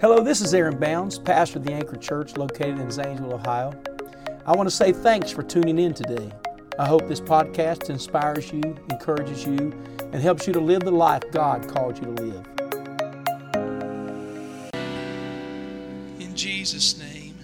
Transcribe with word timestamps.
Hello, 0.00 0.22
this 0.22 0.40
is 0.40 0.54
Aaron 0.54 0.78
Bounds, 0.78 1.18
pastor 1.18 1.58
of 1.58 1.64
the 1.64 1.72
Anchor 1.72 1.96
Church 1.96 2.36
located 2.36 2.78
in 2.78 2.88
Zanesville, 2.88 3.34
Ohio. 3.34 3.74
I 4.46 4.54
want 4.54 4.68
to 4.68 4.74
say 4.74 4.92
thanks 4.92 5.32
for 5.32 5.42
tuning 5.42 5.76
in 5.76 5.92
today. 5.92 6.30
I 6.78 6.86
hope 6.86 7.08
this 7.08 7.20
podcast 7.20 7.90
inspires 7.90 8.52
you, 8.52 8.62
encourages 8.90 9.44
you, 9.44 9.76
and 10.12 10.22
helps 10.22 10.46
you 10.46 10.52
to 10.52 10.60
live 10.60 10.82
the 10.82 10.92
life 10.92 11.24
God 11.32 11.66
called 11.66 11.98
you 11.98 12.14
to 12.14 12.22
live. 12.22 12.46
In 16.20 16.36
Jesus' 16.36 16.96
name. 16.96 17.34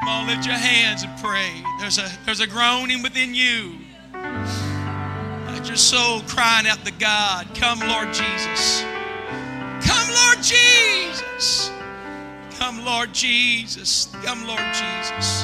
Come 0.00 0.08
on, 0.08 0.26
lift 0.26 0.44
your 0.44 0.54
hands 0.54 1.02
and 1.02 1.18
pray. 1.18 1.50
There's 1.80 1.96
a, 1.96 2.10
there's 2.26 2.40
a 2.40 2.46
groaning 2.46 3.02
within 3.02 3.34
you. 3.34 3.87
Your 5.68 5.76
soul 5.76 6.22
crying 6.22 6.66
out 6.66 6.82
to 6.86 6.92
God. 6.92 7.46
Come, 7.54 7.80
Lord 7.80 8.08
Jesus. 8.08 8.82
Come, 9.82 10.08
Lord 10.14 10.42
Jesus. 10.42 11.70
Come, 12.52 12.82
Lord 12.86 13.12
Jesus. 13.12 14.08
Come, 14.24 14.46
Lord 14.46 14.62
Jesus. 14.72 15.42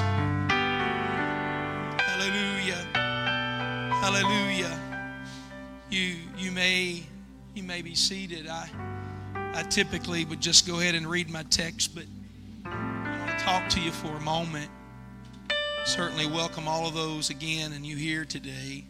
Hallelujah. 1.99 2.87
Hallelujah. 4.01 4.81
You 5.91 6.17
you 6.39 6.51
may 6.51 7.03
you 7.55 7.63
may 7.63 7.83
be 7.83 7.95
seated. 7.95 8.49
I 8.49 8.71
I 9.53 9.63
typically 9.65 10.25
would 10.25 10.41
just 10.41 10.67
go 10.67 10.81
ahead 10.81 10.95
and 10.95 11.07
read 11.07 11.29
my 11.29 11.43
text, 11.51 11.95
but 11.95 12.05
I 12.65 13.19
want 13.19 13.39
to 13.39 13.45
talk 13.45 13.69
to 13.69 13.81
you 13.81 13.93
for 13.93 14.17
a 14.17 14.21
moment. 14.21 14.71
Certainly 15.85 16.29
welcome 16.29 16.67
all 16.67 16.89
of 16.89 16.95
those 16.95 17.29
again 17.29 17.75
and 17.75 17.85
you 17.85 17.97
here 17.97 18.25
today. 18.25 18.87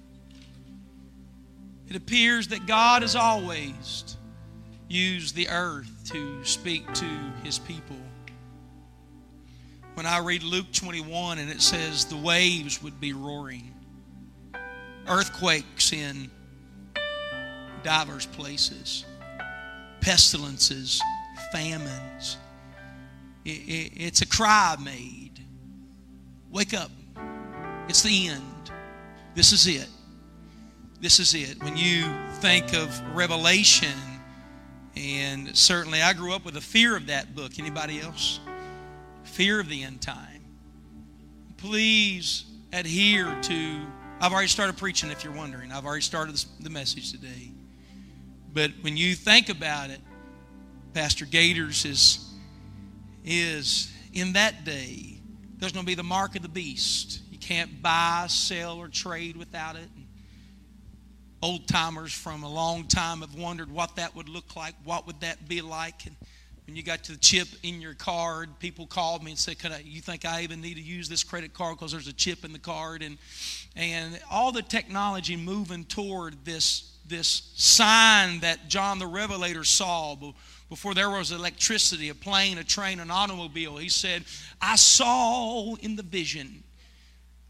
It 1.89 1.97
appears 1.97 2.49
that 2.49 2.67
God 2.67 3.03
has 3.03 3.15
always 3.15 4.17
used 4.89 5.35
the 5.35 5.49
earth 5.49 5.91
to 6.13 6.45
speak 6.45 6.93
to 6.95 7.33
his 7.43 7.59
people. 7.59 7.97
When 9.95 10.07
I 10.07 10.19
read 10.19 10.43
Luke 10.43 10.73
21 10.73 11.39
and 11.39 11.51
it 11.51 11.61
says 11.61 12.05
the 12.05 12.17
waves 12.17 12.83
would 12.83 13.01
be 13.01 13.13
roaring, 13.13 13.73
earthquakes 15.07 15.93
in 15.93 16.31
divers 17.83 18.27
places, 18.27 19.05
pestilences, 20.01 21.01
famines. 21.53 22.39
it's 23.45 24.23
a 24.23 24.27
cry 24.27 24.77
made. 24.83 25.31
Wake 26.51 26.75
up. 26.75 26.91
It's 27.89 28.03
the 28.03 28.29
end. 28.29 28.73
This 29.35 29.53
is 29.53 29.67
it. 29.67 29.89
This 31.01 31.21
is 31.21 31.35
it. 31.35 31.63
When 31.63 31.77
you 31.77 32.05
think 32.41 32.73
of 32.73 33.01
Revelation, 33.15 33.99
and 34.97 35.57
certainly 35.57 36.03
I 36.03 36.13
grew 36.13 36.33
up 36.33 36.45
with 36.45 36.57
a 36.57 36.61
fear 36.61 36.97
of 36.97 37.07
that 37.09 37.35
book. 37.35 37.59
Anybody 37.59 38.01
else? 38.01 38.41
Fear 39.25 39.61
of 39.61 39.69
the 39.69 39.83
end 39.83 40.01
time. 40.01 40.45
Please 41.57 42.45
adhere 42.73 43.37
to. 43.43 43.81
I've 44.21 44.33
already 44.33 44.49
started 44.49 44.77
preaching 44.77 45.11
if 45.11 45.25
you're 45.25 45.33
wondering. 45.33 45.73
I've 45.73 45.85
already 45.85 46.03
started 46.03 46.43
the 46.61 46.71
message 46.71 47.11
today. 47.11 47.51
But 48.53 48.71
when 48.83 48.97
you 48.97 49.15
think 49.15 49.49
about 49.49 49.91
it, 49.91 50.01
Pastor 50.93 51.27
Gators 51.27 51.85
is, 51.85 52.33
is 53.25 53.93
in 54.13 54.35
that 54.35 54.65
day, 54.65 55.19
there's 55.59 55.73
going 55.73 55.85
to 55.85 55.91
be 55.91 55.97
the 55.97 56.05
mark 56.05 56.37
of 56.37 56.43
the 56.43 56.49
beast. 56.49 57.21
You 57.33 57.39
can't 57.39 57.83
buy, 57.83 58.27
sell, 58.29 58.79
or 58.79 58.87
trade 58.89 59.37
without 59.37 59.75
it. 59.75 59.89
Old 61.45 61.69
timers 61.69 62.11
from 62.11 62.43
a 62.43 62.49
long 62.49 62.87
time 62.87 63.21
have 63.21 63.35
wondered 63.35 63.71
what 63.71 63.97
that 63.97 64.17
would 64.17 64.31
look 64.31 64.57
like. 64.57 64.75
What 64.83 65.07
would 65.07 65.21
that 65.21 65.47
be 65.47 65.61
like? 65.61 66.07
And 66.07 66.17
when 66.67 66.75
you 66.75 66.83
got 66.83 67.05
to 67.05 67.13
the 67.13 67.19
chip 67.19 67.49
in 67.63 67.83
your 67.83 67.93
card, 67.93 68.59
people 68.61 68.87
called 68.87 69.23
me 69.23 69.33
and 69.33 69.39
said, 69.39 69.59
"Could 69.59 69.73
I, 69.73 69.81
you 69.85 70.01
think 70.01 70.25
I 70.25 70.41
even 70.41 70.63
need 70.63 70.77
to 70.77 70.81
use 70.81 71.07
this 71.07 71.23
credit 71.23 71.53
card 71.53 71.77
because 71.77 71.93
there's 71.93 72.09
a 72.09 72.15
chip 72.15 72.47
in 72.47 72.55
the 72.55 72.59
card?" 72.59 73.03
And 73.03 73.19
and 73.77 74.19
all 74.31 74.53
the 74.53 74.63
technology 74.63 75.37
moving 75.37 75.85
toward 75.85 76.47
this 76.47 76.97
this 77.07 77.53
sign 77.57 78.41
that 78.41 78.69
John 78.69 78.99
the 78.99 79.07
Revelator 79.07 79.65
saw 79.65 80.17
before 80.71 80.95
there 80.95 81.11
was 81.11 81.31
electricity, 81.31 82.09
a 82.09 82.15
plane, 82.15 82.57
a 82.57 82.65
train, 82.65 83.01
an 83.01 83.11
automobile. 83.11 83.77
He 83.77 83.91
said, 83.91 84.25
I 84.63 84.77
saw 84.77 85.75
in 85.75 85.97
the 85.97 86.03
vision, 86.03 86.65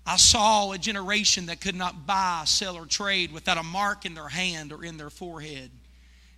I 0.07 0.17
saw 0.17 0.73
a 0.73 0.79
generation 0.79 1.47
that 1.47 1.61
could 1.61 1.75
not 1.75 2.07
buy, 2.07 2.43
sell, 2.47 2.77
or 2.77 2.85
trade 2.85 3.33
without 3.33 3.57
a 3.57 3.63
mark 3.63 4.05
in 4.05 4.15
their 4.15 4.29
hand 4.29 4.73
or 4.73 4.85
in 4.85 4.97
their 4.99 5.11
forehead. 5.11 5.71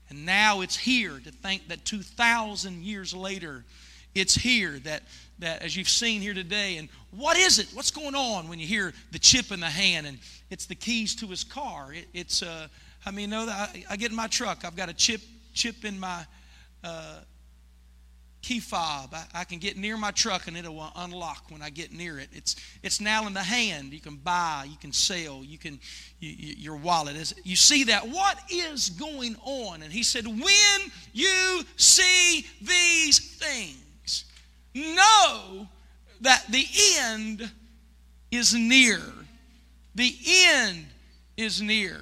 And 0.09 0.25
now 0.25 0.61
it's 0.61 0.77
here 0.77 1.21
to 1.25 1.31
think 1.33 1.69
that 1.69 1.85
2,000 1.85 2.85
years 2.85 3.13
later, 3.13 3.65
it's 4.15 4.37
here 4.37 4.79
that, 4.85 5.03
that, 5.41 5.63
as 5.63 5.77
you've 5.77 5.89
seen 5.89 6.21
here 6.21 6.35
today, 6.35 6.77
and 6.77 6.89
what 7.11 7.37
is 7.37 7.59
it? 7.59 7.67
What's 7.75 7.91
going 7.91 8.15
on 8.15 8.49
when 8.49 8.61
you 8.61 8.67
hear 8.67 8.93
the 9.11 9.19
chip 9.19 9.51
in 9.51 9.59
the 9.59 9.67
hand? 9.67 10.07
And 10.07 10.19
it's 10.49 10.67
the 10.67 10.77
keys 10.77 11.17
to 11.17 11.27
his 11.27 11.43
car. 11.43 11.93
It, 11.93 12.07
it's, 12.15 12.43
uh, 12.43 12.69
I 13.05 13.11
mean, 13.11 13.31
know 13.31 13.47
I, 13.49 13.85
I, 13.91 13.97
get 13.97 14.11
in 14.11 14.17
my 14.17 14.29
truck, 14.29 14.65
I've 14.65 14.77
got 14.77 14.89
a 14.89 14.95
chip 14.95 15.21
chip 15.55 15.85
in 15.85 15.99
my 15.99 16.25
uh, 16.85 17.17
key 18.47 18.61
fob. 18.61 19.13
I, 19.13 19.41
I, 19.41 19.45
can 19.45 19.59
get 19.59 19.77
near 19.77 19.97
my 19.97 20.13
truck 20.13 20.47
and 20.47 20.57
it'll 20.57 20.81
uh, 20.81 20.91
unlock 20.95 21.47
when 21.49 21.63
I 21.63 21.71
get 21.71 21.93
near 21.93 22.21
it. 22.21 22.29
It's 22.33 22.55
it's 22.81 23.01
now 23.01 23.27
in 23.27 23.35
the 23.35 23.43
hand. 23.43 23.93
You 23.93 23.99
can 23.99 24.15
buy, 24.15 24.69
you 24.71 24.77
can 24.81 24.93
sell, 24.93 25.43
you 25.43 25.59
can 25.59 25.81
you, 26.21 26.31
you, 26.31 26.55
your 26.57 26.77
wallet 26.77 27.17
is. 27.17 27.35
You 27.43 27.57
see 27.57 27.85
that? 27.85 28.07
What 28.09 28.39
is 28.49 28.91
going 28.91 29.35
on? 29.45 29.83
And 29.83 29.93
he 29.93 30.05
said, 30.05 30.29
when 30.29 30.81
you 31.13 31.63
see 31.77 32.47
these 32.63 33.37
things, 33.37 34.27
know 34.75 35.67
that 36.21 36.45
the 36.49 36.65
end 37.01 37.51
is 38.31 38.55
near. 38.55 39.01
The 39.97 40.15
end 40.25 40.87
is 41.37 41.61
near. 41.61 42.01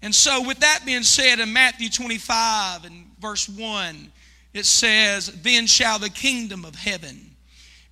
And 0.00 0.14
so, 0.14 0.46
with 0.46 0.58
that 0.60 0.80
being 0.86 1.02
said, 1.02 1.38
in 1.38 1.52
Matthew 1.52 1.90
25 1.90 2.86
and 2.86 3.04
verse 3.20 3.46
1, 3.46 4.10
it 4.52 4.66
says, 4.66 5.26
Then 5.42 5.66
shall 5.66 5.98
the 5.98 6.10
kingdom 6.10 6.64
of 6.64 6.74
heaven 6.74 7.36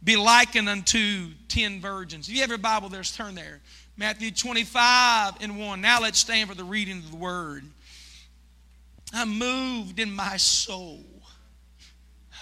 be 0.02 0.16
likened 0.16 0.68
unto 0.68 1.28
ten 1.48 1.80
virgins. 1.80 2.28
If 2.28 2.34
you 2.34 2.40
have 2.40 2.48
your 2.48 2.58
Bible, 2.58 2.88
there's 2.88 3.14
turn 3.14 3.34
there. 3.34 3.60
Matthew 3.96 4.30
25 4.30 5.34
and 5.40 5.58
1. 5.58 5.80
Now 5.80 6.00
let's 6.00 6.18
stand 6.18 6.48
for 6.48 6.54
the 6.54 6.64
reading 6.64 6.98
of 6.98 7.10
the 7.10 7.16
word. 7.16 7.64
I'm 9.12 9.38
moved 9.38 10.00
in 10.00 10.10
my 10.10 10.36
soul. 10.36 11.04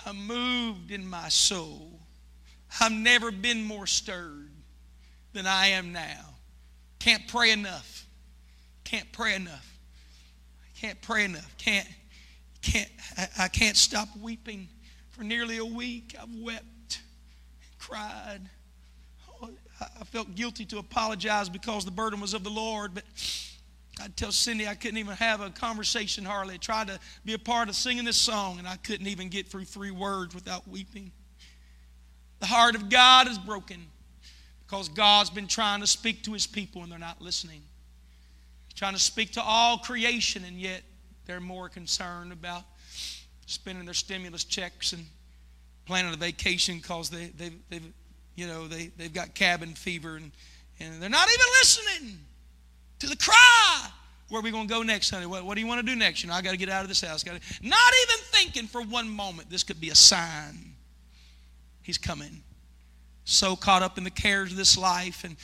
I'm 0.06 0.26
moved 0.26 0.90
in 0.90 1.08
my 1.08 1.28
soul. 1.28 1.98
I've 2.80 2.92
never 2.92 3.32
been 3.32 3.64
more 3.64 3.86
stirred 3.86 4.50
than 5.32 5.46
I 5.46 5.68
am 5.68 5.92
now. 5.92 6.24
Can't 7.00 7.26
pray 7.26 7.50
enough 7.50 8.06
can't 8.88 9.12
pray 9.12 9.34
enough. 9.34 9.78
Can't 10.80 10.98
pray 11.02 11.26
enough. 11.26 11.54
Can't, 11.58 11.86
can't, 12.62 12.90
I, 13.38 13.48
can't 13.48 13.76
stop 13.76 14.08
weeping. 14.20 14.68
For 15.10 15.22
nearly 15.24 15.58
a 15.58 15.64
week, 15.64 16.14
I've 16.20 16.32
wept, 16.40 17.00
and 17.62 17.78
cried. 17.78 18.40
Oh, 19.42 19.50
I 19.80 20.04
felt 20.04 20.34
guilty 20.34 20.64
to 20.66 20.78
apologize 20.78 21.48
because 21.48 21.84
the 21.84 21.90
burden 21.90 22.20
was 22.20 22.34
of 22.34 22.44
the 22.44 22.50
Lord, 22.50 22.94
but 22.94 23.04
I'd 24.02 24.16
tell 24.16 24.32
Cindy 24.32 24.68
I 24.68 24.74
couldn't 24.74 24.98
even 24.98 25.14
have 25.16 25.40
a 25.40 25.50
conversation 25.50 26.24
hardly. 26.24 26.54
I 26.54 26.58
tried 26.58 26.88
to 26.88 27.00
be 27.24 27.34
a 27.34 27.38
part 27.38 27.68
of 27.68 27.74
singing 27.74 28.04
this 28.04 28.16
song, 28.16 28.58
and 28.58 28.68
I 28.68 28.76
couldn't 28.76 29.06
even 29.06 29.28
get 29.28 29.48
through 29.48 29.64
three 29.64 29.90
words 29.90 30.34
without 30.34 30.68
weeping. 30.68 31.10
The 32.40 32.46
heart 32.46 32.76
of 32.76 32.88
God 32.88 33.28
is 33.28 33.38
broken 33.38 33.86
because 34.66 34.88
God's 34.88 35.30
been 35.30 35.48
trying 35.48 35.80
to 35.80 35.86
speak 35.86 36.22
to 36.24 36.32
his 36.32 36.46
people 36.46 36.82
and 36.82 36.92
they're 36.92 36.98
not 36.98 37.20
listening 37.20 37.62
trying 38.78 38.94
to 38.94 39.00
speak 39.00 39.32
to 39.32 39.42
all 39.42 39.78
creation, 39.78 40.44
and 40.44 40.60
yet 40.60 40.82
they're 41.28 41.40
more 41.40 41.68
concerned 41.68 42.32
about 42.32 42.64
spending 43.46 43.84
their 43.84 43.94
stimulus 43.94 44.44
checks 44.44 44.94
and 44.94 45.04
planning 45.84 46.12
a 46.12 46.16
vacation 46.16 46.78
because 46.78 47.10
they, 47.10 47.26
they've, 47.36 47.58
they've, 47.68 47.92
you 48.34 48.46
know, 48.46 48.66
they, 48.66 48.90
they've 48.96 49.12
got 49.12 49.34
cabin 49.34 49.74
fever 49.74 50.16
and, 50.16 50.32
and 50.80 51.00
they're 51.00 51.10
not 51.10 51.28
even 51.28 51.46
listening 51.60 52.18
to 52.98 53.06
the 53.06 53.16
cry. 53.16 53.90
Where 54.30 54.40
are 54.40 54.42
we 54.42 54.50
going 54.50 54.66
to 54.68 54.74
go 54.74 54.82
next, 54.82 55.10
honey? 55.10 55.26
What, 55.26 55.44
what 55.44 55.54
do 55.54 55.60
you 55.60 55.66
want 55.66 55.80
to 55.80 55.86
do 55.86 55.96
next? 55.96 56.22
You 56.22 56.30
know, 56.30 56.34
I 56.34 56.40
got 56.40 56.52
to 56.52 56.56
get 56.56 56.70
out 56.70 56.82
of 56.82 56.88
this 56.88 57.02
house. 57.02 57.22
Got 57.22 57.40
to, 57.40 57.68
not 57.68 57.92
even 58.04 58.24
thinking 58.30 58.66
for 58.66 58.82
one 58.82 59.08
moment 59.08 59.50
this 59.50 59.62
could 59.62 59.80
be 59.80 59.90
a 59.90 59.94
sign. 59.94 60.74
He's 61.82 61.98
coming. 61.98 62.42
So 63.24 63.54
caught 63.54 63.82
up 63.82 63.98
in 63.98 64.04
the 64.04 64.10
cares 64.10 64.50
of 64.50 64.56
this 64.56 64.78
life 64.78 65.24
and 65.24 65.36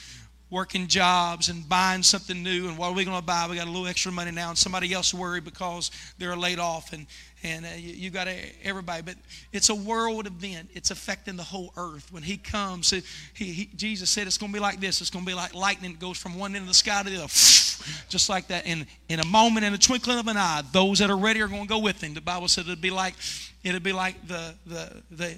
working 0.55 0.87
jobs 0.87 1.49
and 1.49 1.67
buying 1.67 2.01
something 2.01 2.41
new. 2.41 2.69
And 2.69 2.77
what 2.77 2.87
are 2.87 2.93
we 2.93 3.03
going 3.03 3.17
to 3.17 3.21
buy? 3.21 3.45
We 3.49 3.57
got 3.57 3.67
a 3.67 3.69
little 3.69 3.87
extra 3.87 4.09
money 4.09 4.31
now, 4.31 4.47
and 4.47 4.57
somebody 4.57 4.93
else 4.93 5.13
worried 5.13 5.43
because 5.43 5.91
they're 6.17 6.37
laid 6.37 6.59
off, 6.59 6.93
and 6.93 7.05
and 7.43 7.65
uh, 7.65 7.69
you, 7.75 7.93
you, 7.93 8.09
got 8.09 8.29
everybody. 8.63 9.01
But 9.01 9.15
it's 9.51 9.69
a 9.69 9.75
world 9.75 10.27
event. 10.27 10.69
It's 10.73 10.91
affecting 10.91 11.35
the 11.35 11.43
whole 11.43 11.73
earth. 11.75 12.07
When 12.09 12.23
He 12.23 12.37
comes, 12.37 12.89
he, 12.89 13.03
he, 13.33 13.69
Jesus 13.75 14.09
said 14.09 14.27
it's 14.27 14.37
going 14.37 14.53
to 14.53 14.55
be 14.55 14.61
like 14.61 14.79
this. 14.79 15.01
It's 15.01 15.09
going 15.09 15.25
to 15.25 15.29
be 15.29 15.35
like 15.35 15.53
lightning 15.53 15.91
that 15.91 15.99
goes 15.99 16.17
from 16.17 16.39
one 16.39 16.55
end 16.55 16.63
of 16.63 16.69
the 16.69 16.73
sky 16.73 17.03
to 17.03 17.09
the 17.09 17.17
other, 17.17 17.27
just 18.09 18.29
like 18.29 18.47
that. 18.47 18.65
In 18.65 18.87
in 19.09 19.19
a 19.19 19.25
moment, 19.25 19.65
in 19.65 19.73
a 19.73 19.77
twinkling 19.77 20.19
of 20.19 20.27
an 20.27 20.37
eye, 20.37 20.63
those 20.71 20.99
that 20.99 21.09
are 21.09 21.17
ready 21.17 21.41
are 21.41 21.49
going 21.49 21.63
to 21.63 21.69
go 21.69 21.79
with 21.79 22.01
Him. 22.01 22.13
The 22.13 22.21
Bible 22.21 22.47
said 22.47 22.63
it'd 22.65 22.79
be 22.79 22.91
like 22.91 23.15
it'd 23.65 23.83
be 23.83 23.93
like 23.93 24.25
the 24.25 24.55
the 24.65 25.03
the 25.11 25.37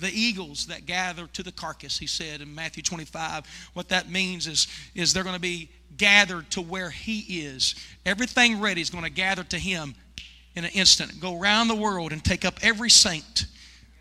the 0.00 0.10
eagles 0.12 0.66
that 0.66 0.86
gather 0.86 1.26
to 1.28 1.42
the 1.42 1.52
carcass, 1.52 1.98
he 1.98 2.06
said 2.06 2.40
in 2.40 2.54
Matthew 2.54 2.82
25. 2.82 3.44
What 3.74 3.88
that 3.88 4.10
means 4.10 4.46
is, 4.46 4.66
is 4.94 5.12
they're 5.12 5.24
going 5.24 5.34
to 5.34 5.40
be 5.40 5.70
gathered 5.96 6.50
to 6.50 6.60
where 6.60 6.90
he 6.90 7.20
is. 7.44 7.74
Everything 8.04 8.60
ready 8.60 8.80
is 8.80 8.90
going 8.90 9.04
to 9.04 9.10
gather 9.10 9.44
to 9.44 9.58
him 9.58 9.94
in 10.56 10.64
an 10.64 10.70
instant. 10.72 11.20
Go 11.20 11.38
around 11.38 11.68
the 11.68 11.74
world 11.74 12.12
and 12.12 12.24
take 12.24 12.44
up 12.44 12.54
every 12.62 12.90
saint 12.90 13.46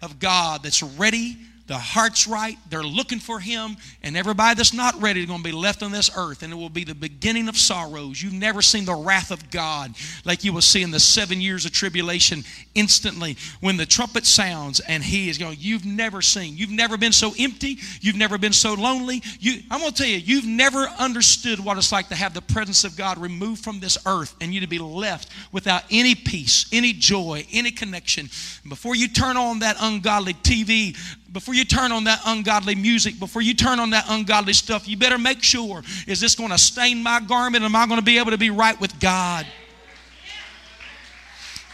of 0.02 0.20
God 0.20 0.64
that's 0.64 0.84
ready 0.84 1.38
the 1.66 1.78
heart's 1.78 2.28
right, 2.28 2.58
they're 2.70 2.84
looking 2.84 3.20
for 3.20 3.40
Him, 3.40 3.78
and 4.02 4.18
everybody 4.18 4.56
that's 4.56 4.74
not 4.74 5.02
ready 5.02 5.22
is 5.22 5.28
going 5.28 5.40
to 5.40 5.44
be 5.44 5.54
left 5.54 5.82
on 5.82 5.92
this 5.92 6.12
earth, 6.16 6.44
and 6.44 6.52
it 6.52 6.58
will 6.58 6.70
be 6.70 6.84
the 6.84 6.94
beginning 6.94 7.48
of 7.48 7.58
sorrows. 7.58 8.22
You've 8.22 8.34
never 8.34 8.62
seen 8.62 8.84
the 8.84 8.96
wrath 8.96 9.32
of 9.32 9.50
God 9.50 9.94
like 10.26 10.44
you 10.44 10.52
will 10.52 10.62
see 10.62 10.82
in 10.82 10.92
the 10.92 11.00
seven 11.00 11.40
years 11.40 11.66
of 11.66 11.72
tribulation 11.72 12.44
instantly 12.76 13.38
when 13.62 13.78
the 13.78 13.86
trumpet 13.86 14.26
sounds 14.26 14.82
and 14.82 15.02
He 15.02 15.30
is 15.30 15.38
going. 15.38 15.56
You've 15.58 15.86
never 15.86 16.22
seen, 16.22 16.58
you've 16.58 16.70
never 16.70 16.98
been 16.98 17.14
so 17.14 17.34
empty, 17.40 17.78
you've 18.02 18.18
never 18.18 18.38
been 18.38 18.54
so 18.54 18.74
lonely. 18.74 19.24
You, 19.40 19.62
I'm 19.72 19.80
going 19.80 19.92
to 19.92 19.98
tell 19.98 20.08
you, 20.08 20.18
you've 20.18 20.46
never 20.46 20.80
understood 21.00 21.62
what 21.62 21.78
it's 21.78 21.94
like 21.94 22.10
to 22.10 22.16
have 22.16 22.34
the 22.34 22.42
presence 22.42 22.84
of 22.84 22.98
God 22.98 23.18
removed 23.18 23.64
from 23.64 23.80
this 23.80 23.98
earth 24.06 24.36
and 24.42 24.54
you 24.54 24.60
to 24.60 24.68
be 24.68 24.80
left 24.80 25.30
without 25.54 25.84
any 25.90 26.14
peace, 26.14 26.66
any 26.74 26.92
joy, 26.92 27.46
any 27.54 27.72
connection. 27.72 28.30
Before 28.68 28.96
you 28.96 29.08
turn 29.08 29.38
on 29.38 29.60
that 29.60 29.78
ungodly 29.80 30.34
TV, 30.34 30.98
before 31.34 31.56
you 31.56 31.66
turn 31.66 31.92
on 31.92 32.04
that 32.04 32.22
ungodly 32.28 32.76
music, 32.76 33.20
before 33.20 33.42
you 33.42 33.56
turn 33.56 33.80
on 33.80 33.90
that 33.90 34.06
ungodly 34.08 34.54
stuff, 34.54 34.88
you 34.88 34.96
better 34.96 35.18
make 35.18 35.42
sure 35.42 35.82
is 36.06 36.22
this 36.22 36.36
going 36.36 36.52
to 36.52 36.58
stain 36.60 37.02
my 37.02 37.20
garment? 37.20 37.64
Am 37.64 37.76
I 37.76 37.88
going 37.88 38.00
to 38.00 38.06
be 38.06 38.20
able 38.20 38.32
to 38.32 38.38
be 38.38 38.52
right 38.52 38.80
with 38.80 39.00
God? 39.00 39.48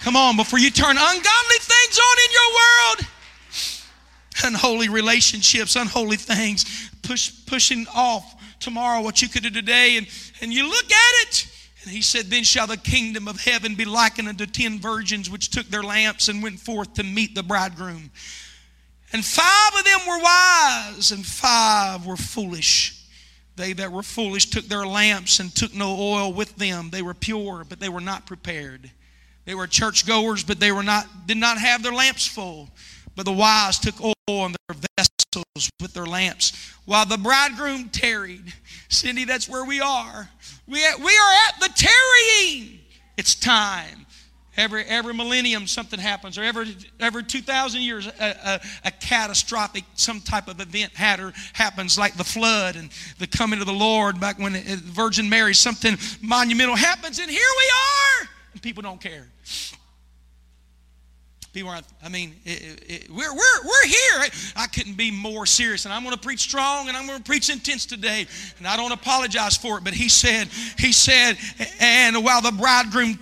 Come 0.02 0.16
on, 0.16 0.38
before 0.38 0.60
you 0.60 0.72
turn 0.72 0.96
ungodly 0.98 1.58
things 1.60 2.00
on 2.00 2.18
in 2.26 2.32
your 2.32 2.50
world, 2.56 3.08
unholy 4.46 4.88
relationships, 4.88 5.76
unholy 5.76 6.16
things, 6.16 6.90
push, 7.02 7.34
pushing 7.46 7.86
off 7.94 8.36
tomorrow 8.62 9.02
what 9.02 9.22
you 9.22 9.28
could 9.28 9.44
do 9.44 9.50
today, 9.50 9.98
and, 9.98 10.08
and 10.42 10.54
you 10.54 10.70
look 10.70 10.86
at 10.86 11.28
it. 11.28 11.52
And 11.84 11.92
he 11.92 12.02
said, 12.02 12.26
Then 12.28 12.44
shall 12.46 12.68
the 12.68 12.78
kingdom 12.78 13.28
of 13.28 13.42
heaven 13.42 13.76
be 13.76 13.84
likened 13.84 14.30
unto 14.30 14.46
ten 14.46 14.80
virgins 14.80 15.30
which 15.30 15.50
took 15.50 15.68
their 15.68 15.84
lamps 15.84 16.30
and 16.30 16.42
went 16.42 16.60
forth 16.62 16.94
to 16.94 17.04
meet 17.04 17.36
the 17.36 17.44
bridegroom. 17.44 18.10
And 19.12 19.26
five 19.26 19.72
of 19.78 19.86
them 19.86 20.00
were 20.08 20.22
wise, 20.22 21.12
and 21.12 21.26
five 21.26 22.06
were 22.06 22.18
foolish. 22.18 23.04
They 23.56 23.74
that 23.74 23.92
were 23.92 24.04
foolish 24.04 24.46
took 24.46 24.66
their 24.66 24.86
lamps 24.86 25.40
and 25.40 25.54
took 25.54 25.74
no 25.74 25.98
oil 26.00 26.32
with 26.32 26.56
them. 26.56 26.92
They 26.92 27.02
were 27.02 27.14
pure, 27.14 27.66
but 27.68 27.80
they 27.80 27.90
were 27.90 28.00
not 28.00 28.26
prepared. 28.26 28.92
They 29.46 29.56
were 29.56 29.68
churchgoers, 29.68 30.44
but 30.44 30.60
they 30.60 30.72
were 30.72 30.84
not, 30.84 31.28
did 31.28 31.38
not 31.38 31.58
have 31.58 31.82
their 31.82 31.92
lamps 31.92 32.28
full. 32.28 32.70
But 33.16 33.26
the 33.26 33.34
wise 33.34 33.80
took 33.80 34.00
oil 34.00 34.14
in 34.28 34.56
their 34.68 34.78
vessels 34.98 35.70
with 35.82 35.94
their 35.94 36.06
lamps. 36.06 36.54
While 36.86 37.06
the 37.06 37.18
bridegroom 37.18 37.90
tarried. 37.90 38.54
Cindy, 38.90 39.26
that's 39.26 39.50
where 39.50 39.66
we 39.66 39.82
are. 39.82 40.30
We, 40.68 40.76
we 40.76 41.18
are 41.18 41.34
at 41.48 41.60
the 41.60 41.70
tarrying. 41.76 42.80
It's 43.18 43.36
time. 43.36 44.06
Every, 44.60 44.84
every 44.84 45.14
millennium, 45.14 45.68
something 45.68 46.02
happens, 46.02 46.38
or 46.38 46.44
every, 46.44 46.76
every 47.00 47.24
2,000 47.24 47.82
years, 47.82 48.08
a, 48.08 48.12
a, 48.20 48.60
a, 48.84 48.92
catastrophic, 48.92 49.86
some 49.96 50.20
type 50.20 50.50
of 50.50 50.60
event 50.60 50.92
happens, 50.94 51.98
like 51.98 52.18
the 52.18 52.26
flood 52.26 52.76
and 52.76 52.90
the 53.20 53.28
coming 53.28 53.62
of 53.62 53.68
the 53.68 53.74
Lord 53.74 54.20
back 54.20 54.38
when 54.38 54.52
the 54.52 54.82
Virgin 54.84 55.30
Mary, 55.30 55.54
something 55.54 55.98
monumental 56.22 56.76
happens, 56.76 57.20
and 57.20 57.32
here 57.32 57.40
we 57.40 57.72
are, 57.72 58.30
and 58.52 58.62
people 58.62 58.84
don't 58.84 59.00
care. 59.00 59.28
People 61.54 61.72
aren't, 61.72 61.86
I 62.04 62.10
mean, 62.10 62.36
it, 62.44 62.84
it, 62.88 63.10
we're, 63.10 63.34
we're, 63.34 63.64
we're 63.64 63.88
here. 63.88 64.30
I 64.58 64.68
couldn't 64.68 64.98
be 64.98 65.10
more 65.10 65.46
serious. 65.46 65.86
And 65.86 65.94
I'm 65.94 66.04
going 66.04 66.16
to 66.16 66.22
preach 66.22 66.42
strong 66.42 66.90
and 66.90 66.96
I'm 66.96 67.08
going 67.08 67.18
to 67.18 67.24
preach 67.24 67.50
intense 67.50 67.88
today. 67.88 68.28
And 68.60 68.68
I 68.68 68.78
don't 68.78 68.92
apologize 68.92 69.58
for 69.58 69.80
it. 69.80 69.84
But 69.84 69.96
he 69.96 70.10
said, 70.10 70.48
he 70.78 70.92
said, 70.92 71.38
and 71.80 72.24
while 72.24 72.42
the 72.42 72.52
bridegroom 72.52 73.16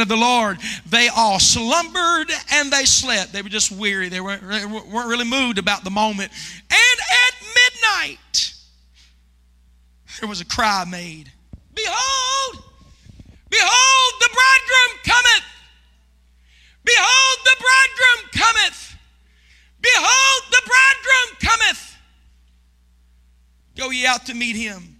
of 0.00 0.08
the 0.08 0.16
Lord, 0.16 0.58
they 0.86 1.08
all 1.08 1.38
slumbered 1.38 2.30
and 2.52 2.72
they 2.72 2.84
slept. 2.84 3.32
They 3.32 3.42
were 3.42 3.50
just 3.50 3.70
weary. 3.70 4.08
They 4.08 4.20
weren't, 4.20 4.42
weren't 4.42 5.08
really 5.08 5.28
moved 5.28 5.58
about 5.58 5.84
the 5.84 5.90
moment. 5.90 6.32
And 6.70 7.00
at 7.28 7.34
midnight, 7.54 8.54
there 10.20 10.28
was 10.28 10.40
a 10.40 10.46
cry 10.46 10.84
made 10.88 11.30
Behold, 11.74 12.64
behold, 13.48 14.12
the 14.20 14.28
bridegroom 14.28 15.00
cometh. 15.04 15.44
Behold, 16.84 17.38
the 17.44 17.56
bridegroom 17.58 18.30
cometh. 18.32 18.96
Behold, 19.80 20.42
the 20.50 20.62
bridegroom 20.66 21.38
cometh. 21.40 21.96
Go 23.76 23.90
ye 23.90 24.06
out 24.06 24.26
to 24.26 24.34
meet 24.34 24.56
him. 24.56 24.96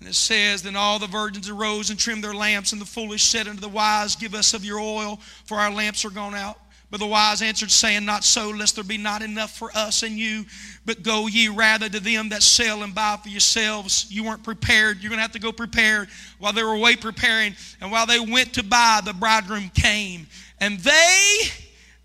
And 0.00 0.08
it 0.08 0.14
says, 0.14 0.62
Then 0.62 0.76
all 0.76 0.98
the 0.98 1.06
virgins 1.06 1.48
arose 1.48 1.90
and 1.90 1.98
trimmed 1.98 2.24
their 2.24 2.34
lamps, 2.34 2.72
and 2.72 2.80
the 2.80 2.86
foolish 2.86 3.22
said 3.24 3.48
unto 3.48 3.60
the 3.60 3.68
wise, 3.68 4.16
Give 4.16 4.34
us 4.34 4.54
of 4.54 4.64
your 4.64 4.78
oil, 4.78 5.20
for 5.44 5.58
our 5.58 5.70
lamps 5.70 6.04
are 6.04 6.10
gone 6.10 6.34
out. 6.34 6.58
But 6.90 7.00
the 7.00 7.06
wise 7.06 7.42
answered, 7.42 7.70
saying, 7.70 8.04
Not 8.04 8.24
so, 8.24 8.48
lest 8.48 8.76
there 8.76 8.84
be 8.84 8.96
not 8.96 9.22
enough 9.22 9.56
for 9.56 9.70
us 9.76 10.02
and 10.02 10.16
you, 10.16 10.46
but 10.86 11.02
go 11.02 11.26
ye 11.26 11.48
rather 11.48 11.88
to 11.88 12.00
them 12.00 12.30
that 12.30 12.42
sell 12.42 12.82
and 12.82 12.94
buy 12.94 13.18
for 13.22 13.28
yourselves. 13.28 14.06
You 14.08 14.24
weren't 14.24 14.42
prepared. 14.42 14.98
You're 15.00 15.10
going 15.10 15.18
to 15.18 15.22
have 15.22 15.32
to 15.32 15.38
go 15.38 15.52
prepared. 15.52 16.08
While 16.38 16.54
they 16.54 16.62
were 16.62 16.74
away 16.74 16.96
preparing, 16.96 17.54
and 17.80 17.92
while 17.92 18.06
they 18.06 18.20
went 18.20 18.54
to 18.54 18.62
buy, 18.62 19.00
the 19.04 19.12
bridegroom 19.12 19.70
came. 19.74 20.26
And 20.60 20.78
they 20.78 21.40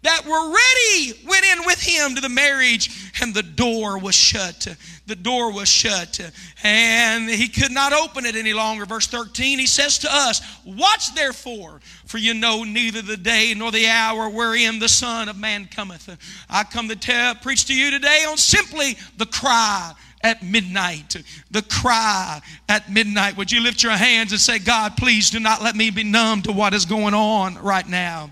that 0.03 0.25
were 0.25 0.53
ready 0.53 1.19
went 1.27 1.45
in 1.45 1.65
with 1.65 1.81
him 1.81 2.15
to 2.15 2.21
the 2.21 2.29
marriage, 2.29 3.11
and 3.21 3.33
the 3.33 3.43
door 3.43 3.97
was 3.97 4.15
shut. 4.15 4.67
The 5.07 5.15
door 5.15 5.51
was 5.51 5.67
shut, 5.67 6.19
and 6.63 7.29
he 7.29 7.47
could 7.47 7.71
not 7.71 7.93
open 7.93 8.25
it 8.25 8.35
any 8.35 8.53
longer. 8.53 8.85
Verse 8.85 9.07
13, 9.07 9.59
he 9.59 9.65
says 9.65 9.97
to 9.99 10.07
us, 10.09 10.41
Watch 10.65 11.15
therefore, 11.15 11.81
for 12.05 12.17
you 12.17 12.33
know 12.33 12.63
neither 12.63 13.01
the 13.01 13.17
day 13.17 13.53
nor 13.55 13.71
the 13.71 13.87
hour 13.87 14.29
wherein 14.29 14.79
the 14.79 14.89
Son 14.89 15.29
of 15.29 15.37
Man 15.37 15.67
cometh. 15.67 16.09
I 16.49 16.63
come 16.63 16.89
to 16.89 16.95
tell, 16.95 17.35
preach 17.35 17.65
to 17.65 17.75
you 17.75 17.91
today 17.91 18.25
on 18.27 18.37
simply 18.37 18.97
the 19.17 19.25
cry 19.25 19.93
at 20.21 20.43
midnight. 20.43 21.15
The 21.51 21.61
cry 21.61 22.41
at 22.67 22.91
midnight. 22.91 23.37
Would 23.37 23.51
you 23.51 23.61
lift 23.61 23.83
your 23.83 23.93
hands 23.93 24.31
and 24.31 24.41
say, 24.41 24.59
God, 24.59 24.97
please 24.97 25.29
do 25.29 25.39
not 25.39 25.61
let 25.61 25.75
me 25.75 25.89
be 25.89 26.03
numb 26.03 26.41
to 26.43 26.51
what 26.51 26.73
is 26.73 26.85
going 26.85 27.13
on 27.13 27.55
right 27.55 27.87
now? 27.87 28.31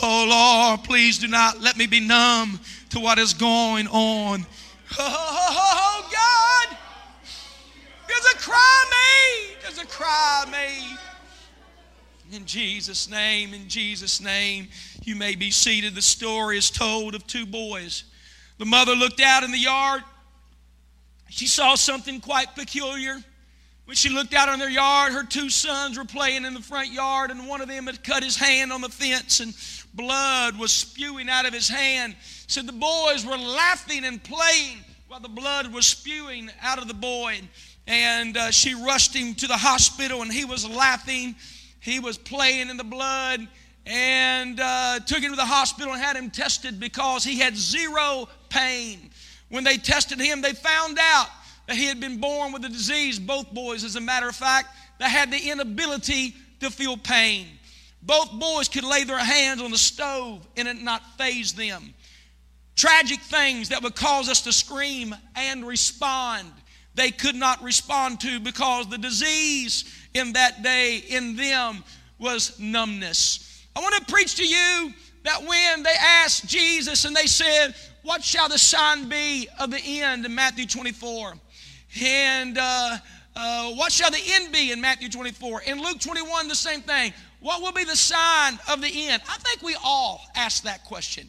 Oh 0.00 0.26
Lord, 0.28 0.84
please 0.84 1.18
do 1.18 1.28
not 1.28 1.60
let 1.60 1.76
me 1.76 1.86
be 1.86 2.00
numb 2.00 2.60
to 2.90 3.00
what 3.00 3.18
is 3.18 3.34
going 3.34 3.88
on. 3.88 4.46
Oh, 4.98 6.08
God, 6.12 6.76
there's 8.06 8.34
a 8.34 8.38
cry 8.38 8.84
made. 8.90 9.56
There's 9.62 9.78
a 9.78 9.86
cry 9.86 10.44
made. 10.50 10.98
In 12.34 12.46
Jesus' 12.46 13.10
name, 13.10 13.52
in 13.52 13.68
Jesus' 13.68 14.20
name, 14.20 14.68
you 15.02 15.16
may 15.16 15.34
be 15.34 15.50
seated. 15.50 15.94
The 15.94 16.02
story 16.02 16.56
is 16.56 16.70
told 16.70 17.14
of 17.14 17.26
two 17.26 17.44
boys. 17.44 18.04
The 18.58 18.64
mother 18.64 18.94
looked 18.94 19.20
out 19.20 19.42
in 19.42 19.50
the 19.50 19.58
yard. 19.58 20.02
She 21.28 21.46
saw 21.46 21.74
something 21.74 22.20
quite 22.20 22.54
peculiar. 22.54 23.16
When 23.84 23.96
she 23.96 24.10
looked 24.10 24.32
out 24.32 24.48
on 24.48 24.58
their 24.58 24.70
yard, 24.70 25.12
her 25.12 25.24
two 25.24 25.50
sons 25.50 25.98
were 25.98 26.04
playing 26.04 26.44
in 26.44 26.54
the 26.54 26.60
front 26.60 26.92
yard, 26.92 27.30
and 27.30 27.48
one 27.48 27.60
of 27.60 27.68
them 27.68 27.86
had 27.86 28.04
cut 28.04 28.22
his 28.22 28.36
hand 28.36 28.72
on 28.72 28.80
the 28.80 28.88
fence, 28.88 29.40
and 29.40 29.54
blood 29.94 30.56
was 30.58 30.72
spewing 30.72 31.28
out 31.28 31.46
of 31.46 31.52
his 31.52 31.68
hand. 31.68 32.14
So 32.46 32.62
the 32.62 32.72
boys 32.72 33.26
were 33.26 33.36
laughing 33.36 34.04
and 34.04 34.22
playing 34.22 34.78
while 35.08 35.20
the 35.20 35.28
blood 35.28 35.72
was 35.72 35.86
spewing 35.86 36.50
out 36.62 36.80
of 36.80 36.86
the 36.86 36.94
boy. 36.94 37.40
And 37.88 38.36
uh, 38.36 38.50
she 38.52 38.74
rushed 38.74 39.14
him 39.14 39.34
to 39.34 39.48
the 39.48 39.56
hospital, 39.56 40.22
and 40.22 40.32
he 40.32 40.44
was 40.44 40.68
laughing. 40.68 41.34
He 41.80 41.98
was 41.98 42.16
playing 42.16 42.70
in 42.70 42.76
the 42.76 42.84
blood 42.84 43.48
and 43.84 44.60
uh, 44.60 45.00
took 45.00 45.18
him 45.18 45.32
to 45.32 45.36
the 45.36 45.44
hospital 45.44 45.92
and 45.92 46.00
had 46.00 46.16
him 46.16 46.30
tested 46.30 46.78
because 46.78 47.24
he 47.24 47.40
had 47.40 47.56
zero 47.56 48.28
pain. 48.48 49.10
When 49.48 49.64
they 49.64 49.76
tested 49.76 50.20
him, 50.20 50.40
they 50.40 50.52
found 50.52 50.98
out 51.00 51.26
that 51.66 51.76
he 51.76 51.86
had 51.86 52.00
been 52.00 52.20
born 52.20 52.52
with 52.52 52.64
a 52.64 52.68
disease. 52.68 53.18
Both 53.18 53.52
boys, 53.52 53.84
as 53.84 53.96
a 53.96 54.00
matter 54.00 54.28
of 54.28 54.36
fact, 54.36 54.68
that 54.98 55.08
had 55.08 55.30
the 55.30 55.50
inability 55.50 56.34
to 56.60 56.70
feel 56.70 56.96
pain. 56.96 57.46
Both 58.02 58.32
boys 58.32 58.68
could 58.68 58.84
lay 58.84 59.04
their 59.04 59.18
hands 59.18 59.62
on 59.62 59.70
the 59.70 59.78
stove 59.78 60.46
and 60.56 60.66
it 60.66 60.82
not 60.82 61.02
faze 61.16 61.52
them. 61.52 61.94
Tragic 62.74 63.20
things 63.20 63.68
that 63.68 63.82
would 63.82 63.94
cause 63.94 64.28
us 64.28 64.42
to 64.42 64.52
scream 64.52 65.14
and 65.36 65.66
respond. 65.66 66.50
they 66.94 67.10
could 67.10 67.36
not 67.36 67.62
respond 67.62 68.20
to 68.20 68.38
because 68.40 68.86
the 68.88 68.98
disease 68.98 69.84
in 70.12 70.34
that 70.34 70.62
day 70.62 70.98
in 71.08 71.36
them 71.36 71.82
was 72.18 72.58
numbness. 72.60 73.66
I 73.74 73.80
want 73.80 73.94
to 73.94 74.12
preach 74.12 74.34
to 74.36 74.46
you 74.46 74.92
that 75.24 75.42
when 75.42 75.82
they 75.82 75.94
asked 75.98 76.46
Jesus 76.46 77.04
and 77.04 77.16
they 77.16 77.26
said, 77.26 77.74
What 78.02 78.22
shall 78.22 78.48
the 78.48 78.58
sign 78.58 79.08
be 79.08 79.48
of 79.58 79.70
the 79.70 79.80
end 79.80 80.26
in 80.26 80.34
Matthew 80.34 80.66
24? 80.66 81.34
And 82.00 82.58
uh, 82.58 82.96
uh, 83.36 83.70
what 83.72 83.92
shall 83.92 84.10
the 84.10 84.20
end 84.24 84.52
be 84.52 84.72
in 84.72 84.80
Matthew 84.80 85.08
24? 85.08 85.62
In 85.62 85.80
Luke 85.80 86.00
21, 86.00 86.48
the 86.48 86.54
same 86.54 86.80
thing. 86.80 87.12
What 87.40 87.60
will 87.60 87.72
be 87.72 87.84
the 87.84 87.96
sign 87.96 88.58
of 88.70 88.80
the 88.80 89.08
end? 89.08 89.22
I 89.28 89.36
think 89.38 89.62
we 89.62 89.76
all 89.84 90.24
ask 90.34 90.62
that 90.62 90.84
question. 90.84 91.28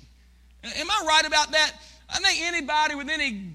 Am 0.63 0.89
I 0.89 1.03
right 1.08 1.25
about 1.25 1.51
that? 1.51 1.74
I 2.10 2.20
think 2.20 2.41
anybody 2.41 2.96
with 2.96 3.10
any 3.10 3.50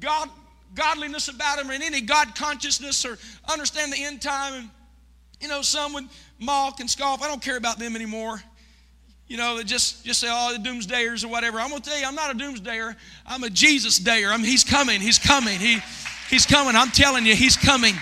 God, 0.00 0.28
godliness 0.74 1.28
about 1.28 1.58
them 1.58 1.70
or 1.70 1.74
any 1.74 2.00
God 2.00 2.34
consciousness 2.34 3.04
or 3.04 3.18
understand 3.50 3.92
the 3.92 4.02
end 4.02 4.20
time, 4.20 4.54
and 4.54 4.70
you 5.40 5.48
know, 5.48 5.62
some 5.62 5.92
would 5.94 6.08
mock 6.38 6.80
and 6.80 6.90
scoff. 6.90 7.22
I 7.22 7.28
don't 7.28 7.42
care 7.42 7.56
about 7.56 7.78
them 7.78 7.96
anymore. 7.96 8.42
You 9.28 9.36
know, 9.36 9.56
they 9.56 9.64
just 9.64 10.04
just 10.04 10.20
say, 10.20 10.28
"Oh, 10.30 10.52
the 10.52 10.58
doomsdayers" 10.58 11.24
or 11.24 11.28
whatever. 11.28 11.60
I'm 11.60 11.70
gonna 11.70 11.80
tell 11.80 11.98
you, 11.98 12.04
I'm 12.04 12.14
not 12.14 12.34
a 12.34 12.38
doomsdayer. 12.38 12.94
I'm 13.26 13.42
a 13.44 13.50
Jesus 13.50 13.98
dayer. 13.98 14.30
I 14.32 14.36
mean, 14.36 14.46
He's 14.46 14.64
coming. 14.64 15.00
He's 15.00 15.18
coming. 15.18 15.58
He 15.58 15.80
He's 16.32 16.46
coming. 16.46 16.74
I'm 16.74 16.90
telling 16.90 17.26
you, 17.26 17.36
He's 17.36 17.58
coming. 17.58 17.94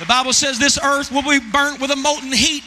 The 0.00 0.06
Bible 0.06 0.32
says 0.32 0.58
this 0.58 0.76
earth 0.82 1.12
will 1.12 1.22
be 1.22 1.38
burnt 1.38 1.80
with 1.80 1.92
a 1.92 1.96
molten 1.96 2.32
heat. 2.32 2.64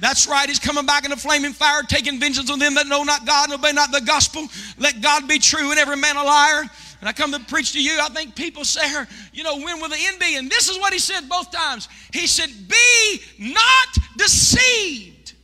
That's 0.00 0.26
right. 0.26 0.48
He's 0.48 0.58
coming 0.58 0.86
back 0.86 1.04
in 1.04 1.12
a 1.12 1.16
flaming 1.16 1.52
fire, 1.52 1.82
taking 1.82 2.18
vengeance 2.18 2.50
on 2.50 2.58
them 2.58 2.72
that 2.76 2.86
know 2.86 3.02
not 3.02 3.26
God 3.26 3.50
and 3.50 3.60
obey 3.60 3.72
not 3.72 3.92
the 3.92 4.00
gospel. 4.00 4.46
Let 4.78 5.02
God 5.02 5.28
be 5.28 5.38
true 5.38 5.70
and 5.70 5.78
every 5.78 5.98
man 5.98 6.16
a 6.16 6.24
liar. 6.24 6.62
And 7.00 7.08
I 7.08 7.12
come 7.12 7.32
to 7.32 7.40
preach 7.40 7.72
to 7.72 7.82
you. 7.82 7.98
I 8.00 8.08
think 8.08 8.34
people 8.34 8.64
say, 8.64 8.80
you 9.34 9.44
know, 9.44 9.56
when 9.58 9.78
will 9.78 9.90
the 9.90 9.98
end 9.98 10.18
be? 10.18 10.36
And 10.36 10.50
this 10.50 10.70
is 10.70 10.78
what 10.78 10.94
he 10.94 10.98
said 10.98 11.28
both 11.28 11.50
times. 11.50 11.90
He 12.10 12.26
said, 12.26 12.48
Be 12.66 13.20
not 13.38 13.98
deceived. 14.16 15.34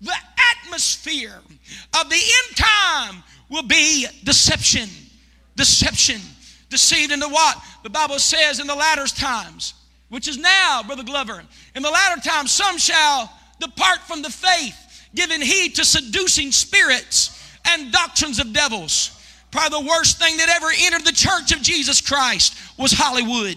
The 0.00 0.16
atmosphere 0.64 1.38
of 2.00 2.08
the 2.08 2.16
end 2.16 2.56
time 2.56 3.22
will 3.50 3.62
be 3.62 4.06
deception. 4.24 4.88
Deception. 5.54 6.20
Deceived 6.68 7.12
into 7.12 7.28
what? 7.28 7.56
The 7.82 7.90
Bible 7.90 8.18
says 8.18 8.60
in 8.60 8.66
the 8.66 8.74
latter 8.74 9.06
times, 9.06 9.74
which 10.08 10.28
is 10.28 10.38
now, 10.38 10.82
Brother 10.84 11.04
Glover. 11.04 11.42
In 11.74 11.82
the 11.82 11.90
latter 11.90 12.20
times, 12.20 12.50
some 12.50 12.78
shall 12.78 13.32
depart 13.60 14.00
from 14.00 14.22
the 14.22 14.30
faith, 14.30 14.76
giving 15.14 15.40
heed 15.40 15.76
to 15.76 15.84
seducing 15.84 16.52
spirits 16.52 17.32
and 17.64 17.92
doctrines 17.92 18.38
of 18.38 18.52
devils. 18.52 19.12
Probably 19.50 19.80
the 19.80 19.88
worst 19.88 20.18
thing 20.18 20.36
that 20.38 20.48
ever 20.48 20.70
entered 20.78 21.04
the 21.04 21.12
church 21.12 21.52
of 21.52 21.62
Jesus 21.62 22.00
Christ 22.00 22.56
was 22.78 22.92
Hollywood 22.92 23.56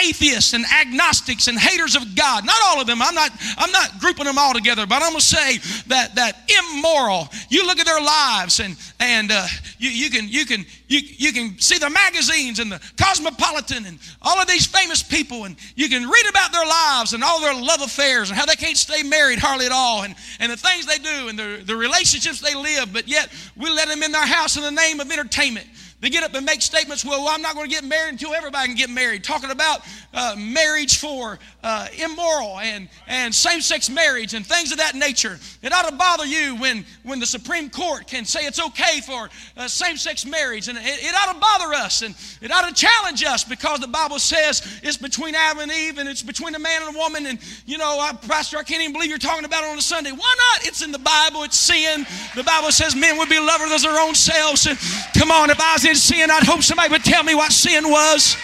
atheists 0.00 0.54
and 0.54 0.64
agnostics 0.66 1.48
and 1.48 1.58
haters 1.58 1.96
of 1.96 2.16
God. 2.16 2.44
Not 2.44 2.56
all 2.64 2.80
of 2.80 2.86
them. 2.86 3.00
I'm 3.00 3.14
not, 3.14 3.30
I'm 3.56 3.70
not 3.70 4.00
grouping 4.00 4.24
them 4.24 4.38
all 4.38 4.52
together, 4.52 4.86
but 4.86 5.02
I'm 5.02 5.10
going 5.10 5.20
to 5.20 5.24
say 5.24 5.58
that, 5.86 6.14
that 6.16 6.50
immoral. 6.50 7.28
You 7.48 7.66
look 7.66 7.78
at 7.78 7.86
their 7.86 8.00
lives 8.00 8.60
and, 8.60 8.76
and 9.00 9.30
uh, 9.30 9.46
you, 9.78 9.90
you, 9.90 10.10
can, 10.10 10.28
you, 10.28 10.46
can, 10.46 10.64
you, 10.88 11.00
you 11.02 11.32
can 11.32 11.58
see 11.58 11.78
the 11.78 11.90
magazines 11.90 12.58
and 12.58 12.72
the 12.72 12.80
Cosmopolitan 13.00 13.86
and 13.86 13.98
all 14.22 14.38
of 14.40 14.48
these 14.48 14.66
famous 14.66 15.02
people 15.02 15.44
and 15.44 15.56
you 15.76 15.88
can 15.88 16.08
read 16.08 16.26
about 16.28 16.52
their 16.52 16.66
lives 16.66 17.12
and 17.12 17.22
all 17.22 17.40
their 17.40 17.54
love 17.54 17.80
affairs 17.82 18.30
and 18.30 18.38
how 18.38 18.46
they 18.46 18.56
can't 18.56 18.76
stay 18.76 19.02
married 19.02 19.38
hardly 19.38 19.66
at 19.66 19.72
all 19.72 20.02
and, 20.02 20.14
and 20.40 20.50
the 20.50 20.56
things 20.56 20.86
they 20.86 20.98
do 20.98 21.28
and 21.28 21.38
the, 21.38 21.62
the 21.64 21.76
relationships 21.76 22.40
they 22.40 22.54
live, 22.54 22.92
but 22.92 23.08
yet 23.08 23.30
we 23.56 23.70
let 23.70 23.88
them 23.88 24.02
in 24.02 24.12
their 24.12 24.26
house 24.26 24.56
in 24.56 24.62
the 24.62 24.70
name 24.70 25.00
of 25.00 25.10
entertainment. 25.10 25.66
They 26.04 26.10
get 26.10 26.22
up 26.22 26.34
and 26.34 26.44
make 26.44 26.60
statements, 26.60 27.02
well, 27.02 27.28
I'm 27.28 27.40
not 27.40 27.54
going 27.54 27.66
to 27.66 27.74
get 27.74 27.82
married 27.82 28.12
until 28.12 28.34
everybody 28.34 28.66
can 28.66 28.76
get 28.76 28.90
married. 28.90 29.24
Talking 29.24 29.50
about 29.50 29.80
uh, 30.12 30.36
marriage 30.36 30.98
for 30.98 31.38
uh, 31.62 31.88
immoral 31.96 32.58
and, 32.58 32.90
and 33.06 33.34
same 33.34 33.62
sex 33.62 33.88
marriage 33.88 34.34
and 34.34 34.44
things 34.44 34.70
of 34.70 34.76
that 34.76 34.94
nature. 34.94 35.38
It 35.62 35.72
ought 35.72 35.88
to 35.88 35.96
bother 35.96 36.26
you 36.26 36.56
when, 36.56 36.84
when 37.04 37.20
the 37.20 37.26
Supreme 37.26 37.70
Court 37.70 38.06
can 38.06 38.26
say 38.26 38.40
it's 38.40 38.60
okay 38.60 39.00
for 39.00 39.30
uh, 39.56 39.66
same 39.66 39.96
sex 39.96 40.26
marriage. 40.26 40.68
And 40.68 40.76
it, 40.76 40.84
it 40.84 41.14
ought 41.14 41.32
to 41.32 41.40
bother 41.40 41.72
us 41.72 42.02
and 42.02 42.14
it 42.42 42.50
ought 42.52 42.68
to 42.68 42.74
challenge 42.74 43.24
us 43.24 43.42
because 43.42 43.80
the 43.80 43.88
Bible 43.88 44.18
says 44.18 44.80
it's 44.82 44.98
between 44.98 45.34
Adam 45.34 45.62
and 45.62 45.72
Eve 45.72 45.96
and 45.96 46.06
it's 46.06 46.22
between 46.22 46.54
a 46.54 46.58
man 46.58 46.82
and 46.82 46.94
a 46.94 46.98
woman. 46.98 47.24
And, 47.24 47.38
you 47.64 47.78
know, 47.78 47.98
I, 47.98 48.12
Pastor, 48.12 48.58
I 48.58 48.62
can't 48.62 48.82
even 48.82 48.92
believe 48.92 49.08
you're 49.08 49.16
talking 49.16 49.46
about 49.46 49.64
it 49.64 49.70
on 49.70 49.78
a 49.78 49.80
Sunday. 49.80 50.12
Why 50.12 50.18
not? 50.52 50.66
It's 50.66 50.82
in 50.82 50.92
the 50.92 50.98
Bible, 50.98 51.44
it's 51.44 51.58
sin. 51.58 52.06
The 52.36 52.44
Bible 52.44 52.72
says 52.72 52.94
men 52.94 53.16
would 53.16 53.30
be 53.30 53.40
lovers 53.40 53.72
of 53.72 53.90
their 53.90 54.00
own 54.02 54.14
selves. 54.14 54.66
And 54.66 54.78
come 55.18 55.30
on, 55.30 55.48
if 55.48 55.58
I 55.58 55.72
was 55.72 55.84
in 55.86 55.93
sin, 55.96 56.30
I'd 56.30 56.44
hope 56.44 56.62
somebody 56.62 56.90
would 56.90 57.04
tell 57.04 57.22
me 57.22 57.34
what 57.34 57.52
sin 57.52 57.88
was. 57.88 58.36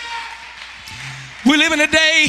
We 1.47 1.57
live 1.57 1.73
in 1.73 1.81
a 1.81 1.87
day, 1.87 2.27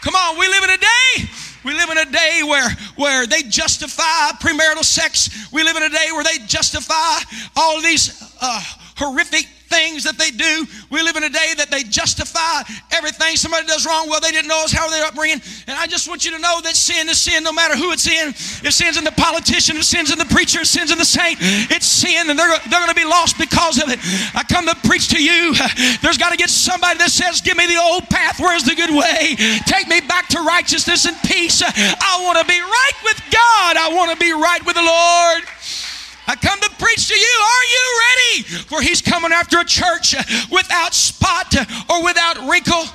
come 0.00 0.14
on, 0.14 0.38
we 0.38 0.48
live 0.48 0.64
in 0.64 0.70
a 0.70 0.78
day. 0.78 1.28
We 1.64 1.74
live 1.74 1.90
in 1.90 1.98
a 1.98 2.10
day 2.10 2.40
where, 2.44 2.68
where 2.96 3.26
they 3.26 3.42
justify 3.42 4.32
premarital 4.40 4.84
sex. 4.84 5.48
We 5.52 5.62
live 5.62 5.76
in 5.76 5.84
a 5.84 5.88
day 5.88 6.08
where 6.10 6.24
they 6.24 6.38
justify 6.46 7.20
all 7.56 7.80
these 7.80 8.20
uh, 8.40 8.60
horrific 8.96 9.46
things 9.72 10.04
that 10.04 10.18
they 10.18 10.30
do. 10.30 10.66
We 10.90 11.00
live 11.02 11.16
in 11.16 11.24
a 11.24 11.32
day 11.32 11.56
that 11.56 11.70
they 11.70 11.82
justify 11.82 12.62
everything 12.92 13.36
somebody 13.36 13.66
does 13.66 13.86
wrong. 13.86 14.08
Well, 14.08 14.20
they 14.20 14.30
didn't 14.30 14.48
know 14.48 14.62
us 14.62 14.72
how 14.72 14.90
their 14.90 15.04
upbringing. 15.06 15.40
And 15.66 15.78
I 15.78 15.86
just 15.86 16.08
want 16.08 16.24
you 16.24 16.32
to 16.32 16.38
know 16.38 16.60
that 16.60 16.76
sin 16.76 17.08
is 17.08 17.18
sin 17.18 17.42
no 17.42 17.52
matter 17.52 17.76
who 17.76 17.92
it's 17.92 18.06
in. 18.06 18.28
If 18.28 18.72
sin's 18.72 18.96
in 18.96 19.04
the 19.04 19.16
politician, 19.16 19.76
if 19.76 19.84
sin's 19.84 20.12
in 20.12 20.18
the 20.18 20.28
preacher, 20.28 20.60
if 20.60 20.68
sin's 20.68 20.90
in 20.92 20.98
the 20.98 21.08
saint, 21.08 21.38
it's 21.72 21.86
sin 21.86 22.28
and 22.28 22.38
they're, 22.38 22.58
they're 22.68 22.84
going 22.84 22.92
to 22.92 23.00
be 23.00 23.08
lost 23.08 23.38
because 23.38 23.82
of 23.82 23.88
it. 23.88 23.98
I 24.34 24.44
come 24.44 24.66
to 24.66 24.76
preach 24.84 25.08
to 25.08 25.22
you. 25.22 25.54
There's 26.02 26.18
got 26.18 26.30
to 26.30 26.36
get 26.36 26.50
somebody 26.50 26.98
that 26.98 27.10
says, 27.10 27.40
Give 27.40 27.56
me 27.56 27.66
the 27.66 27.80
old 27.80 28.08
path. 28.10 28.38
Where's 28.38 28.64
the 28.64 28.74
good 28.74 28.90
way? 28.90 29.36
Take 29.64 29.88
me 29.88 30.00
back 30.00 30.28
to 30.28 30.40
righteousness 30.40 31.06
and 31.06 31.16
peace. 31.24 31.62
I 31.64 32.20
want 32.22 32.38
to 32.38 32.44
be 32.44 32.60
right 32.60 32.98
with 33.04 33.20
God. 33.30 33.76
I 33.76 33.88
want 33.94 34.12
to 34.12 34.18
be 34.18 34.32
right 34.32 34.64
with 34.64 34.76
the 34.76 34.82
Lord. 34.82 35.91
I 36.32 36.36
come 36.36 36.58
to 36.60 36.70
preach 36.78 37.08
to 37.08 37.14
you. 37.14 37.40
Are 37.44 37.66
you 37.76 38.00
ready? 38.08 38.42
For 38.64 38.80
he's 38.80 39.02
coming 39.02 39.32
after 39.32 39.58
a 39.58 39.64
church 39.66 40.14
without 40.50 40.94
spot 40.94 41.54
or 41.90 42.02
without 42.02 42.48
wrinkle. 42.48 42.86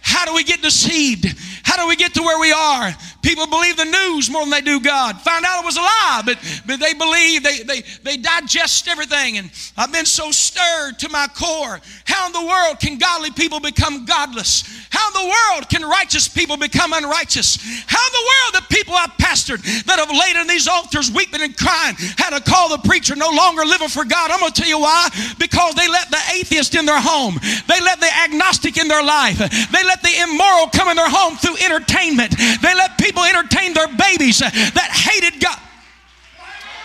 How 0.00 0.24
do 0.24 0.34
we 0.34 0.42
get 0.42 0.60
deceived? 0.60 1.24
How 1.70 1.80
do 1.80 1.86
we 1.86 1.94
get 1.94 2.14
to 2.14 2.22
where 2.22 2.40
we 2.40 2.50
are? 2.50 2.90
People 3.22 3.46
believe 3.46 3.76
the 3.76 3.84
news 3.84 4.28
more 4.28 4.42
than 4.42 4.50
they 4.50 4.60
do 4.60 4.80
God. 4.80 5.20
Find 5.20 5.44
out 5.44 5.62
it 5.62 5.64
was 5.64 5.76
a 5.76 5.80
lie, 5.80 6.22
but, 6.26 6.36
but 6.66 6.80
they 6.80 6.94
believe, 6.94 7.44
they, 7.44 7.62
they, 7.62 7.82
they 8.02 8.16
digest 8.16 8.88
everything. 8.88 9.38
And 9.38 9.52
I've 9.76 9.92
been 9.92 10.04
so 10.04 10.32
stirred 10.32 10.98
to 10.98 11.08
my 11.10 11.28
core. 11.28 11.80
How 12.06 12.26
in 12.26 12.32
the 12.32 12.44
world 12.44 12.80
can 12.80 12.98
godly 12.98 13.30
people 13.30 13.60
become 13.60 14.04
godless? 14.04 14.64
How 14.90 15.06
in 15.08 15.14
the 15.14 15.30
world 15.30 15.68
can 15.68 15.84
righteous 15.84 16.26
people 16.26 16.56
become 16.56 16.92
unrighteous? 16.92 17.58
How 17.86 18.04
in 18.04 18.12
the 18.12 18.26
world 18.26 18.64
the 18.64 18.74
people 18.74 18.94
I've 18.94 19.14
pastored 19.18 19.62
that 19.84 20.00
have 20.00 20.10
laid 20.10 20.40
in 20.40 20.48
these 20.48 20.66
altars 20.66 21.08
weeping 21.12 21.40
and 21.40 21.56
crying 21.56 21.94
had 22.18 22.36
to 22.36 22.42
call 22.42 22.70
the 22.70 22.82
preacher 22.88 23.14
no 23.14 23.30
longer 23.30 23.64
living 23.64 23.88
for 23.88 24.04
God? 24.04 24.32
I'm 24.32 24.40
going 24.40 24.50
to 24.50 24.60
tell 24.60 24.68
you 24.68 24.80
why. 24.80 25.08
Because 25.38 25.76
they 25.76 25.86
let 25.86 26.10
the 26.10 26.20
atheist 26.34 26.74
in 26.74 26.84
their 26.84 27.00
home. 27.00 27.38
They 27.68 27.80
let 27.80 28.00
the 28.00 28.10
agnostic 28.24 28.76
in 28.76 28.88
their 28.88 29.04
life. 29.04 29.38
They 29.38 29.84
let 29.84 30.02
the 30.02 30.18
immoral 30.26 30.66
come 30.74 30.88
in 30.88 30.96
their 30.96 31.08
home 31.08 31.36
through 31.36 31.59
entertainment. 31.62 32.34
They 32.62 32.74
let 32.74 32.98
people 32.98 33.24
entertain 33.24 33.74
their 33.74 33.88
babies 33.88 34.40
that 34.40 34.90
hated 34.90 35.40
God. 35.40 35.58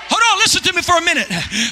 Hold 0.07 0.21
on, 0.31 0.37
listen 0.37 0.61
to 0.61 0.73
me 0.73 0.81
for 0.81 0.97
a 0.97 1.01
minute. 1.01 1.27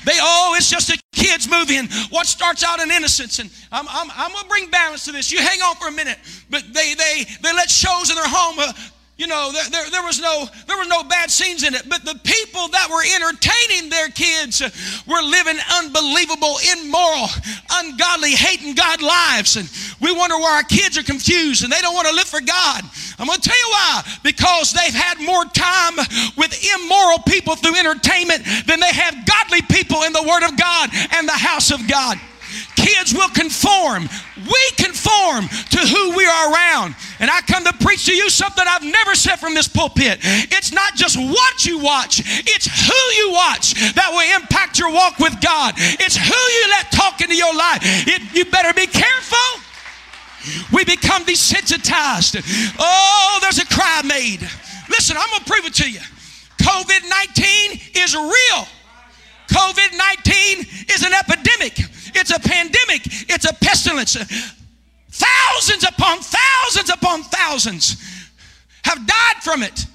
They, 0.05 0.17
oh, 0.19 0.55
it's 0.57 0.69
just 0.69 0.89
a 0.89 0.97
kids 1.13 1.47
movie 1.49 1.77
and 1.77 1.91
what 2.09 2.25
starts 2.25 2.63
out 2.63 2.79
in 2.79 2.89
innocence. 2.91 3.39
And 3.39 3.49
I'm, 3.71 3.85
I'm, 3.87 4.09
I'm 4.15 4.31
going 4.31 4.43
to 4.43 4.49
bring 4.49 4.69
balance 4.69 5.05
to 5.05 5.11
this. 5.11 5.31
You 5.31 5.39
hang 5.39 5.61
on 5.61 5.75
for 5.75 5.87
a 5.87 5.91
minute. 5.91 6.17
But 6.49 6.63
they, 6.73 6.95
they, 6.95 7.25
they 7.41 7.53
let 7.53 7.69
shows 7.69 8.09
in 8.09 8.15
their 8.15 8.27
home 8.27 8.57
uh, 8.59 8.73
you 9.15 9.27
know, 9.27 9.51
there, 9.53 9.69
there, 9.69 9.89
there, 9.91 10.03
was 10.03 10.19
no, 10.19 10.47
there 10.65 10.77
was 10.77 10.87
no 10.87 11.03
bad 11.03 11.29
scenes 11.29 11.61
in 11.61 11.75
it, 11.75 11.87
but 11.87 12.03
the 12.03 12.19
people 12.23 12.67
that 12.69 12.89
were 12.89 13.05
entertaining 13.05 13.89
their 13.89 14.09
kids 14.09 14.57
were 15.05 15.21
living 15.21 15.57
unbelievable, 15.77 16.57
immoral, 16.73 17.29
ungodly, 17.71 18.31
hating 18.31 18.73
God 18.73 19.03
lives. 19.03 19.55
And 19.55 19.69
we 20.01 20.11
wonder 20.11 20.35
why 20.37 20.57
our 20.57 20.63
kids 20.63 20.97
are 20.97 21.03
confused 21.03 21.63
and 21.63 21.71
they 21.71 21.79
don't 21.79 21.93
want 21.93 22.07
to 22.07 22.15
live 22.15 22.25
for 22.25 22.41
God. 22.41 22.81
I'm 23.19 23.27
going 23.27 23.39
to 23.39 23.49
tell 23.49 23.57
you 23.57 23.69
why. 23.69 24.01
Because 24.23 24.73
they've 24.73 24.93
had 24.93 25.21
more 25.21 25.45
time 25.45 25.93
with 26.35 26.57
immoral 26.73 27.19
people 27.19 27.55
through 27.55 27.77
entertainment 27.77 28.43
than 28.65 28.79
they 28.79 28.91
have 28.91 29.13
godly 29.29 29.61
people 29.69 30.01
in 30.03 30.13
the 30.13 30.23
Word 30.23 30.41
of 30.41 30.57
God 30.57 30.89
and 31.13 31.29
the 31.29 31.37
house 31.37 31.69
of 31.69 31.87
God. 31.87 32.17
Kids 32.75 33.13
will 33.13 33.29
conform. 33.29 34.09
We 34.37 34.63
conform 34.77 35.47
to 35.47 35.79
who 35.79 36.15
we 36.15 36.25
are 36.25 36.53
around. 36.53 36.95
And 37.19 37.29
I 37.29 37.41
come 37.41 37.63
to 37.65 37.73
preach 37.73 38.05
to 38.05 38.15
you 38.15 38.29
something 38.29 38.63
I've 38.67 38.83
never 38.83 39.15
said 39.15 39.37
from 39.37 39.53
this 39.53 39.67
pulpit. 39.67 40.19
It's 40.23 40.71
not 40.71 40.95
just 40.95 41.17
what 41.17 41.65
you 41.65 41.79
watch, 41.79 42.21
it's 42.25 42.67
who 42.67 43.21
you 43.21 43.31
watch 43.31 43.73
that 43.93 44.09
will 44.11 44.41
impact 44.41 44.79
your 44.79 44.91
walk 44.91 45.19
with 45.19 45.39
God. 45.41 45.73
It's 45.77 46.17
who 46.17 46.33
you 46.33 46.67
let 46.69 46.91
talk 46.91 47.21
into 47.21 47.35
your 47.35 47.53
life. 47.55 47.79
It, 47.83 48.21
you 48.33 48.45
better 48.45 48.73
be 48.73 48.87
careful. 48.87 49.37
We 50.73 50.83
become 50.83 51.23
desensitized. 51.23 52.41
Oh, 52.79 53.39
there's 53.41 53.59
a 53.59 53.65
cry 53.65 54.01
made. 54.03 54.41
Listen, 54.89 55.15
I'm 55.17 55.29
going 55.29 55.43
to 55.43 55.49
prove 55.49 55.65
it 55.65 55.73
to 55.75 55.89
you. 55.89 55.99
COVID 56.59 57.09
19 57.09 57.79
is 57.95 58.15
real. 58.15 58.67
COVID 59.49 59.97
19 59.97 60.87
is 60.89 61.03
an 61.03 61.13
epidemic. 61.13 61.77
It's 62.15 62.31
a 62.31 62.39
pandemic. 62.39 63.01
It's 63.29 63.49
a 63.49 63.53
pestilence. 63.53 64.15
Thousands 65.09 65.83
upon 65.83 66.19
thousands 66.19 66.89
upon 66.89 67.23
thousands 67.23 68.29
have 68.83 69.05
died 69.05 69.43
from 69.43 69.63
it. 69.63 69.85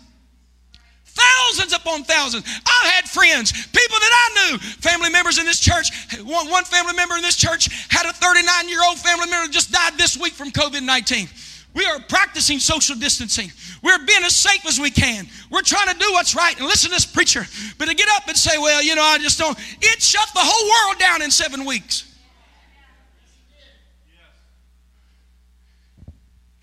Thousands 1.05 1.73
upon 1.73 2.05
thousands. 2.05 2.45
I've 2.47 2.91
had 2.93 3.09
friends, 3.09 3.51
people 3.51 3.99
that 3.99 4.13
I 4.13 4.51
knew, 4.51 4.59
family 4.59 5.11
members 5.11 5.39
in 5.39 5.47
this 5.47 5.59
church. 5.59 5.91
One, 6.23 6.49
one 6.49 6.65
family 6.65 6.95
member 6.95 7.17
in 7.17 7.23
this 7.23 7.37
church 7.37 7.69
had 7.91 8.07
a 8.07 8.13
39 8.13 8.69
year 8.69 8.79
old 8.87 8.99
family 8.99 9.29
member 9.29 9.53
just 9.53 9.73
died 9.73 9.95
this 9.99 10.17
week 10.17 10.35
from 10.35 10.53
COVID 10.53 10.83
19. 10.83 11.29
We 11.75 11.85
are 11.85 11.99
practicing 12.09 12.61
social 12.61 12.97
distancing. 12.97 13.51
We're 13.83 14.05
being 14.07 14.25
as 14.25 14.35
safe 14.35 14.65
as 14.67 14.79
we 14.79 14.91
can. 14.91 15.27
We're 15.51 15.63
trying 15.63 15.89
to 15.93 15.99
do 15.99 16.13
what's 16.13 16.35
right 16.35 16.57
and 16.57 16.67
listen 16.67 16.91
to 16.91 16.97
this 16.97 17.07
preacher. 17.07 17.45
But 17.77 17.89
to 17.89 17.95
get 17.95 18.09
up 18.17 18.27
and 18.29 18.37
say, 18.37 18.59
well, 18.59 18.83
you 18.83 18.95
know, 18.95 19.03
I 19.03 19.19
just 19.19 19.39
don't, 19.39 19.59
it 19.81 20.03
shut 20.03 20.29
the 20.35 20.41
whole 20.43 20.89
world 20.89 20.99
down 20.99 21.23
in 21.23 21.31
seven 21.31 21.65
weeks. 21.65 22.08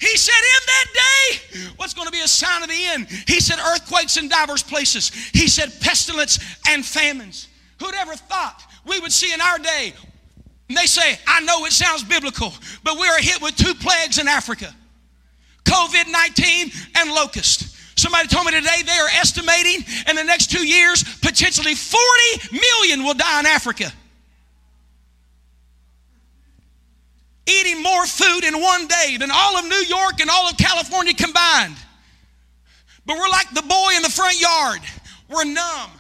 He 0.06 0.18
said, 0.18 0.34
In 0.34 0.66
that 0.68 0.86
day, 0.94 1.72
what's 1.78 1.94
going 1.94 2.06
to 2.06 2.12
be 2.12 2.22
a 2.22 2.28
sign 2.28 2.62
of 2.62 2.70
the 2.70 2.86
end? 2.88 3.08
He 3.28 3.40
said, 3.40 3.58
Earthquakes 3.60 4.18
in 4.18 4.28
diverse 4.30 4.62
places. 4.62 5.10
He 5.34 5.48
said, 5.48 5.72
Pestilence 5.82 6.40
and 6.70 6.86
famines. 6.86 7.48
Who'd 7.80 7.96
ever 7.96 8.16
thought 8.16 8.64
we 8.86 9.00
would 9.00 9.12
see 9.12 9.34
in 9.34 9.42
our 9.42 9.58
day? 9.58 9.94
And 10.70 10.78
they 10.78 10.86
say, 10.86 11.20
I 11.28 11.42
know 11.42 11.66
it 11.66 11.72
sounds 11.72 12.04
biblical, 12.04 12.54
but 12.84 13.00
we 13.00 13.08
are 13.08 13.20
hit 13.20 13.42
with 13.42 13.56
two 13.56 13.74
plagues 13.76 14.20
in 14.20 14.28
Africa 14.28 14.74
COVID 15.64 16.12
19 16.12 16.72
and 16.98 17.12
locust. 17.12 17.72
Somebody 17.98 18.28
told 18.28 18.46
me 18.46 18.52
today 18.52 18.84
they 18.86 18.92
are 18.92 19.10
estimating 19.20 19.84
in 20.08 20.16
the 20.16 20.24
next 20.24 20.52
two 20.52 20.66
years, 20.66 21.04
potentially 21.20 21.74
40 21.74 22.00
million 22.52 23.04
will 23.04 23.14
die 23.14 23.40
in 23.40 23.46
Africa. 23.46 23.92
Eating 27.48 27.82
more 27.82 28.06
food 28.06 28.44
in 28.44 28.60
one 28.60 28.88
day 28.88 29.18
than 29.18 29.30
all 29.32 29.58
of 29.58 29.66
New 29.66 29.84
York 29.88 30.20
and 30.20 30.30
all 30.30 30.50
of 30.50 30.58
California 30.58 31.14
combined. 31.14 31.76
But 33.06 33.18
we're 33.18 33.30
like 33.30 33.50
the 33.54 33.62
boy 33.62 33.94
in 33.96 34.02
the 34.02 34.10
front 34.10 34.40
yard. 34.40 34.82
We're 35.30 35.44
numb. 35.44 35.92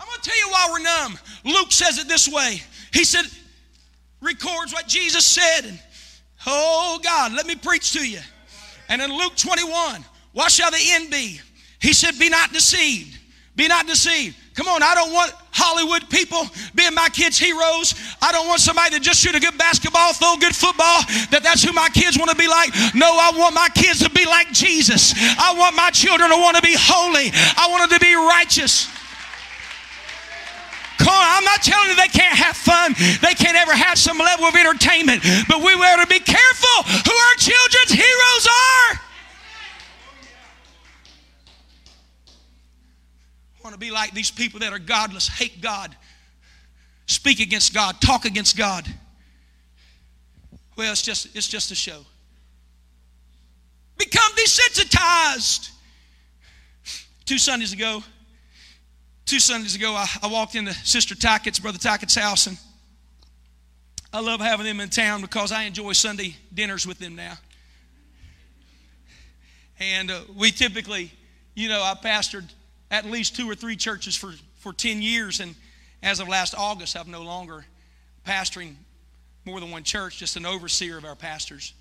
I'm 0.00 0.06
going 0.06 0.20
to 0.20 0.28
tell 0.28 0.38
you 0.38 0.48
why 0.48 0.68
we're 0.70 0.82
numb. 0.82 1.18
Luke 1.44 1.72
says 1.72 1.98
it 1.98 2.08
this 2.08 2.28
way. 2.28 2.62
He 2.92 3.04
said, 3.04 3.24
records 4.20 4.72
what 4.72 4.88
Jesus 4.88 5.26
said. 5.26 5.66
And, 5.66 5.78
oh, 6.46 6.98
God, 7.02 7.32
let 7.34 7.46
me 7.46 7.54
preach 7.54 7.92
to 7.92 8.08
you. 8.08 8.20
And 8.88 9.02
in 9.02 9.10
Luke 9.10 9.36
21, 9.36 10.04
what 10.32 10.50
shall 10.50 10.70
the 10.70 10.78
end 10.80 11.10
be? 11.10 11.40
He 11.80 11.92
said, 11.92 12.18
Be 12.18 12.28
not 12.28 12.52
deceived. 12.52 13.18
Be 13.56 13.68
not 13.68 13.86
deceived. 13.86 14.36
Come 14.54 14.68
on, 14.68 14.82
I 14.82 14.94
don't 14.94 15.12
want 15.12 15.32
Hollywood 15.52 16.08
people 16.08 16.48
being 16.74 16.94
my 16.94 17.08
kids' 17.08 17.38
heroes. 17.38 17.94
I 18.20 18.32
don't 18.32 18.48
want 18.48 18.60
somebody 18.60 18.96
that 18.96 19.02
just 19.02 19.20
shoot 19.20 19.34
a 19.34 19.40
good 19.40 19.56
basketball, 19.56 20.12
throw 20.12 20.36
good 20.40 20.56
football, 20.56 21.04
that 21.30 21.40
that's 21.42 21.62
who 21.62 21.72
my 21.72 21.88
kids 21.92 22.18
want 22.18 22.30
to 22.30 22.36
be 22.36 22.48
like. 22.48 22.72
No, 22.94 23.06
I 23.20 23.30
want 23.36 23.54
my 23.54 23.68
kids 23.74 24.00
to 24.00 24.10
be 24.10 24.24
like 24.24 24.50
Jesus. 24.52 25.14
I 25.16 25.54
want 25.56 25.76
my 25.76 25.90
children 25.90 26.30
to 26.30 26.36
want 26.36 26.56
to 26.56 26.62
be 26.62 26.74
holy. 26.76 27.30
I 27.32 27.68
want 27.70 27.88
them 27.88 27.98
to 27.98 28.04
be 28.04 28.14
righteous. 28.14 28.88
I'm 31.42 31.44
not 31.44 31.62
telling 31.62 31.88
you 31.88 31.96
they 31.96 32.08
can't 32.08 32.36
have 32.36 32.56
fun. 32.56 32.94
They 33.20 33.34
can't 33.34 33.56
ever 33.56 33.72
have 33.72 33.98
some 33.98 34.18
level 34.18 34.46
of 34.46 34.54
entertainment. 34.54 35.22
But 35.48 35.58
we 35.58 35.74
ought 35.74 36.00
to 36.00 36.06
be 36.06 36.20
careful 36.20 36.76
who 36.86 37.14
our 37.14 37.36
children's 37.36 37.92
heroes 37.92 38.46
are. 38.46 39.11
Want 43.62 43.74
to 43.74 43.78
be 43.78 43.90
like 43.90 44.12
these 44.12 44.30
people 44.30 44.60
that 44.60 44.72
are 44.72 44.78
godless, 44.78 45.28
hate 45.28 45.60
God, 45.60 45.94
speak 47.06 47.40
against 47.40 47.74
God, 47.74 48.00
talk 48.00 48.24
against 48.24 48.56
God. 48.56 48.86
Well, 50.76 50.90
it's 50.92 51.02
just 51.02 51.36
it's 51.36 51.48
just 51.48 51.70
a 51.70 51.74
show. 51.74 52.00
Become 53.98 54.32
desensitized. 54.32 55.70
Two 57.24 57.38
Sundays 57.38 57.72
ago, 57.72 58.02
two 59.26 59.38
Sundays 59.38 59.76
ago, 59.76 59.94
I, 59.94 60.06
I 60.22 60.26
walked 60.26 60.56
into 60.56 60.74
Sister 60.74 61.14
Tackett's, 61.14 61.60
Brother 61.60 61.78
Tackett's 61.78 62.16
house, 62.16 62.48
and 62.48 62.58
I 64.12 64.20
love 64.20 64.40
having 64.40 64.66
them 64.66 64.80
in 64.80 64.88
town 64.90 65.20
because 65.20 65.52
I 65.52 65.62
enjoy 65.62 65.92
Sunday 65.92 66.36
dinners 66.52 66.86
with 66.86 66.98
them 66.98 67.14
now. 67.14 67.34
And 69.78 70.10
uh, 70.10 70.20
we 70.36 70.50
typically, 70.50 71.12
you 71.54 71.68
know, 71.68 71.80
I 71.80 71.94
pastored 71.94 72.52
at 72.92 73.06
least 73.06 73.34
two 73.34 73.50
or 73.50 73.54
three 73.54 73.74
churches 73.74 74.14
for, 74.14 74.34
for 74.58 74.72
10 74.72 75.02
years. 75.02 75.40
And 75.40 75.56
as 76.02 76.20
of 76.20 76.28
last 76.28 76.54
August, 76.56 76.94
I'm 76.96 77.10
no 77.10 77.22
longer 77.22 77.64
pastoring 78.24 78.74
more 79.44 79.58
than 79.58 79.70
one 79.72 79.82
church, 79.82 80.18
just 80.18 80.36
an 80.36 80.46
overseer 80.46 80.98
of 80.98 81.04
our 81.04 81.16
pastors. 81.16 81.72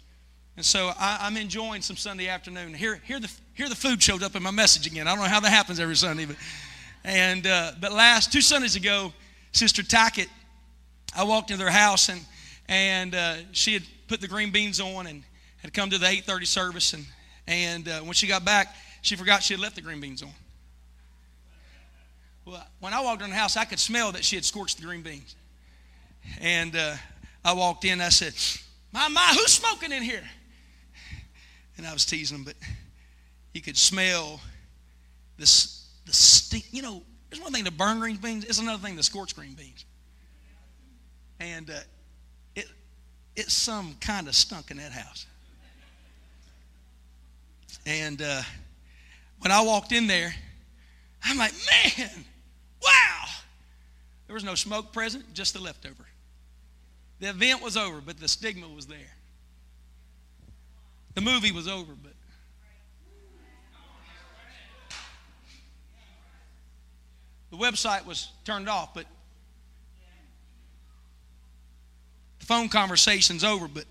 And 0.55 0.65
so 0.65 0.91
I, 0.97 1.27
am 1.27 1.37
enjoying 1.37 1.81
some 1.81 1.97
Sunday 1.97 2.29
afternoon. 2.29 2.73
Here, 2.73 2.99
here, 3.05 3.19
the, 3.19 3.31
here 3.53 3.69
the 3.69 3.75
food 3.75 4.01
showed 4.01 4.23
up 4.23 4.35
in 4.35 4.41
my 4.41 4.51
message 4.51 4.87
again. 4.87 5.07
I 5.07 5.11
don't 5.11 5.23
know 5.23 5.29
how 5.29 5.41
that 5.41 5.49
happens 5.49 5.79
every 5.79 5.95
Sunday. 5.95 6.25
But, 6.25 6.37
and, 7.03 7.45
uh, 7.45 7.73
but 7.79 7.91
last, 7.91 8.31
two 8.31 8.41
Sundays 8.41 8.75
ago, 8.75 9.13
Sister 9.51 9.83
Tackett, 9.83 10.27
I 11.15 11.25
walked 11.25 11.51
into 11.51 11.61
their 11.63 11.73
house 11.73 12.07
and, 12.09 12.21
and 12.69 13.13
uh, 13.15 13.35
she 13.51 13.73
had 13.73 13.83
put 14.07 14.21
the 14.21 14.27
green 14.27 14.51
beans 14.51 14.79
on 14.79 15.07
and 15.07 15.23
had 15.61 15.73
come 15.73 15.89
to 15.89 15.97
the 15.97 16.05
8.30 16.05 16.47
service. 16.47 16.93
And, 16.93 17.05
and 17.47 17.87
uh, 17.87 17.99
when 17.99 18.13
she 18.13 18.27
got 18.27 18.45
back, 18.45 18.73
she 19.01 19.17
forgot 19.17 19.43
she 19.43 19.53
had 19.53 19.61
left 19.61 19.75
the 19.75 19.81
green 19.81 19.99
beans 19.99 20.23
on. 20.23 20.31
Well, 22.45 22.65
when 22.79 22.93
I 22.93 23.01
walked 23.01 23.21
in 23.21 23.29
the 23.29 23.35
house, 23.35 23.55
I 23.55 23.65
could 23.65 23.79
smell 23.79 24.11
that 24.13 24.25
she 24.25 24.35
had 24.35 24.45
scorched 24.45 24.79
the 24.79 24.85
green 24.85 25.01
beans. 25.01 25.35
And 26.39 26.75
uh, 26.75 26.95
I 27.43 27.53
walked 27.53 27.85
in, 27.85 28.01
I 28.01 28.09
said, 28.09 28.33
My, 28.91 29.07
my, 29.09 29.33
who's 29.33 29.53
smoking 29.53 29.91
in 29.91 30.03
here? 30.03 30.23
And 31.77 31.85
I 31.85 31.93
was 31.93 32.05
teasing 32.05 32.37
them, 32.37 32.43
but 32.45 32.55
you 33.53 33.61
could 33.61 33.77
smell 33.77 34.39
this, 35.37 35.89
the 36.05 36.13
stink. 36.13 36.65
You 36.71 36.81
know, 36.81 37.03
there's 37.29 37.41
one 37.41 37.51
thing 37.51 37.65
to 37.65 37.71
burn 37.71 37.99
green 37.99 38.17
beans, 38.17 38.45
it's 38.45 38.59
another 38.59 38.81
thing 38.85 38.97
to 38.97 39.03
scorch 39.03 39.35
green 39.35 39.53
beans. 39.53 39.85
And 41.39 41.69
uh, 41.69 41.79
it, 42.55 42.67
it's 43.35 43.53
some 43.53 43.95
kind 43.99 44.27
of 44.27 44.35
stunk 44.35 44.69
in 44.69 44.77
that 44.77 44.91
house. 44.91 45.25
And 47.85 48.21
uh, 48.21 48.41
when 49.39 49.51
I 49.51 49.61
walked 49.61 49.91
in 49.91 50.07
there, 50.07 50.33
I'm 51.23 51.37
like, 51.37 51.53
man, 51.97 52.25
wow. 52.81 53.25
There 54.27 54.33
was 54.33 54.43
no 54.43 54.55
smoke 54.55 54.93
present, 54.93 55.33
just 55.33 55.53
the 55.53 55.59
leftover. 55.59 56.05
The 57.19 57.29
event 57.29 57.61
was 57.61 57.77
over, 57.77 58.01
but 58.01 58.19
the 58.19 58.27
stigma 58.27 58.67
was 58.67 58.87
there. 58.87 59.15
The 61.13 61.21
movie 61.21 61.51
was 61.51 61.67
over, 61.67 61.93
but. 62.01 62.13
The 67.51 67.57
website 67.57 68.05
was 68.05 68.29
turned 68.45 68.69
off, 68.69 68.93
but 68.93 69.05
the 72.39 72.45
phone 72.45 72.69
conversation's 72.69 73.43
over, 73.43 73.67
but 73.67 73.83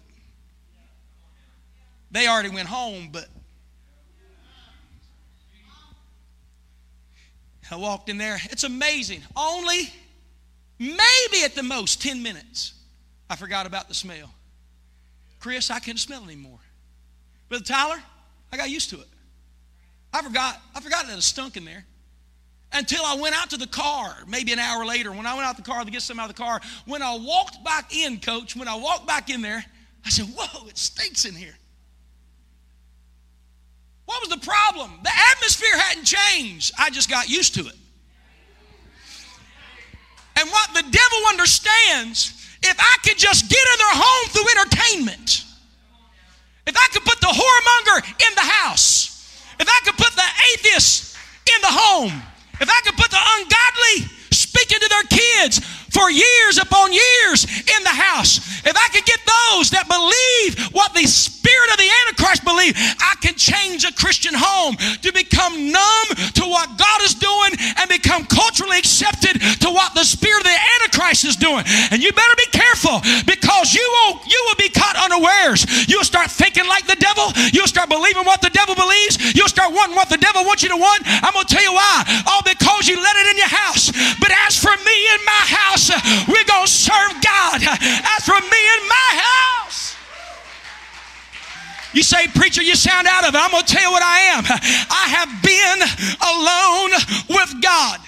they 2.10 2.26
already 2.26 2.48
went 2.48 2.68
home, 2.68 3.10
but 3.12 3.28
I 7.70 7.76
walked 7.76 8.08
in 8.08 8.18
there. 8.18 8.38
It's 8.44 8.64
amazing. 8.64 9.22
Only, 9.36 9.92
maybe 10.78 11.44
at 11.44 11.54
the 11.54 11.62
most, 11.62 12.02
10 12.02 12.22
minutes, 12.22 12.74
I 13.28 13.36
forgot 13.36 13.66
about 13.66 13.88
the 13.88 13.94
smell. 13.94 14.32
Chris, 15.38 15.70
I 15.70 15.78
couldn't 15.78 15.98
smell 15.98 16.24
anymore. 16.24 16.58
Brother 17.48 17.64
Tyler, 17.64 18.02
I 18.52 18.56
got 18.56 18.70
used 18.70 18.90
to 18.90 19.00
it. 19.00 19.08
I 20.12 20.22
forgot, 20.22 20.60
I 20.74 20.80
forgot 20.80 21.06
that 21.06 21.16
it 21.16 21.22
stunk 21.22 21.56
in 21.56 21.64
there. 21.64 21.84
Until 22.72 23.04
I 23.04 23.16
went 23.16 23.34
out 23.34 23.50
to 23.50 23.56
the 23.56 23.66
car, 23.66 24.16
maybe 24.28 24.52
an 24.52 24.58
hour 24.60 24.84
later, 24.84 25.10
when 25.10 25.26
I 25.26 25.34
went 25.34 25.46
out 25.46 25.56
the 25.56 25.62
car 25.62 25.84
to 25.84 25.90
get 25.90 26.02
some 26.02 26.20
out 26.20 26.30
of 26.30 26.36
the 26.36 26.42
car, 26.42 26.60
when 26.86 27.02
I 27.02 27.16
walked 27.16 27.64
back 27.64 27.94
in, 27.96 28.20
coach, 28.20 28.54
when 28.54 28.68
I 28.68 28.76
walked 28.76 29.06
back 29.06 29.28
in 29.28 29.42
there, 29.42 29.64
I 30.04 30.10
said, 30.10 30.26
Whoa, 30.26 30.68
it 30.68 30.78
stinks 30.78 31.24
in 31.24 31.34
here. 31.34 31.54
What 34.10 34.26
was 34.26 34.40
the 34.40 34.44
problem? 34.44 34.90
The 35.04 35.12
atmosphere 35.30 35.78
hadn't 35.78 36.02
changed. 36.02 36.72
I 36.76 36.90
just 36.90 37.08
got 37.08 37.28
used 37.28 37.54
to 37.54 37.60
it. 37.60 37.76
And 40.36 40.50
what 40.50 40.74
the 40.74 40.82
devil 40.82 41.18
understands, 41.28 42.34
if 42.60 42.74
I 42.76 42.96
could 43.04 43.16
just 43.16 43.48
get 43.48 43.62
in 43.72 43.78
their 43.78 43.94
home 43.94 44.28
through 44.34 44.50
entertainment, 44.58 45.44
if 46.66 46.76
I 46.76 46.88
could 46.92 47.04
put 47.04 47.20
the 47.20 47.28
whoremonger 47.28 48.02
in 48.28 48.34
the 48.34 48.50
house, 48.50 49.46
if 49.60 49.68
I 49.68 49.80
could 49.84 49.96
put 49.96 50.12
the 50.16 50.26
atheist 50.54 51.16
in 51.54 51.62
the 51.62 51.70
home, 51.70 52.20
if 52.60 52.68
I 52.68 52.80
could 52.82 52.96
put 52.96 53.12
the 53.12 53.22
ungodly 53.38 54.10
speaking 54.32 54.80
to 54.80 54.88
their 54.88 55.04
kids 55.04 55.60
for 55.90 56.10
years 56.10 56.58
upon 56.58 56.92
years 56.92 57.44
in 57.44 57.84
the 57.84 57.90
house. 57.90 58.38
If 58.66 58.74
I 58.74 58.88
could 58.92 59.04
get 59.04 59.20
those 59.22 59.70
that 59.70 59.86
believe 59.86 60.72
what 60.74 60.94
the 60.94 61.06
spirit 61.50 61.70
of 61.74 61.78
the 61.82 61.90
Antichrist 62.06 62.42
believe, 62.46 62.74
I 63.02 63.18
can 63.18 63.34
change 63.34 63.82
a 63.82 63.90
Christian 63.90 64.34
home 64.38 64.78
to 65.02 65.10
become 65.10 65.74
numb 65.74 66.08
to 66.38 66.44
what 66.46 66.78
God 66.78 67.02
is 67.02 67.18
doing 67.18 67.58
and 67.74 67.90
become 67.90 68.22
culturally 68.30 68.78
accepted 68.78 69.42
to 69.66 69.68
what 69.74 69.90
the 69.98 70.06
spirit 70.06 70.46
of 70.46 70.46
the 70.46 70.60
Antichrist 70.78 71.26
is 71.26 71.34
doing. 71.34 71.66
And 71.90 71.98
you 71.98 72.14
better 72.14 72.38
be 72.38 72.46
careful 72.54 73.02
because 73.26 73.74
you 73.74 73.82
will, 73.82 74.22
you 74.30 74.38
will 74.46 74.60
be 74.62 74.70
caught 74.70 74.94
unawares. 74.94 75.66
You'll 75.90 76.06
start 76.06 76.30
thinking 76.30 76.70
like 76.70 76.86
the 76.86 76.98
devil. 77.02 77.34
You'll 77.50 77.70
start 77.70 77.90
believing 77.90 78.22
what 78.22 78.38
the 78.38 78.54
devil 78.54 78.78
believes. 78.78 79.18
You'll 79.34 79.50
start 79.50 79.74
wanting 79.74 79.98
what 79.98 80.06
the 80.06 80.22
devil 80.22 80.46
wants 80.46 80.62
you 80.62 80.70
to 80.70 80.78
want. 80.78 81.02
I'm 81.02 81.34
to 81.34 81.46
tell 81.50 81.66
you 81.66 81.74
why. 81.74 82.06
All 82.30 82.46
because 82.46 82.86
you 82.86 82.94
let 82.94 83.16
it 83.18 83.26
in 83.34 83.36
your 83.42 83.50
house. 83.50 83.90
But 84.22 84.30
as 84.46 84.54
for 84.54 84.70
me 84.86 84.98
and 85.18 85.22
my 85.26 85.44
house, 85.50 85.90
we're 86.30 86.46
to 86.46 86.60
serve 86.70 87.18
God. 87.18 87.58
As 87.66 88.22
for 88.22 88.38
me 88.38 88.62
and 88.78 88.82
my 88.86 89.10
house. 89.18 89.89
You 91.92 92.02
say, 92.02 92.28
Preacher, 92.28 92.62
you 92.62 92.74
sound 92.74 93.06
out 93.08 93.28
of 93.28 93.34
it. 93.34 93.38
I'm 93.38 93.50
going 93.50 93.64
to 93.64 93.72
tell 93.72 93.82
you 93.82 93.90
what 93.90 94.02
I 94.02 94.18
am. 94.18 94.44
I 94.90 95.06
have 95.08 95.42
been 95.42 95.80
alone 96.22 97.36
with 97.36 97.62
God. 97.62 98.00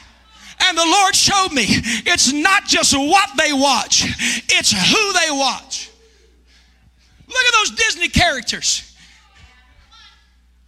And 0.65 0.79
the 0.79 0.85
Lord 0.85 1.15
showed 1.15 1.53
me 1.53 1.65
it's 2.07 2.33
not 2.33 2.67
just 2.67 2.97
what 2.97 3.31
they 3.37 3.53
watch, 3.53 4.05
it's 4.49 4.71
who 4.71 5.13
they 5.13 5.31
watch. 5.31 5.91
Look 7.27 7.45
at 7.47 7.53
those 7.55 7.71
Disney 7.73 8.09
characters 8.09 8.95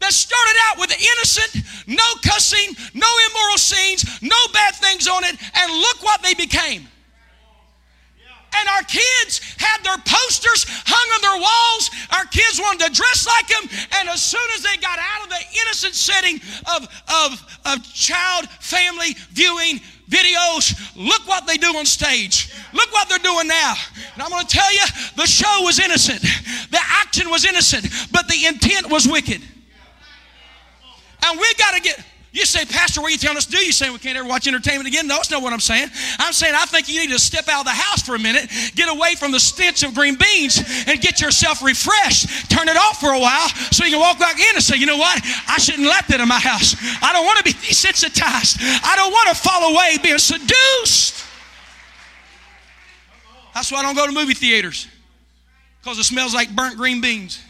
that 0.01 0.13
started 0.13 0.57
out 0.69 0.81
with 0.81 0.91
innocent, 0.91 1.65
no 1.87 2.05
cussing, 2.23 2.75
no 2.95 3.07
immoral 3.31 3.59
scenes, 3.59 4.21
no 4.23 4.37
bad 4.53 4.75
things 4.75 5.07
on 5.07 5.25
it, 5.25 5.37
and 5.55 5.73
look 5.73 6.03
what 6.03 6.23
they 6.23 6.35
became. 6.35 6.89
And 8.61 8.69
our 8.69 8.83
kids 8.83 9.41
had 9.59 9.83
their 9.83 9.99
posters 9.99 10.65
hung 10.87 11.09
on 11.15 11.21
their 11.23 11.41
walls. 11.41 11.91
Our 12.15 12.27
kids 12.27 12.61
wanted 12.61 12.87
to 12.87 12.91
dress 12.93 13.27
like 13.27 13.49
them. 13.49 13.65
And 13.99 14.09
as 14.09 14.23
soon 14.23 14.47
as 14.55 14.63
they 14.63 14.77
got 14.79 14.99
out 14.99 15.25
of 15.25 15.29
the 15.31 15.43
innocent 15.65 15.95
setting 15.95 16.41
of, 16.77 16.87
of, 17.09 17.31
of 17.67 17.83
child 17.93 18.49
family 18.61 19.17
viewing 19.31 19.81
videos, 20.09 20.75
look 20.95 21.27
what 21.27 21.47
they 21.47 21.57
do 21.57 21.75
on 21.77 21.87
stage. 21.87 22.53
Look 22.73 22.93
what 22.93 23.09
they're 23.09 23.19
doing 23.19 23.49
now. 23.49 23.75
And 24.15 24.23
I'm 24.23 24.31
going 24.31 24.47
to 24.47 24.57
tell 24.57 24.73
you, 24.73 24.85
the 25.17 25.27
show 25.27 25.63
was 25.63 25.79
innocent, 25.79 26.21
the 26.71 26.81
action 27.03 27.31
was 27.31 27.45
innocent, 27.45 27.87
but 28.13 28.29
the 28.29 28.47
intent 28.47 28.91
was 28.91 29.09
wicked. 29.09 29.43
And 31.25 31.41
we 31.41 31.55
got 31.55 31.75
to 31.75 31.81
get 31.81 32.05
you 32.35 32.45
say, 32.45 32.65
Pastor, 32.65 33.01
what 33.01 33.09
are 33.09 33.13
you 33.13 33.19
telling 33.19 33.37
us 33.37 33.47
to 33.47 33.53
do? 33.53 33.65
You 33.65 33.71
saying 33.71 33.93
we 33.93 34.01
can't 34.01 34.19
ever 34.19 34.27
watch 34.27 34.49
entertainment 34.49 34.89
again? 34.89 35.07
No, 35.07 35.15
that's 35.15 35.31
not 35.31 35.41
what 35.41 35.53
I'm 35.53 35.61
saying. 35.61 35.89
I'm 36.19 36.33
saying 36.33 36.55
I 36.57 36.67
think 36.67 36.89
you 36.89 37.01
need 37.01 37.13
to 37.13 37.19
step 37.19 37.47
out 37.49 37.61
of 37.61 37.67
the 37.67 37.71
house 37.71 38.03
for 38.03 38.17
a 38.17 38.19
minute, 38.19 38.51
get 38.75 38.93
away 38.93 39.15
from 39.15 39.31
the 39.31 39.39
stench 39.39 39.85
of 39.85 39.95
green 39.95 40.17
beans, 40.17 40.59
and 40.89 41.01
get 41.01 41.21
yourself 41.21 41.63
refreshed. 41.63 42.51
Turn 42.51 42.69
it 42.69 42.77
off 42.77 42.99
for 42.99 43.13
a 43.13 43.21
while 43.21 43.49
so 43.71 43.85
you 43.85 43.93
can 43.93 44.01
walk 44.01 44.19
back 44.19 44.41
in 44.41 44.57
and 44.57 44.63
say, 44.63 44.77
you 44.77 44.85
know 44.85 44.97
what? 44.97 45.21
I 45.47 45.59
shouldn't 45.59 45.87
let 45.87 46.09
that 46.09 46.19
in 46.19 46.27
my 46.27 46.41
house. 46.41 46.75
I 47.01 47.13
don't 47.13 47.25
want 47.25 47.39
to 47.39 47.45
be 47.45 47.53
desensitized. 47.53 48.59
I 48.83 48.97
don't 48.97 49.13
want 49.13 49.29
to 49.29 49.37
fall 49.37 49.73
away 49.73 49.99
being 50.03 50.19
seduced. 50.19 51.25
That's 53.55 53.71
why 53.71 53.79
I 53.79 53.83
don't 53.83 53.95
go 53.95 54.07
to 54.07 54.13
movie 54.13 54.35
theaters 54.35 54.89
because 55.81 56.01
it 56.01 56.05
smells 56.05 56.35
like 56.35 56.51
burnt 56.51 56.77
green 56.77 57.01
beans. 57.01 57.41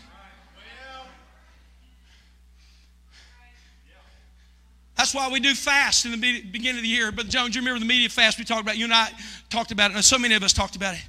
That's 4.97 5.13
why 5.13 5.29
we 5.29 5.41
do 5.41 5.55
fast 5.55 6.05
in 6.05 6.13
the 6.13 6.17
beginning 6.17 6.77
of 6.77 6.83
the 6.83 6.89
year. 6.89 7.11
But 7.11 7.29
Jones, 7.29 7.55
you 7.55 7.61
remember 7.61 7.81
the 7.81 7.87
media 7.87 8.09
fast 8.09 8.39
we 8.39 8.45
talked 8.45 8.63
about? 8.63 8.79
You 8.79 8.85
and 8.85 8.95
I 8.95 9.11
talked 9.51 9.73
about 9.73 9.95
it, 9.95 10.03
so 10.05 10.19
many 10.19 10.35
of 10.35 10.43
us 10.43 10.53
talked 10.53 10.77
about 10.77 10.95
it. 10.95 11.03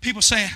People 0.00 0.20
saying, 0.20 0.50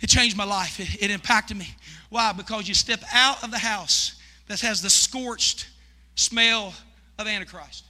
it 0.00 0.08
changed 0.08 0.36
my 0.36 0.44
life. 0.44 0.78
It, 0.78 1.02
it 1.02 1.10
impacted 1.10 1.56
me. 1.56 1.74
Why? 2.10 2.32
Because 2.32 2.68
you 2.68 2.74
step 2.74 3.00
out 3.12 3.42
of 3.42 3.50
the 3.50 3.58
house 3.58 4.20
that 4.46 4.60
has 4.60 4.80
the 4.80 4.90
scorched 4.90 5.68
smell 6.14 6.72
of 7.18 7.26
Antichrist. 7.26 7.84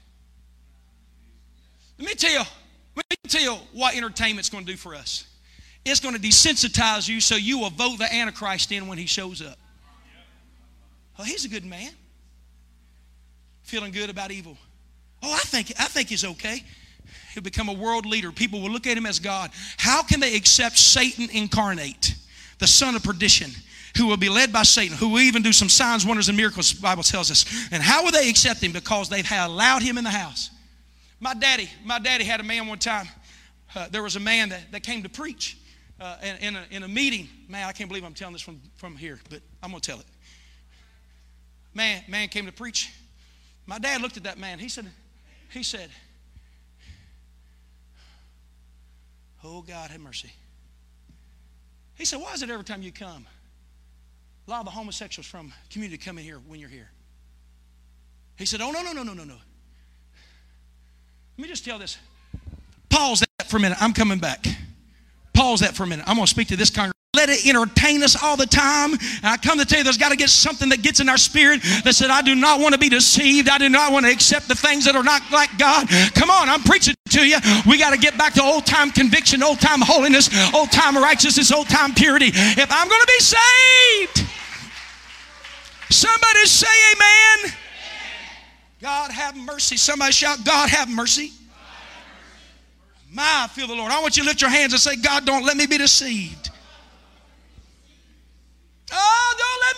Let 1.98 2.08
me 2.08 2.14
tell 2.14 2.32
you, 2.32 2.42
let 2.96 3.06
me 3.10 3.16
tell 3.28 3.42
you 3.42 3.56
what 3.72 3.94
entertainment's 3.94 4.48
going 4.48 4.64
to 4.64 4.72
do 4.72 4.76
for 4.76 4.94
us. 4.94 5.26
It's 5.84 6.00
going 6.00 6.14
to 6.14 6.20
desensitize 6.20 7.08
you 7.08 7.20
so 7.20 7.36
you 7.36 7.58
will 7.58 7.70
vote 7.70 7.98
the 7.98 8.12
Antichrist 8.12 8.72
in 8.72 8.86
when 8.88 8.96
he 8.96 9.06
shows 9.06 9.42
up. 9.42 9.58
Oh, 11.18 11.24
he's 11.24 11.44
a 11.44 11.48
good 11.48 11.64
man 11.64 11.92
feeling 13.64 13.92
good 13.92 14.10
about 14.10 14.30
evil. 14.30 14.56
Oh, 15.22 15.32
I 15.32 15.38
think, 15.38 15.72
I 15.78 15.86
think 15.86 16.08
he's 16.08 16.24
okay. 16.24 16.62
He'll 17.32 17.42
become 17.42 17.68
a 17.68 17.72
world 17.72 18.06
leader. 18.06 18.30
People 18.30 18.60
will 18.60 18.70
look 18.70 18.86
at 18.86 18.96
him 18.96 19.06
as 19.06 19.18
God. 19.18 19.50
How 19.76 20.02
can 20.02 20.20
they 20.20 20.36
accept 20.36 20.78
Satan 20.78 21.28
incarnate, 21.32 22.14
the 22.58 22.66
son 22.66 22.94
of 22.94 23.02
perdition, 23.02 23.50
who 23.96 24.06
will 24.06 24.16
be 24.16 24.28
led 24.28 24.52
by 24.52 24.62
Satan, 24.62 24.96
who 24.96 25.08
will 25.08 25.20
even 25.20 25.42
do 25.42 25.52
some 25.52 25.68
signs, 25.68 26.06
wonders, 26.06 26.28
and 26.28 26.36
miracles, 26.36 26.72
the 26.72 26.80
Bible 26.80 27.02
tells 27.02 27.30
us. 27.30 27.44
And 27.70 27.82
how 27.82 28.04
will 28.04 28.12
they 28.12 28.28
accept 28.28 28.62
him? 28.62 28.72
Because 28.72 29.08
they've 29.08 29.28
allowed 29.30 29.82
him 29.82 29.98
in 29.98 30.04
the 30.04 30.10
house. 30.10 30.50
My 31.20 31.34
daddy, 31.34 31.70
my 31.84 31.98
daddy 31.98 32.24
had 32.24 32.40
a 32.40 32.44
man 32.44 32.66
one 32.66 32.78
time. 32.78 33.08
Uh, 33.74 33.88
there 33.88 34.02
was 34.02 34.16
a 34.16 34.20
man 34.20 34.50
that, 34.50 34.70
that 34.72 34.82
came 34.82 35.02
to 35.02 35.08
preach 35.08 35.56
uh, 36.00 36.16
in, 36.22 36.36
in, 36.36 36.56
a, 36.56 36.64
in 36.70 36.82
a 36.82 36.88
meeting. 36.88 37.28
Man, 37.48 37.68
I 37.68 37.72
can't 37.72 37.88
believe 37.88 38.04
I'm 38.04 38.14
telling 38.14 38.32
this 38.34 38.42
from, 38.42 38.60
from 38.76 38.96
here, 38.96 39.18
but 39.30 39.40
I'm 39.62 39.70
going 39.70 39.80
to 39.80 39.90
tell 39.90 40.00
it. 40.00 40.06
Man, 41.72 42.02
man 42.08 42.28
came 42.28 42.46
to 42.46 42.52
preach 42.52 42.92
my 43.66 43.78
dad 43.78 44.02
looked 44.02 44.16
at 44.16 44.24
that 44.24 44.38
man. 44.38 44.58
He 44.58 44.68
said, 44.68 44.86
he 45.50 45.62
said, 45.62 45.90
Oh 49.42 49.62
God, 49.62 49.90
have 49.90 50.00
mercy. 50.00 50.32
He 51.96 52.04
said, 52.04 52.20
Why 52.20 52.32
is 52.32 52.42
it 52.42 52.50
every 52.50 52.64
time 52.64 52.82
you 52.82 52.92
come? 52.92 53.26
A 54.46 54.50
lot 54.50 54.60
of 54.60 54.64
the 54.66 54.70
homosexuals 54.70 55.26
from 55.26 55.52
community 55.70 55.96
come 55.96 56.18
in 56.18 56.24
here 56.24 56.38
when 56.46 56.60
you're 56.60 56.68
here. 56.68 56.90
He 58.36 58.46
said, 58.46 58.60
Oh 58.60 58.70
no, 58.70 58.82
no, 58.82 58.92
no, 58.92 59.02
no, 59.02 59.14
no, 59.14 59.24
no. 59.24 59.36
Let 61.36 61.42
me 61.42 61.48
just 61.48 61.64
tell 61.64 61.78
this. 61.78 61.98
Pause 62.88 63.24
that 63.38 63.48
for 63.48 63.56
a 63.56 63.60
minute. 63.60 63.78
I'm 63.80 63.92
coming 63.92 64.18
back. 64.18 64.46
Pause 65.32 65.60
that 65.60 65.74
for 65.74 65.82
a 65.82 65.86
minute. 65.86 66.04
I'm 66.08 66.16
going 66.16 66.26
to 66.26 66.30
speak 66.30 66.48
to 66.48 66.56
this 66.56 66.70
congregation 66.70 66.93
let 67.26 67.38
it 67.38 67.46
entertain 67.46 68.02
us 68.02 68.22
all 68.22 68.36
the 68.36 68.46
time. 68.46 68.92
And 68.92 69.24
I 69.24 69.36
come 69.36 69.58
to 69.58 69.64
tell 69.64 69.78
you, 69.78 69.84
there's 69.84 69.98
got 69.98 70.10
to 70.10 70.16
get 70.16 70.28
something 70.28 70.68
that 70.68 70.82
gets 70.82 71.00
in 71.00 71.08
our 71.08 71.16
spirit 71.16 71.62
that 71.84 71.94
said, 71.94 72.10
I 72.10 72.22
do 72.22 72.34
not 72.34 72.60
want 72.60 72.74
to 72.74 72.78
be 72.78 72.88
deceived. 72.88 73.48
I 73.48 73.58
do 73.58 73.68
not 73.68 73.92
want 73.92 74.06
to 74.06 74.12
accept 74.12 74.48
the 74.48 74.54
things 74.54 74.84
that 74.84 74.94
are 74.96 75.02
not 75.02 75.22
like 75.32 75.56
God. 75.58 75.88
Come 76.14 76.30
on, 76.30 76.48
I'm 76.48 76.62
preaching 76.62 76.94
to 77.10 77.26
you. 77.26 77.38
We 77.66 77.78
got 77.78 77.90
to 77.90 77.98
get 77.98 78.18
back 78.18 78.34
to 78.34 78.42
old 78.42 78.66
time 78.66 78.90
conviction, 78.90 79.42
old 79.42 79.60
time 79.60 79.80
holiness, 79.80 80.28
old 80.54 80.70
time 80.70 80.96
righteousness, 80.96 81.50
old 81.50 81.68
time 81.68 81.94
purity. 81.94 82.30
If 82.34 82.70
I'm 82.70 82.88
going 82.88 83.00
to 83.00 83.06
be 83.06 83.24
saved, 83.24 84.28
somebody 85.90 86.44
say 86.44 86.66
amen. 86.92 87.54
God 88.82 89.10
have 89.10 89.34
mercy. 89.34 89.78
Somebody 89.78 90.12
shout, 90.12 90.44
God 90.44 90.68
have 90.68 90.90
mercy. 90.90 91.32
My, 93.10 93.44
I 93.44 93.46
feel 93.46 93.68
the 93.68 93.74
Lord. 93.74 93.92
I 93.92 94.02
want 94.02 94.16
you 94.16 94.24
to 94.24 94.28
lift 94.28 94.42
your 94.42 94.50
hands 94.50 94.72
and 94.72 94.82
say, 94.82 94.96
God, 94.96 95.24
don't 95.24 95.46
let 95.46 95.56
me 95.56 95.66
be 95.66 95.78
deceived. 95.78 96.50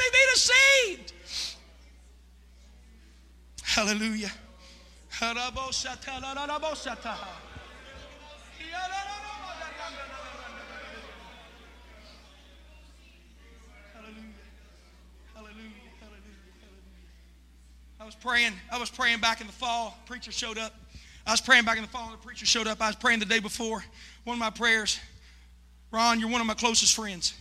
Me 0.06 0.12
be 0.12 0.18
deceived. 0.34 1.12
Hallelujah. 3.62 4.30
I 17.98 18.04
was 18.04 18.14
praying. 18.14 18.52
I 18.70 18.78
was 18.78 18.90
praying 18.90 19.20
back 19.20 19.40
in 19.40 19.46
the 19.46 19.52
fall. 19.52 19.96
Preacher 20.06 20.30
showed 20.30 20.58
up. 20.58 20.72
I 21.26 21.32
was 21.32 21.40
praying 21.40 21.64
back 21.64 21.76
in 21.76 21.82
the 21.82 21.88
fall, 21.88 22.04
and 22.04 22.12
the 22.12 22.18
preacher 22.18 22.46
showed 22.46 22.68
up. 22.68 22.80
I 22.80 22.86
was 22.86 22.96
praying 22.96 23.18
the 23.18 23.24
day 23.24 23.40
before. 23.40 23.82
One 24.22 24.34
of 24.34 24.38
my 24.38 24.50
prayers, 24.50 25.00
Ron, 25.90 26.20
you're 26.20 26.28
one 26.28 26.40
of 26.40 26.46
my 26.46 26.54
closest 26.54 26.94
friends. 26.94 27.34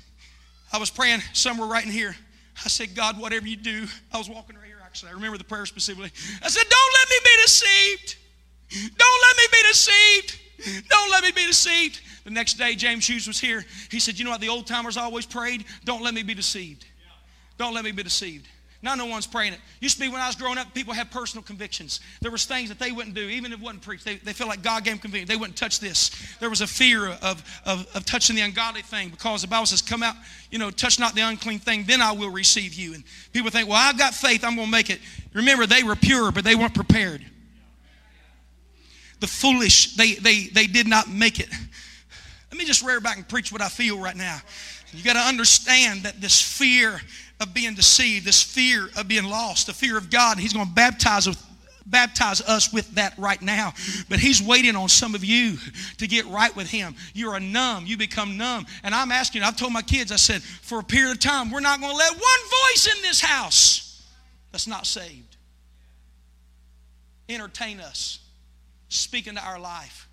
I 0.74 0.80
was 0.80 0.90
praying 0.90 1.22
somewhere 1.34 1.68
right 1.68 1.86
in 1.86 1.92
here. 1.92 2.16
I 2.64 2.70
said, 2.70 2.96
God, 2.96 3.20
whatever 3.20 3.48
you 3.48 3.58
do, 3.58 3.88
I 4.14 4.18
was 4.18 4.30
walking 4.30 4.56
right 4.56 4.66
here 4.66 4.78
actually. 4.84 5.12
I 5.12 5.14
remember 5.14 5.38
the 5.38 5.44
prayer 5.44 5.66
specifically. 5.66 6.12
I 6.42 6.48
said, 6.48 6.64
Don't 6.70 6.94
let 6.94 7.10
me 7.10 7.16
be 7.24 7.42
deceived. 7.44 8.16
Don't 8.98 9.22
let 9.22 9.38
me 9.38 9.44
be 9.52 9.68
deceived. 9.68 10.40
Don't 10.90 11.12
let 11.12 11.24
me 11.24 11.32
be 11.32 11.46
deceived. 11.46 12.02
The 12.24 12.32
next 12.32 12.54
day, 12.54 12.76
James 12.76 13.08
Hughes 13.08 13.28
was 13.28 13.40
here. 13.40 13.66
He 13.92 14.00
said, 14.00 14.18
You 14.18 14.26
know 14.26 14.32
what 14.32 14.42
the 14.42 14.50
old 14.50 14.68
timers 14.68 14.96
always 14.96 15.26
prayed? 15.26 15.66
Don't 15.84 16.02
let 16.02 16.14
me 16.14 16.24
be 16.24 16.34
deceived. 16.34 16.86
Don't 17.58 17.74
let 17.74 17.84
me 17.84 17.92
be 17.92 18.04
deceived. 18.04 18.48
Now 18.86 18.94
no 18.94 19.08
one's 19.08 19.26
praying 19.26 19.54
it. 19.54 19.60
Used 19.80 19.96
to 19.96 20.02
be 20.02 20.10
when 20.10 20.22
I 20.22 20.28
was 20.28 20.36
growing 20.36 20.60
up, 20.60 20.72
people 20.76 20.94
had 20.94 21.10
personal 21.10 21.42
convictions. 21.42 22.02
There 22.22 22.30
was 22.30 22.46
things 22.46 22.70
that 22.70 22.78
they 22.78 22.92
wouldn't 22.92 23.16
do, 23.16 23.28
even 23.28 23.52
if 23.52 23.58
it 23.58 23.64
wasn't 23.64 23.82
preached. 23.82 24.06
They, 24.06 24.18
they 24.18 24.32
felt 24.32 24.48
like 24.48 24.62
God 24.62 24.84
gave 24.84 24.94
them 24.94 25.00
conviction. 25.00 25.28
They 25.28 25.38
wouldn't 25.38 25.58
touch 25.58 25.80
this. 25.80 26.12
There 26.40 26.52
was 26.52 26.62
a 26.62 26.68
fear 26.68 27.08
of, 27.08 27.44
of, 27.66 27.88
of 27.96 28.06
touching 28.06 28.36
the 28.36 28.44
ungodly 28.44 28.84
thing 28.84 29.10
because 29.10 29.42
the 29.42 29.48
Bible 29.48 29.66
says, 29.66 29.82
come 29.82 30.04
out, 30.04 30.14
you 30.52 30.60
know, 30.60 30.70
touch 30.70 31.00
not 31.00 31.16
the 31.16 31.22
unclean 31.22 31.58
thing, 31.58 31.84
then 31.88 32.00
I 32.00 32.12
will 32.12 32.30
receive 32.30 32.76
you. 32.76 32.94
And 32.94 33.04
people 33.34 33.50
think, 33.50 33.68
well, 33.68 33.80
I've 33.80 33.98
got 33.98 34.14
faith, 34.14 34.44
I'm 34.44 34.56
going 34.56 34.68
to 34.68 34.72
make 34.72 34.92
it. 34.92 35.00
Remember, 35.34 35.66
they 35.66 35.82
were 35.82 35.96
pure, 35.96 36.32
but 36.32 36.44
they 36.44 36.54
weren't 36.54 36.76
prepared. 36.76 37.26
The 39.20 39.28
foolish, 39.28 39.96
they, 39.96 40.14
they, 40.14 40.44
they 40.54 40.68
did 40.68 40.88
not 40.88 41.10
make 41.10 41.40
it. 41.40 41.50
Let 42.52 42.60
me 42.60 42.66
just 42.66 42.86
rear 42.86 43.02
back 43.02 43.18
and 43.18 43.28
preach 43.28 43.52
what 43.52 43.62
I 43.62 43.68
feel 43.68 44.00
right 44.00 44.16
now. 44.16 44.38
You 44.92 45.04
got 45.04 45.14
to 45.14 45.28
understand 45.28 46.04
that 46.04 46.22
this 46.22 46.40
fear 46.40 47.02
of 47.40 47.54
being 47.54 47.76
deceived, 47.76 48.26
this 48.26 48.42
fear 48.42 48.90
of 48.98 49.08
being 49.08 49.26
lost, 49.26 49.68
the 49.68 49.74
fear 49.74 49.98
of 49.98 50.10
God. 50.10 50.38
He's 50.38 50.54
going 50.54 50.68
to 50.68 50.74
baptize 50.74 51.28
with 51.28 51.42
baptize 51.88 52.42
us 52.42 52.74
with 52.74 52.90
that 52.96 53.14
right 53.16 53.40
now. 53.42 53.72
But 54.10 54.20
He's 54.20 54.42
waiting 54.42 54.76
on 54.76 54.90
some 54.90 55.14
of 55.14 55.24
you 55.24 55.58
to 55.98 56.08
get 56.08 56.26
right 56.26 56.56
with 56.56 56.68
Him. 56.68 56.96
You're 57.14 57.36
a 57.36 57.40
numb. 57.40 57.86
You 57.86 57.96
become 57.96 58.38
numb. 58.38 58.66
And 58.84 58.96
I'm 58.96 59.12
asking, 59.12 59.44
I've 59.44 59.56
told 59.56 59.72
my 59.72 59.84
kids, 59.84 60.12
I 60.12 60.16
said, 60.16 60.42
for 60.42 60.80
a 60.80 60.84
period 60.84 61.12
of 61.12 61.20
time, 61.20 61.52
we're 61.52 61.60
not 61.60 61.80
going 61.80 61.92
to 61.92 61.98
let 61.98 62.12
one 62.12 62.72
voice 62.72 62.88
in 62.88 63.02
this 63.04 63.22
house 63.22 64.04
that's 64.52 64.66
not 64.66 64.88
saved 64.88 65.36
entertain 67.28 67.80
us, 67.80 68.20
speak 68.90 69.28
into 69.28 69.42
our 69.42 69.60
life. 69.60 70.08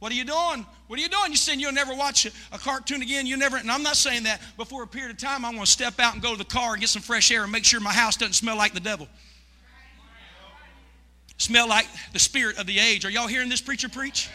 What 0.00 0.10
are 0.10 0.16
you 0.16 0.24
doing? 0.24 0.66
What 0.88 0.98
are 0.98 1.02
you 1.02 1.08
doing? 1.08 1.26
You're 1.28 1.36
saying 1.36 1.60
you'll 1.60 1.72
never 1.72 1.94
watch 1.94 2.26
a, 2.26 2.58
cartoon 2.58 3.02
again? 3.02 3.26
You'll 3.26 3.38
never, 3.38 3.56
and 3.56 3.70
I'm 3.70 3.82
not 3.82 3.96
saying 3.96 4.24
that, 4.24 4.40
but 4.56 4.66
for 4.66 4.82
a 4.82 4.86
period 4.86 5.12
of 5.12 5.18
time, 5.18 5.44
I'm 5.44 5.52
going 5.52 5.64
to 5.64 5.70
step 5.70 6.00
out 6.00 6.14
and 6.14 6.22
go 6.22 6.32
to 6.32 6.38
the 6.38 6.44
car 6.44 6.72
and 6.72 6.80
get 6.80 6.88
some 6.88 7.02
fresh 7.02 7.30
air 7.30 7.44
and 7.44 7.52
make 7.52 7.64
sure 7.64 7.80
my 7.80 7.92
house 7.92 8.16
doesn't 8.16 8.32
smell 8.32 8.56
like 8.56 8.74
the 8.74 8.80
devil 8.80 9.06
smell 11.40 11.68
like 11.68 11.86
the 12.12 12.18
spirit 12.18 12.58
of 12.58 12.66
the 12.66 12.78
age. 12.78 13.04
Are 13.04 13.10
y'all 13.10 13.26
hearing 13.26 13.48
this 13.48 13.60
preacher 13.60 13.88
preach? 13.88 14.28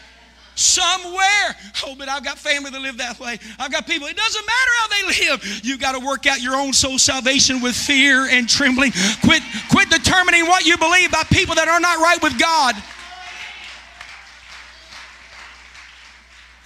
Somewhere. 0.56 1.54
Oh, 1.84 1.94
but 1.96 2.08
I've 2.08 2.24
got 2.24 2.38
family 2.38 2.70
that 2.70 2.80
live 2.80 2.98
that 2.98 3.20
way. 3.20 3.38
I've 3.58 3.70
got 3.70 3.86
people. 3.86 4.08
It 4.08 4.16
doesn't 4.16 4.46
matter 4.46 4.70
how 4.78 4.88
they 4.88 5.26
live. 5.26 5.60
You've 5.64 5.80
got 5.80 5.92
to 5.98 6.04
work 6.04 6.26
out 6.26 6.40
your 6.40 6.56
own 6.56 6.72
soul 6.72 6.98
salvation 6.98 7.60
with 7.60 7.76
fear 7.76 8.26
and 8.26 8.48
trembling. 8.48 8.92
Quit, 9.22 9.42
quit 9.70 9.90
determining 9.90 10.46
what 10.46 10.64
you 10.64 10.76
believe 10.78 11.12
by 11.12 11.24
people 11.24 11.54
that 11.56 11.68
are 11.68 11.80
not 11.80 11.98
right 11.98 12.20
with 12.22 12.38
God. 12.38 12.74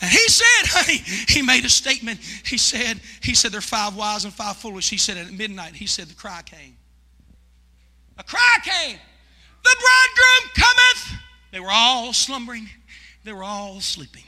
And 0.00 0.10
he 0.10 0.28
said, 0.28 0.66
honey, 0.66 1.02
he 1.28 1.42
made 1.42 1.64
a 1.64 1.68
statement. 1.68 2.20
He 2.20 2.56
said, 2.56 3.00
he 3.22 3.34
said, 3.34 3.52
there 3.52 3.58
are 3.58 3.62
five 3.62 3.96
wise 3.96 4.24
and 4.24 4.32
five 4.32 4.56
foolish. 4.56 4.88
He 4.88 4.96
said 4.96 5.16
at 5.18 5.30
midnight, 5.30 5.74
he 5.74 5.86
said, 5.86 6.08
the 6.08 6.14
cry 6.14 6.40
came. 6.44 6.76
A 8.18 8.24
cry 8.24 8.56
came. 8.62 8.98
The 9.62 9.76
bridegroom 9.76 10.50
cometh. 10.54 11.20
They 11.52 11.60
were 11.60 11.70
all 11.70 12.12
slumbering, 12.12 12.68
they 13.24 13.32
were 13.32 13.44
all 13.44 13.80
sleeping. 13.80 14.24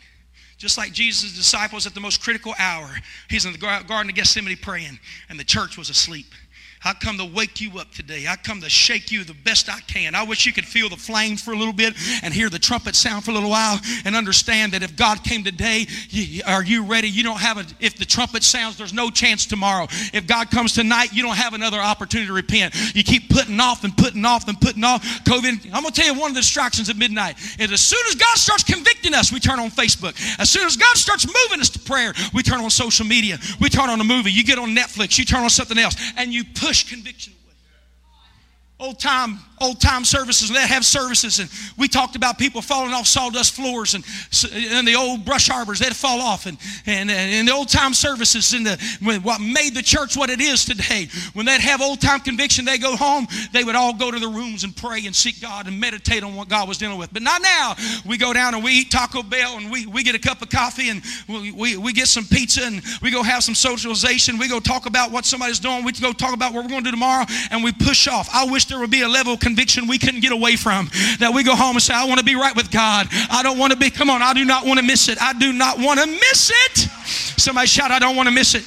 Just 0.58 0.78
like 0.78 0.92
Jesus' 0.92 1.34
disciples 1.36 1.86
at 1.86 1.94
the 1.94 2.00
most 2.00 2.22
critical 2.22 2.54
hour, 2.58 2.88
he's 3.28 3.46
in 3.46 3.52
the 3.52 3.58
Garden 3.58 4.10
of 4.10 4.14
Gethsemane 4.14 4.56
praying, 4.58 4.98
and 5.28 5.40
the 5.40 5.44
church 5.44 5.76
was 5.76 5.90
asleep. 5.90 6.26
I 6.84 6.92
come 6.94 7.18
to 7.18 7.24
wake 7.24 7.60
you 7.60 7.78
up 7.78 7.90
today. 7.92 8.26
I 8.28 8.36
come 8.36 8.60
to 8.60 8.68
shake 8.68 9.12
you 9.12 9.24
the 9.24 9.34
best 9.34 9.68
I 9.68 9.80
can. 9.80 10.14
I 10.14 10.24
wish 10.24 10.46
you 10.46 10.52
could 10.52 10.64
feel 10.64 10.88
the 10.88 10.96
flames 10.96 11.42
for 11.42 11.52
a 11.52 11.56
little 11.56 11.72
bit 11.72 11.94
and 12.22 12.34
hear 12.34 12.48
the 12.48 12.58
trumpet 12.58 12.96
sound 12.96 13.24
for 13.24 13.30
a 13.30 13.34
little 13.34 13.50
while 13.50 13.80
and 14.04 14.16
understand 14.16 14.72
that 14.72 14.82
if 14.82 14.96
God 14.96 15.22
came 15.22 15.44
today, 15.44 15.86
are 16.46 16.64
you 16.64 16.84
ready? 16.84 17.08
You 17.08 17.22
don't 17.22 17.40
have 17.40 17.58
a, 17.58 17.64
if 17.78 17.96
the 17.96 18.04
trumpet 18.04 18.42
sounds, 18.42 18.76
there's 18.76 18.92
no 18.92 19.10
chance 19.10 19.46
tomorrow. 19.46 19.86
If 20.12 20.26
God 20.26 20.50
comes 20.50 20.72
tonight, 20.72 21.12
you 21.12 21.22
don't 21.22 21.36
have 21.36 21.54
another 21.54 21.78
opportunity 21.78 22.26
to 22.26 22.32
repent. 22.32 22.74
You 22.96 23.04
keep 23.04 23.28
putting 23.28 23.60
off 23.60 23.84
and 23.84 23.96
putting 23.96 24.24
off 24.24 24.48
and 24.48 24.60
putting 24.60 24.82
off. 24.82 25.02
COVID, 25.24 25.66
I'm 25.72 25.82
going 25.82 25.92
to 25.92 26.00
tell 26.00 26.12
you 26.12 26.20
one 26.20 26.30
of 26.30 26.34
the 26.34 26.40
distractions 26.40 26.90
at 26.90 26.96
midnight 26.96 27.36
is 27.58 27.70
as 27.70 27.80
soon 27.80 28.02
as 28.08 28.16
God 28.16 28.36
starts 28.36 28.64
convicting 28.64 29.14
us, 29.14 29.32
we 29.32 29.38
turn 29.38 29.60
on 29.60 29.70
Facebook. 29.70 30.16
As 30.40 30.50
soon 30.50 30.66
as 30.66 30.76
God 30.76 30.96
starts 30.96 31.26
moving 31.26 31.60
us 31.60 31.70
to 31.70 31.78
prayer, 31.78 32.12
we 32.34 32.42
turn 32.42 32.60
on 32.60 32.70
social 32.70 33.06
media. 33.06 33.38
We 33.60 33.68
turn 33.68 33.88
on 33.88 34.00
a 34.00 34.04
movie. 34.04 34.32
You 34.32 34.42
get 34.42 34.58
on 34.58 34.70
Netflix. 34.74 35.18
You 35.18 35.24
turn 35.24 35.42
on 35.44 35.50
something 35.50 35.78
else 35.78 35.94
and 36.16 36.32
you 36.32 36.44
push 36.44 36.71
push 36.72 36.88
conviction 36.88 37.34
away. 37.44 38.88
Old 38.88 38.98
time 38.98 39.38
old 39.62 39.80
time 39.80 40.04
services, 40.04 40.50
they 40.50 40.66
have 40.66 40.84
services, 40.84 41.38
and 41.38 41.50
we 41.76 41.88
talked 41.88 42.16
about 42.16 42.38
people 42.38 42.60
falling 42.62 42.92
off 42.92 43.06
sawdust 43.06 43.54
floors 43.54 43.94
and, 43.94 44.04
and 44.72 44.86
the 44.86 44.94
old 44.94 45.24
brush 45.24 45.48
harbors, 45.48 45.78
they'd 45.78 45.96
fall 45.96 46.20
off. 46.20 46.46
And, 46.46 46.58
and, 46.86 47.10
and 47.10 47.48
the 47.48 47.52
old 47.52 47.68
time 47.68 47.94
services, 47.94 48.52
and 48.52 48.66
the, 48.66 49.20
what 49.22 49.40
made 49.40 49.74
the 49.74 49.82
church 49.82 50.16
what 50.16 50.30
it 50.30 50.40
is 50.40 50.64
today, 50.64 51.08
when 51.34 51.46
they'd 51.46 51.60
have 51.60 51.80
old 51.80 52.00
time 52.00 52.20
conviction, 52.20 52.64
they 52.64 52.78
go 52.78 52.96
home, 52.96 53.26
they 53.52 53.64
would 53.64 53.74
all 53.74 53.94
go 53.94 54.10
to 54.10 54.18
their 54.18 54.28
rooms 54.28 54.64
and 54.64 54.76
pray 54.76 55.06
and 55.06 55.14
seek 55.14 55.40
God 55.40 55.66
and 55.66 55.78
meditate 55.78 56.22
on 56.22 56.34
what 56.34 56.48
God 56.48 56.68
was 56.68 56.78
dealing 56.78 56.98
with. 56.98 57.12
But 57.12 57.22
not 57.22 57.42
now. 57.42 57.74
We 58.06 58.18
go 58.18 58.32
down 58.32 58.54
and 58.54 58.64
we 58.64 58.72
eat 58.72 58.90
Taco 58.90 59.22
Bell 59.22 59.56
and 59.56 59.70
we, 59.70 59.86
we 59.86 60.02
get 60.02 60.14
a 60.14 60.18
cup 60.18 60.42
of 60.42 60.50
coffee 60.50 60.90
and 60.90 61.02
we, 61.28 61.52
we, 61.52 61.76
we 61.76 61.92
get 61.92 62.08
some 62.08 62.24
pizza 62.24 62.64
and 62.64 62.82
we 63.00 63.10
go 63.10 63.22
have 63.22 63.44
some 63.44 63.54
socialization. 63.54 64.38
We 64.38 64.48
go 64.48 64.60
talk 64.60 64.86
about 64.86 65.10
what 65.10 65.24
somebody's 65.24 65.60
doing. 65.60 65.84
We 65.84 65.92
go 65.92 66.12
talk 66.12 66.34
about 66.34 66.52
what 66.52 66.64
we're 66.64 66.70
going 66.70 66.84
to 66.84 66.90
do 66.90 66.96
tomorrow 66.96 67.26
and 67.50 67.62
we 67.62 67.72
push 67.72 68.08
off. 68.08 68.28
I 68.32 68.44
wish 68.44 68.66
there 68.66 68.78
would 68.78 68.90
be 68.90 69.02
a 69.02 69.08
level 69.08 69.34
of 69.34 69.40
conviction 69.52 69.86
we 69.86 69.98
couldn't 69.98 70.20
get 70.20 70.32
away 70.32 70.56
from. 70.56 70.90
That 71.18 71.32
we 71.34 71.44
go 71.44 71.54
home 71.54 71.76
and 71.76 71.82
say, 71.82 71.92
I 71.94 72.04
want 72.06 72.18
to 72.18 72.24
be 72.24 72.36
right 72.36 72.56
with 72.56 72.70
God. 72.70 73.06
I 73.30 73.42
don't 73.42 73.58
want 73.58 73.72
to 73.72 73.78
be, 73.78 73.90
come 73.90 74.08
on, 74.08 74.22
I 74.22 74.32
do 74.32 74.44
not 74.44 74.64
want 74.64 74.80
to 74.80 74.84
miss 74.84 75.08
it. 75.08 75.20
I 75.20 75.34
do 75.34 75.52
not 75.52 75.78
want 75.78 76.00
to 76.00 76.06
miss 76.06 76.50
it. 76.50 76.78
Somebody 77.38 77.66
shout, 77.66 77.90
I 77.90 77.98
don't 77.98 78.16
want 78.16 78.28
to 78.28 78.34
miss 78.34 78.54
it. 78.54 78.64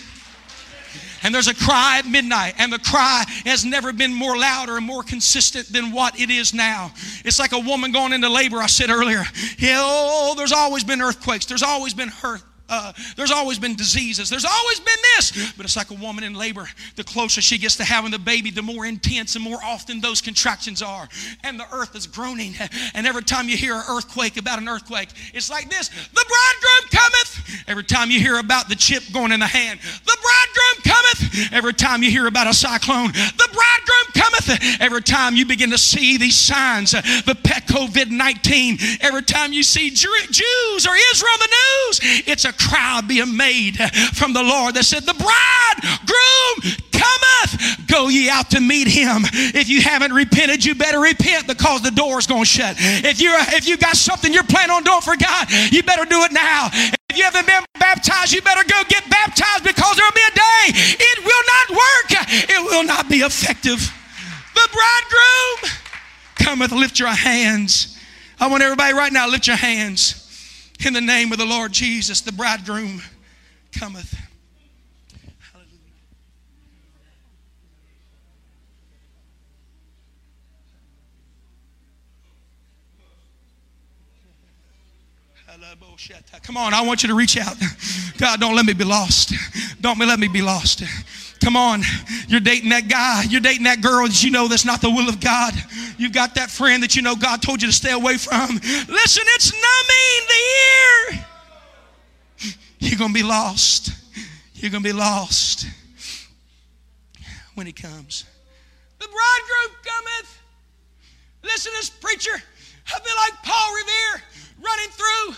And 1.24 1.34
there's 1.34 1.48
a 1.48 1.56
cry 1.56 1.98
at 1.98 2.06
midnight, 2.06 2.54
and 2.60 2.72
the 2.72 2.78
cry 2.78 3.24
has 3.46 3.66
never 3.66 3.92
been 3.92 4.14
more 4.14 4.38
louder 4.38 4.78
and 4.78 4.86
more 4.86 5.02
consistent 5.02 5.66
than 5.74 5.92
what 5.92 6.20
it 6.20 6.30
is 6.30 6.54
now. 6.54 6.92
It's 7.24 7.40
like 7.40 7.52
a 7.52 7.60
woman 7.60 7.92
going 7.92 8.14
into 8.14 8.30
labor, 8.30 8.58
I 8.58 8.68
said 8.68 8.92
earlier. 8.92 9.24
Oh, 9.64 10.30
oh, 10.32 10.36
there's 10.36 10.52
always 10.52 10.84
been 10.84 11.02
earthquakes, 11.02 11.48
there's 11.48 11.64
always 11.64 11.96
been 11.96 12.10
hurt. 12.10 12.44
Uh, 12.68 12.92
there's 13.16 13.32
always 13.32 13.60
been 13.60 13.76
diseases. 13.76 14.30
There's 14.30 14.46
always 14.46 14.80
been 14.80 14.96
this. 15.16 15.54
But 15.56 15.66
it's 15.66 15.76
like 15.76 15.92
a 15.92 15.96
woman 15.96 16.24
in 16.24 16.34
labor. 16.34 16.68
The 16.96 17.04
closer 17.04 17.42
she 17.42 17.58
gets 17.58 17.76
to 17.78 17.84
having 17.84 18.12
the 18.12 18.20
baby, 18.20 18.52
the 18.52 18.62
more 18.62 18.86
intense 18.86 19.36
and 19.36 19.44
more 19.44 19.60
often 19.64 20.02
those 20.02 20.22
contractions 20.22 20.82
are. 20.82 21.08
And 21.44 21.60
the 21.60 21.68
earth 21.72 21.96
is 21.96 22.08
groaning. 22.08 22.56
And 22.94 23.06
every 23.06 23.24
time 23.24 23.50
you 23.50 23.58
hear 23.58 23.76
an 23.76 23.84
earthquake 23.90 24.38
about 24.38 24.60
an 24.60 24.68
earthquake, 24.68 25.10
it's 25.34 25.50
like 25.50 25.70
this 25.70 25.90
The 25.90 26.26
bridegroom 26.26 27.02
cometh. 27.02 27.64
Every 27.68 27.84
time 27.84 28.10
you 28.10 28.20
hear 28.20 28.40
about 28.40 28.70
the 28.70 28.76
chip 28.76 29.04
going 29.14 29.32
in 29.32 29.40
the 29.40 29.48
hand, 29.48 29.80
the 29.80 30.18
bridegroom 30.22 30.96
cometh. 30.96 31.54
Every 31.54 31.74
time 31.74 32.04
you 32.04 32.10
hear 32.10 32.28
about 32.28 32.48
a 32.48 32.54
cyclone, 32.54 33.12
the 33.12 33.50
bridegroom 33.54 34.24
cometh. 34.24 34.82
Every 34.82 35.02
time 35.02 35.36
you 35.36 35.46
begin 35.46 35.72
to 35.72 35.78
see 35.78 36.18
these 36.18 36.36
signs, 36.36 36.92
the 36.92 37.38
pet 37.44 37.68
COVID 37.68 38.10
19, 38.10 38.78
every 39.02 39.24
time 39.24 39.54
you 39.54 39.64
see 39.64 39.90
Jews 39.90 40.88
or 40.88 40.96
Israel 41.14 41.34
in 41.34 41.40
the 41.40 41.56
news, 41.56 42.00
it's 42.28 42.46
a 42.46 42.55
crowd 42.58 43.08
being 43.08 43.36
made 43.36 43.78
from 44.14 44.34
the 44.34 44.44
Lord 44.44 44.76
that 44.76 44.86
said, 44.86 45.04
The 45.04 45.14
bridegroom 45.14 46.76
cometh. 46.92 47.88
Go 47.88 48.08
ye 48.10 48.30
out 48.30 48.52
to 48.52 48.60
meet 48.60 48.88
him. 48.88 49.24
If 49.54 49.70
you 49.70 49.82
haven't 49.82 50.14
repented, 50.14 50.64
you 50.64 50.76
better 50.76 51.00
repent 51.00 51.48
because 51.48 51.82
the 51.82 51.92
door's 51.92 52.28
going 52.28 52.44
to 52.44 52.50
shut. 52.50 52.76
If 52.80 53.22
you 53.22 53.32
if 53.56 53.68
you 53.68 53.78
got 53.78 53.96
something 53.96 54.34
you're 54.34 54.44
planning 54.44 54.72
on 54.72 54.84
doing 54.84 55.02
for 55.02 55.16
God, 55.18 55.52
you 55.72 55.84
better 55.84 56.06
do 56.06 56.24
it 56.24 56.32
now. 56.32 56.70
If 56.72 57.18
you 57.18 57.24
haven't 57.24 57.48
been 57.48 57.64
baptized, 57.80 58.34
you 58.34 58.42
better 58.42 58.64
go 58.68 58.82
get 58.88 59.10
baptized 59.10 59.64
because 59.64 59.96
there'll 59.96 60.12
be 60.12 60.26
a 60.28 60.36
day 60.36 60.64
it 60.74 61.20
will 61.24 61.46
not 61.48 61.70
work. 61.70 62.28
It 62.50 62.62
will 62.64 62.84
not 62.84 63.10
be 63.10 63.18
effective. 63.18 63.80
The 64.54 64.70
bridegroom 64.72 65.80
cometh. 66.36 66.72
Lift 66.72 67.00
your 67.00 67.10
hands. 67.10 67.98
I 68.40 68.48
want 68.48 68.64
everybody 68.64 68.94
right 68.94 69.12
now 69.12 69.28
lift 69.30 69.48
your 69.48 69.56
hands. 69.56 70.25
In 70.86 70.94
the 70.94 71.02
name 71.02 71.32
of 71.32 71.40
the 71.40 71.46
Lord 71.46 71.72
Jesus, 71.72 72.22
the 72.22 72.32
bridegroom 72.32 73.02
cometh. 73.72 74.16
Come 86.44 86.58
on, 86.58 86.76
I 86.76 86.84
want 86.84 87.02
you 87.02 87.10
to 87.10 87.16
reach 87.16 87.38
out. 87.38 87.56
God, 88.20 88.40
don't 88.40 88.56
let 88.56 88.68
me 88.68 88.74
be 88.74 88.84
lost. 88.84 89.34
Don't 89.82 89.98
let 89.98 90.20
me 90.20 90.28
be 90.28 90.44
lost. 90.44 90.84
Come 91.46 91.58
on, 91.58 91.84
you're 92.28 92.40
dating 92.40 92.70
that 92.70 92.88
guy, 92.88 93.22
you're 93.30 93.40
dating 93.40 93.66
that 93.66 93.80
girl 93.80 94.08
that 94.08 94.24
you 94.24 94.32
know 94.32 94.48
that's 94.48 94.66
not 94.66 94.82
the 94.82 94.90
will 94.90 95.08
of 95.08 95.20
God. 95.20 95.54
You've 95.96 96.12
got 96.12 96.34
that 96.34 96.50
friend 96.50 96.82
that 96.82 96.96
you 96.96 97.04
know 97.04 97.16
God 97.16 97.44
told 97.44 97.62
you 97.62 97.68
to 97.68 97.74
stay 97.74 97.92
away 97.92 98.18
from. 98.18 98.56
Listen, 98.56 99.24
it's 99.28 99.54
numbing 99.54 100.26
the 100.28 101.22
ear. 101.22 101.26
You're 102.80 102.98
going 102.98 103.12
to 103.12 103.14
be 103.14 103.22
lost. 103.22 103.92
You're 104.56 104.72
going 104.72 104.82
to 104.82 104.90
be 104.90 104.92
lost 104.92 105.68
when 107.54 107.68
he 107.68 107.74
comes. 107.74 108.26
The 108.98 109.06
bridegroom 109.06 109.78
cometh. 109.84 110.40
Listen 111.44 111.74
to 111.74 111.78
this 111.78 111.92
preacher. 111.92 112.42
I 112.88 113.00
feel 113.00 113.16
like 113.18 113.44
Paul 113.44 113.76
Revere 113.76 114.24
running 114.64 114.90
through 114.90 115.36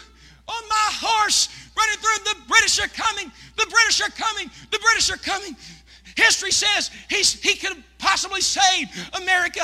on 0.48 0.70
my 0.70 0.88
horse, 1.04 1.50
running 1.76 1.98
through. 1.98 2.24
The 2.24 2.48
British 2.48 2.80
are 2.80 2.88
coming. 2.88 3.30
The 3.58 3.68
British 3.70 4.00
are 4.00 4.12
coming. 4.12 4.50
The 4.72 4.80
British 4.80 5.12
are 5.12 5.18
coming. 5.18 5.58
History 6.18 6.52
says 6.52 6.90
he's, 7.10 7.40
he 7.42 7.56
could 7.56 7.78
possibly 8.00 8.42
save 8.42 8.88
America. 9.14 9.62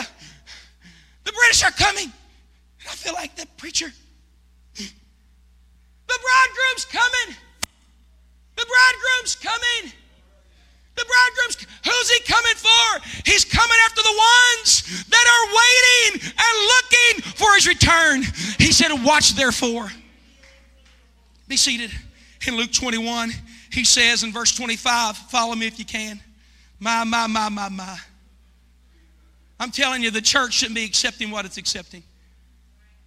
The 1.24 1.32
British 1.32 1.64
are 1.64 1.72
coming. 1.72 2.06
And 2.06 2.88
I 2.88 2.94
feel 2.94 3.14
like 3.14 3.36
that 3.38 3.58
preacher. 3.58 3.92
The 4.76 6.20
bridegroom's 6.20 6.86
coming. 6.86 7.36
The 8.56 8.66
bridegroom's 8.66 9.36
coming. 9.36 9.92
The 10.96 11.06
bridegroom's, 11.06 11.66
who's 11.86 12.10
he 12.12 12.22
coming 12.22 12.56
for? 12.56 13.02
He's 13.26 13.46
coming 13.46 13.78
after 13.86 14.04
the 14.04 14.22
ones 14.60 15.06
that 15.10 15.26
are 15.34 15.46
waiting 15.58 16.34
and 16.38 16.68
looking 16.68 17.32
for 17.34 17.52
his 17.56 17.68
return. 17.68 18.22
He 18.60 18.72
said, 18.72 18.92
Watch 19.04 19.34
therefore. 19.34 19.92
Be 21.48 21.58
seated. 21.58 21.90
In 22.46 22.58
Luke 22.58 22.72
21, 22.74 23.32
he 23.72 23.84
says 23.86 24.24
in 24.24 24.32
verse 24.32 24.54
25, 24.56 25.18
follow 25.18 25.56
me 25.56 25.66
if 25.66 25.80
you 25.80 25.86
can. 25.86 26.20
My, 26.84 27.06
my, 27.06 27.28
my, 27.28 27.48
my, 27.48 27.70
my. 27.70 27.98
I'm 29.58 29.72
telling 29.72 30.04
you, 30.04 30.12
the 30.12 30.22
church 30.22 30.52
shouldn't 30.52 30.76
be 30.76 30.84
accepting 30.84 31.32
what 31.32 31.46
it's 31.46 31.58
accepting. 31.58 32.04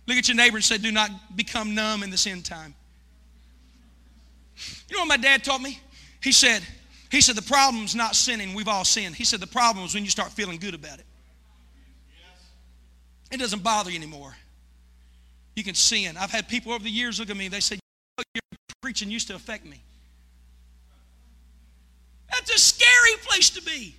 Look 0.07 0.17
at 0.17 0.29
your 0.29 0.37
neighbor 0.37 0.57
and 0.57 0.65
say, 0.65 0.79
Do 0.79 0.91
not 0.91 1.11
become 1.37 1.75
numb 1.75 2.03
in 2.03 2.09
this 2.09 2.27
end 2.27 2.47
time. 2.47 2.75
You 4.89 4.97
know 4.97 5.03
what 5.03 5.09
my 5.09 5.19
dad 5.19 5.45
taught 5.45 5.61
me? 5.61 5.79
He 6.23 6.33
said, 6.33 6.63
he 7.11 7.21
said, 7.21 7.37
the 7.37 7.43
problem's 7.43 7.95
not 7.95 8.17
sinning. 8.17 8.55
We've 8.55 8.67
all 8.67 8.85
sinned. 8.85 9.15
He 9.15 9.25
said, 9.25 9.41
the 9.41 9.47
problem 9.47 9.85
is 9.85 9.95
when 9.95 10.03
you 10.05 10.11
start 10.11 10.33
feeling 10.33 10.57
good 10.57 10.75
about 10.75 10.99
it. 10.99 11.05
It 13.31 13.37
doesn't 13.37 13.63
bother 13.63 13.91
you 13.91 13.97
anymore. 13.99 14.35
You 15.55 15.63
can 15.63 15.75
sin. 15.75 16.17
I've 16.17 16.31
had 16.31 16.49
people 16.49 16.73
over 16.73 16.83
the 16.83 16.91
years 16.91 17.21
look 17.21 17.29
at 17.29 17.37
me, 17.37 17.49
they 17.49 17.61
say, 17.61 17.79
Your 18.35 18.43
preaching 18.81 19.11
used 19.11 19.29
to 19.29 19.35
affect 19.35 19.67
me. 19.67 19.83
That's 22.31 22.51
a 22.55 22.59
scary 22.59 23.17
place 23.23 23.51
to 23.51 23.63
be. 23.63 23.95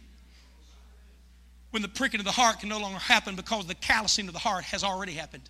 When 1.72 1.82
the 1.82 1.88
pricking 1.88 2.20
of 2.20 2.26
the 2.26 2.32
heart 2.32 2.60
can 2.60 2.70
no 2.70 2.80
longer 2.80 3.00
happen 3.00 3.36
because 3.36 3.68
the 3.68 3.76
callousing 3.76 4.28
of 4.28 4.34
the 4.34 4.40
heart 4.40 4.64
has 4.66 4.84
already 4.84 5.14
happened. 5.14 5.50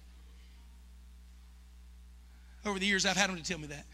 Over 2.65 2.79
the 2.79 2.85
years, 2.85 3.05
I've 3.05 3.15
had 3.15 3.29
them 3.29 3.37
to 3.37 3.43
tell 3.43 3.59
me 3.59 3.67
that. 3.67 3.85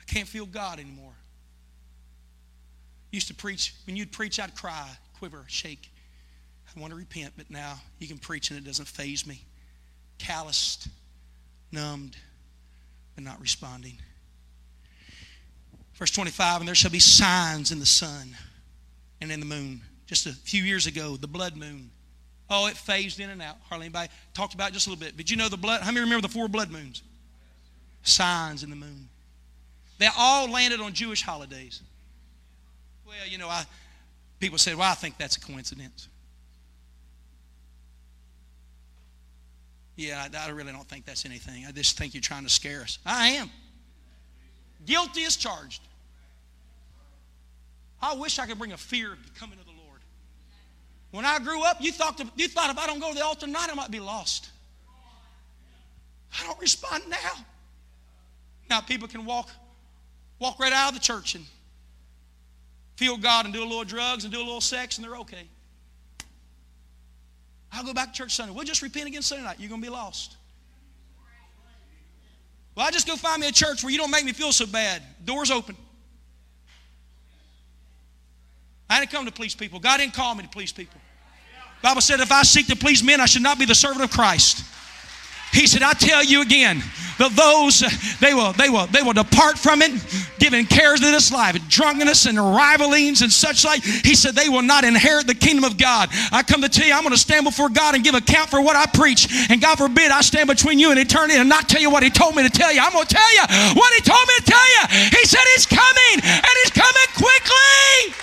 I 0.00 0.04
can't 0.04 0.28
feel 0.28 0.46
God 0.46 0.78
anymore. 0.78 1.12
Used 3.10 3.28
to 3.28 3.34
preach, 3.34 3.74
when 3.86 3.96
you'd 3.96 4.12
preach, 4.12 4.38
I'd 4.38 4.54
cry, 4.54 4.88
quiver, 5.18 5.44
shake. 5.48 5.90
I 6.76 6.80
want 6.80 6.92
to 6.92 6.96
repent, 6.96 7.32
but 7.36 7.50
now 7.50 7.80
you 7.98 8.06
can 8.06 8.18
preach 8.18 8.50
and 8.50 8.58
it 8.58 8.64
doesn't 8.64 8.86
faze 8.86 9.26
me. 9.26 9.42
Calloused, 10.18 10.88
numbed, 11.72 12.16
but 13.14 13.24
not 13.24 13.40
responding. 13.40 13.98
Verse 15.98 16.12
25, 16.12 16.60
and 16.60 16.68
there 16.68 16.76
shall 16.76 16.92
be 16.92 17.00
signs 17.00 17.72
in 17.72 17.80
the 17.80 17.86
sun 17.86 18.36
and 19.20 19.32
in 19.32 19.40
the 19.40 19.46
moon. 19.46 19.80
Just 20.06 20.26
a 20.26 20.32
few 20.32 20.62
years 20.62 20.86
ago, 20.86 21.16
the 21.16 21.26
blood 21.26 21.56
moon. 21.56 21.90
Oh, 22.48 22.68
it 22.68 22.76
phased 22.76 23.18
in 23.18 23.30
and 23.30 23.42
out. 23.42 23.56
Hardly 23.68 23.86
anybody 23.86 24.08
talked 24.32 24.54
about 24.54 24.70
it 24.70 24.74
just 24.74 24.86
a 24.86 24.90
little 24.90 25.04
bit. 25.04 25.16
But 25.16 25.28
you 25.28 25.36
know 25.36 25.48
the 25.48 25.56
blood? 25.56 25.82
How 25.82 25.90
many 25.90 26.04
remember 26.04 26.26
the 26.26 26.32
four 26.32 26.48
blood 26.48 26.70
moons? 26.70 27.02
Signs 28.04 28.62
in 28.62 28.70
the 28.70 28.76
moon. 28.76 29.08
They 29.98 30.08
all 30.16 30.48
landed 30.48 30.80
on 30.80 30.92
Jewish 30.92 31.20
holidays. 31.20 31.82
Well, 33.04 33.16
you 33.28 33.36
know, 33.36 33.48
I, 33.48 33.64
people 34.38 34.56
said, 34.56 34.76
well, 34.76 34.90
I 34.90 34.94
think 34.94 35.18
that's 35.18 35.36
a 35.36 35.40
coincidence. 35.40 36.08
Yeah, 39.96 40.28
I, 40.32 40.46
I 40.46 40.50
really 40.50 40.70
don't 40.70 40.88
think 40.88 41.04
that's 41.04 41.26
anything. 41.26 41.66
I 41.66 41.72
just 41.72 41.98
think 41.98 42.14
you're 42.14 42.20
trying 42.20 42.44
to 42.44 42.50
scare 42.50 42.82
us. 42.82 43.00
I 43.04 43.30
am. 43.30 43.50
Guilty 44.86 45.24
as 45.24 45.34
charged. 45.34 45.82
I 48.00 48.14
wish 48.14 48.38
I 48.38 48.46
could 48.46 48.58
bring 48.58 48.72
a 48.72 48.76
fear 48.76 49.12
of 49.12 49.22
the 49.24 49.38
coming 49.38 49.58
to 49.58 49.64
the 49.64 49.70
Lord. 49.70 50.00
When 51.10 51.24
I 51.24 51.38
grew 51.38 51.64
up, 51.64 51.78
you 51.80 51.90
thought, 51.90 52.18
to, 52.18 52.26
you 52.36 52.48
thought 52.48 52.70
if 52.70 52.78
I 52.78 52.86
don't 52.86 53.00
go 53.00 53.08
to 53.08 53.14
the 53.14 53.24
altar 53.24 53.46
tonight, 53.46 53.68
I 53.70 53.74
might 53.74 53.90
be 53.90 54.00
lost. 54.00 54.50
I 56.38 56.46
don't 56.46 56.60
respond 56.60 57.04
now. 57.08 57.44
Now 58.70 58.80
people 58.80 59.08
can 59.08 59.24
walk, 59.24 59.50
walk 60.38 60.58
right 60.60 60.72
out 60.72 60.90
of 60.90 60.94
the 60.94 61.00
church 61.00 61.34
and 61.34 61.44
feel 62.96 63.16
God 63.16 63.46
and 63.46 63.54
do 63.54 63.62
a 63.62 63.64
little 63.64 63.84
drugs 63.84 64.24
and 64.24 64.32
do 64.32 64.38
a 64.38 64.44
little 64.44 64.60
sex 64.60 64.98
and 64.98 65.04
they're 65.04 65.16
okay. 65.16 65.48
I'll 67.72 67.84
go 67.84 67.94
back 67.94 68.12
to 68.12 68.18
church 68.18 68.34
Sunday. 68.34 68.54
We'll 68.54 68.64
just 68.64 68.82
repent 68.82 69.08
again 69.08 69.22
Sunday 69.22 69.44
night. 69.44 69.56
You're 69.58 69.68
going 69.68 69.80
to 69.80 69.86
be 69.86 69.92
lost. 69.92 70.36
Well, 72.74 72.86
I 72.86 72.90
just 72.90 73.06
go 73.06 73.16
find 73.16 73.40
me 73.40 73.48
a 73.48 73.52
church 73.52 73.82
where 73.82 73.90
you 73.90 73.98
don't 73.98 74.10
make 74.10 74.24
me 74.24 74.32
feel 74.32 74.52
so 74.52 74.66
bad. 74.66 75.02
Doors 75.24 75.50
open. 75.50 75.76
I 78.90 79.00
didn't 79.00 79.12
come 79.12 79.26
to 79.26 79.32
please 79.32 79.54
people. 79.54 79.78
God 79.80 79.98
didn't 79.98 80.14
call 80.14 80.34
me 80.34 80.42
to 80.42 80.48
please 80.48 80.72
people. 80.72 81.00
Bible 81.82 82.00
said 82.00 82.20
if 82.20 82.32
I 82.32 82.42
seek 82.42 82.66
to 82.68 82.76
please 82.76 83.02
men, 83.02 83.20
I 83.20 83.26
should 83.26 83.42
not 83.42 83.58
be 83.58 83.64
the 83.64 83.74
servant 83.74 84.02
of 84.02 84.10
Christ. 84.10 84.64
He 85.52 85.66
said, 85.66 85.82
I 85.82 85.92
tell 85.94 86.22
you 86.22 86.42
again, 86.42 86.82
that 87.18 87.32
those 87.32 87.80
they 88.20 88.34
will 88.34 88.52
they 88.52 88.68
will 88.68 88.86
they 88.86 89.02
will 89.02 89.14
depart 89.14 89.58
from 89.58 89.80
it, 89.82 89.90
giving 90.38 90.66
cares 90.66 91.00
of 91.00 91.10
this 91.10 91.32
life, 91.32 91.56
drunkenness 91.68 92.26
and 92.26 92.38
rivalings 92.38 93.22
and 93.22 93.32
such 93.32 93.64
like. 93.64 93.82
He 93.82 94.14
said 94.14 94.34
they 94.34 94.48
will 94.48 94.62
not 94.62 94.84
inherit 94.84 95.26
the 95.26 95.34
kingdom 95.34 95.64
of 95.64 95.78
God. 95.78 96.10
I 96.30 96.42
come 96.42 96.60
to 96.62 96.68
tell 96.68 96.86
you, 96.86 96.92
I'm 96.92 97.02
going 97.02 97.14
to 97.14 97.18
stand 97.18 97.44
before 97.44 97.70
God 97.70 97.94
and 97.94 98.04
give 98.04 98.14
account 98.14 98.50
for 98.50 98.60
what 98.60 98.76
I 98.76 98.86
preach. 98.86 99.26
And 99.50 99.60
God 99.60 99.78
forbid 99.78 100.12
I 100.12 100.20
stand 100.20 100.48
between 100.48 100.78
you 100.78 100.90
and 100.90 101.00
eternity 101.00 101.38
and 101.38 101.48
not 101.48 101.68
tell 101.68 101.80
you 101.80 101.90
what 101.90 102.02
He 102.02 102.10
told 102.10 102.36
me 102.36 102.42
to 102.42 102.50
tell 102.50 102.72
you. 102.72 102.80
I'm 102.80 102.92
going 102.92 103.06
to 103.06 103.14
tell 103.14 103.34
you 103.34 103.74
what 103.74 103.92
He 103.94 104.00
told 104.02 104.28
me 104.28 104.34
to 104.38 104.44
tell 104.44 104.68
you. 104.68 105.08
He 105.16 105.24
said 105.24 105.42
He's 105.54 105.66
coming 105.66 106.20
and 106.22 106.54
He's 106.62 106.72
coming 106.72 107.08
quickly. 107.16 108.14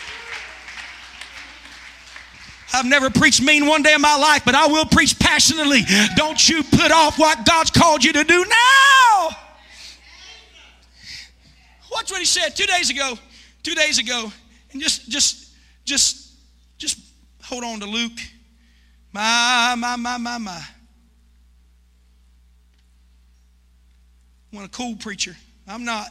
I've 2.75 2.85
never 2.85 3.09
preached 3.09 3.41
mean 3.41 3.67
one 3.67 3.83
day 3.83 3.93
in 3.93 4.01
my 4.01 4.17
life, 4.17 4.43
but 4.43 4.53
I 4.53 4.67
will 4.67 4.85
preach 4.85 5.17
passionately. 5.17 5.81
Don't 6.15 6.49
you 6.49 6.61
put 6.61 6.91
off 6.91 7.17
what 7.17 7.45
God's 7.45 7.71
called 7.71 8.03
you 8.03 8.11
to 8.13 8.23
do 8.23 8.45
now. 8.45 9.29
Watch 11.91 12.11
what 12.11 12.19
he 12.19 12.25
said 12.25 12.49
two 12.49 12.65
days 12.65 12.89
ago. 12.89 13.17
Two 13.63 13.75
days 13.75 13.97
ago. 13.97 14.31
And 14.73 14.81
just 14.81 15.09
just 15.09 15.53
just 15.85 16.33
just 16.77 16.99
hold 17.41 17.63
on 17.63 17.79
to 17.79 17.85
Luke. 17.85 18.19
My, 19.13 19.75
my, 19.77 19.95
my, 19.95 20.17
my, 20.17 20.37
my. 20.37 20.61
Want 24.51 24.67
a 24.67 24.69
cool 24.69 24.97
preacher. 24.97 25.37
I'm 25.65 25.85
not. 25.85 26.09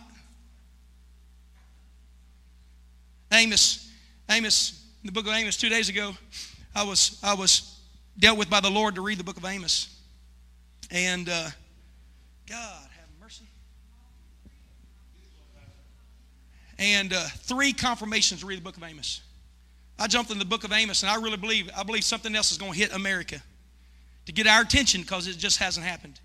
Amos, 3.31 3.91
Amos, 4.31 4.85
in 5.03 5.09
the 5.09 5.13
book 5.13 5.27
of 5.27 5.33
Amos 5.33 5.57
two 5.57 5.69
days 5.69 5.89
ago, 5.89 6.15
I 6.75 6.83
was, 6.83 7.21
I 7.23 7.35
was 7.35 7.79
dealt 8.19 8.39
with 8.39 8.51
by 8.51 8.61
the 8.61 8.71
Lord 8.71 8.97
to 8.97 9.01
read 9.01 9.19
the 9.19 9.25
book 9.25 9.37
of 9.37 9.45
Amos. 9.45 9.97
And 10.91 11.29
uh, 11.29 11.49
God 12.49 12.89
have 12.99 13.09
mercy. 13.21 13.45
And 16.79 17.13
uh, 17.13 17.25
three 17.39 17.73
confirmations 17.73 18.41
to 18.41 18.47
read 18.47 18.59
the 18.59 18.63
book 18.63 18.77
of 18.77 18.83
Amos. 18.83 19.23
I 19.99 20.09
jumped 20.09 20.31
in 20.31 20.39
the 20.39 20.45
book 20.45 20.65
of 20.65 20.73
Amos, 20.73 21.03
and 21.03 21.11
I 21.11 21.17
really 21.17 21.37
believe 21.37 21.71
I 21.77 21.85
believe 21.85 22.03
something 22.03 22.35
else 22.35 22.51
is 22.51 22.59
going 22.59 22.73
to 22.73 22.79
hit 22.79 22.93
America 22.93 23.41
to 24.27 24.33
get 24.33 24.47
our 24.47 24.63
attention 24.63 25.03
because 25.03 25.29
it 25.29 25.39
just 25.39 25.59
hasn't 25.59 25.87
happened. 25.87 26.19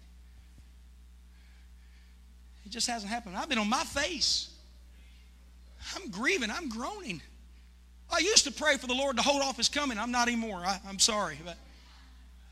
It 2.65 2.69
just 2.69 2.87
hasn't 2.87 3.11
happened. 3.11 3.37
I've 3.37 3.49
been 3.49 3.59
on 3.59 3.69
my 3.69 3.83
face. 3.83 4.49
I'm 5.95 6.09
grieving. 6.09 6.49
I'm 6.49 6.69
groaning. 6.69 7.21
I 8.11 8.19
used 8.19 8.45
to 8.45 8.51
pray 8.51 8.77
for 8.77 8.87
the 8.87 8.93
Lord 8.93 9.17
to 9.17 9.21
hold 9.21 9.41
off 9.41 9.57
His 9.57 9.69
coming. 9.69 9.97
I'm 9.97 10.11
not 10.11 10.27
anymore. 10.27 10.61
I, 10.65 10.79
am 10.87 10.99
sorry. 10.99 11.39
But 11.43 11.57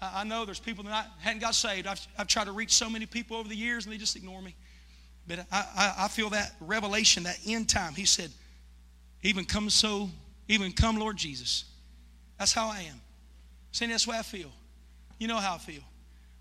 I, 0.01 0.21
I, 0.21 0.23
know 0.23 0.45
there's 0.45 0.59
people 0.59 0.83
that 0.85 0.93
I, 0.93 1.05
hadn't 1.23 1.41
got 1.41 1.55
saved. 1.55 1.87
I've, 1.87 2.05
I've 2.17 2.27
tried 2.27 2.45
to 2.45 2.51
reach 2.51 2.73
so 2.73 2.89
many 2.89 3.05
people 3.05 3.37
over 3.37 3.49
the 3.49 3.55
years 3.55 3.85
and 3.85 3.93
they 3.93 3.97
just 3.97 4.15
ignore 4.15 4.41
me. 4.41 4.55
But 5.27 5.39
I, 5.51 5.65
I, 5.75 5.93
I 6.05 6.07
feel 6.07 6.29
that 6.29 6.55
revelation, 6.61 7.23
that 7.23 7.39
end 7.45 7.69
time. 7.69 7.93
He 7.93 8.05
said, 8.05 8.31
even 9.23 9.45
come 9.45 9.69
so, 9.69 10.09
even 10.47 10.71
come, 10.71 10.97
Lord 10.97 11.17
Jesus. 11.17 11.65
That's 12.37 12.53
how 12.53 12.69
I 12.69 12.81
am. 12.81 13.01
Saying 13.71 13.91
that's 13.91 14.07
way 14.07 14.17
I 14.17 14.21
feel. 14.21 14.51
You 15.19 15.27
know 15.27 15.37
how 15.37 15.55
I 15.55 15.57
feel. 15.57 15.81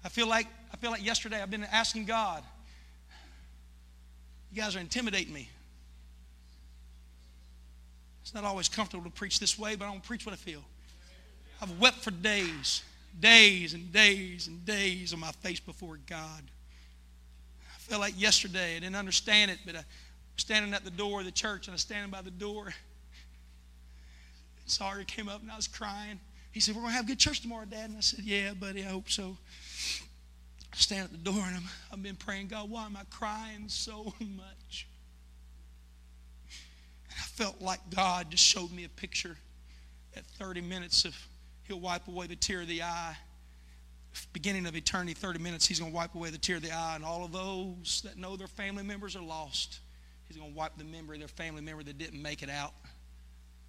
I 0.05 0.09
feel 0.09 0.29
like 0.29 0.46
I 0.72 0.76
feel 0.76 0.90
like 0.90 1.05
yesterday 1.05 1.40
I've 1.40 1.50
been 1.50 1.64
asking 1.64 2.05
God. 2.05 2.42
You 4.52 4.62
guys 4.62 4.76
are 4.76 4.81
intimidating 4.81 5.33
me. 5.33 5.48
It's 8.26 8.34
not 8.34 8.42
always 8.42 8.68
comfortable 8.68 9.04
to 9.04 9.10
preach 9.10 9.38
this 9.38 9.56
way, 9.56 9.76
but 9.76 9.84
I 9.84 9.92
don't 9.92 10.02
preach 10.02 10.26
what 10.26 10.32
I 10.32 10.36
feel. 10.36 10.64
I've 11.62 11.78
wept 11.78 11.98
for 11.98 12.10
days, 12.10 12.82
days 13.20 13.72
and 13.72 13.92
days 13.92 14.48
and 14.48 14.66
days 14.66 15.12
on 15.12 15.20
my 15.20 15.30
face 15.30 15.60
before 15.60 16.00
God. 16.08 16.42
I 16.42 17.78
felt 17.78 18.00
like 18.00 18.20
yesterday. 18.20 18.74
I 18.74 18.80
didn't 18.80 18.96
understand 18.96 19.52
it, 19.52 19.58
but 19.64 19.76
I 19.76 19.78
was 19.78 19.84
standing 20.38 20.74
at 20.74 20.84
the 20.84 20.90
door 20.90 21.20
of 21.20 21.24
the 21.24 21.30
church 21.30 21.68
and 21.68 21.72
I 21.72 21.74
was 21.74 21.82
standing 21.82 22.10
by 22.10 22.20
the 22.20 22.32
door. 22.32 22.74
Sorry 24.66 25.04
came 25.04 25.28
up 25.28 25.40
and 25.40 25.52
I 25.52 25.54
was 25.54 25.68
crying. 25.68 26.18
He 26.50 26.58
said, 26.58 26.74
We're 26.74 26.80
going 26.80 26.94
to 26.94 26.96
have 26.96 27.06
good 27.06 27.20
church 27.20 27.42
tomorrow, 27.42 27.64
Dad. 27.64 27.90
And 27.90 27.96
I 27.96 28.00
said, 28.00 28.24
Yeah, 28.24 28.54
buddy, 28.54 28.82
I 28.82 28.88
hope 28.88 29.08
so. 29.08 29.36
I 30.72 30.76
stand 30.76 31.04
at 31.04 31.12
the 31.12 31.18
door 31.18 31.44
and 31.46 31.58
I'm, 31.58 31.68
I've 31.92 32.02
been 32.02 32.16
praying, 32.16 32.48
God, 32.48 32.68
why 32.68 32.86
am 32.86 32.96
I 32.96 33.04
crying 33.08 33.68
so 33.68 34.12
much? 34.20 34.88
Felt 37.37 37.61
like 37.61 37.81
God 37.94 38.31
just 38.31 38.42
showed 38.42 38.72
me 38.72 38.85
a 38.85 38.88
picture 38.88 39.37
at 40.16 40.25
30 40.25 40.62
minutes 40.62 41.05
of 41.05 41.14
He'll 41.64 41.81
wipe 41.81 42.09
away 42.09 42.27
the 42.29 42.37
tear 42.37 42.62
of 42.62 42.68
the 42.68 42.83
eye. 42.83 43.14
Beginning 44.33 44.66
of 44.66 44.75
eternity, 44.75 45.12
30 45.12 45.40
minutes, 45.40 45.66
He's 45.66 45.79
going 45.79 45.90
to 45.90 45.94
wipe 45.94 46.14
away 46.14 46.31
the 46.31 46.38
tear 46.38 46.57
of 46.57 46.62
the 46.62 46.72
eye. 46.72 46.94
And 46.94 47.05
all 47.05 47.25
of 47.27 47.33
those 47.33 48.01
that 48.05 48.17
know 48.17 48.37
their 48.37 48.46
family 48.46 48.85
members 48.85 49.17
are 49.17 49.23
lost, 49.23 49.81
He's 50.29 50.38
going 50.38 50.50
to 50.50 50.56
wipe 50.56 50.79
the 50.79 50.85
memory 50.85 51.17
of 51.17 51.21
their 51.21 51.29
family 51.29 51.60
member 51.60 51.83
that 51.83 51.98
didn't 51.98 52.23
make 52.23 52.42
it 52.42 52.48
out 52.48 52.73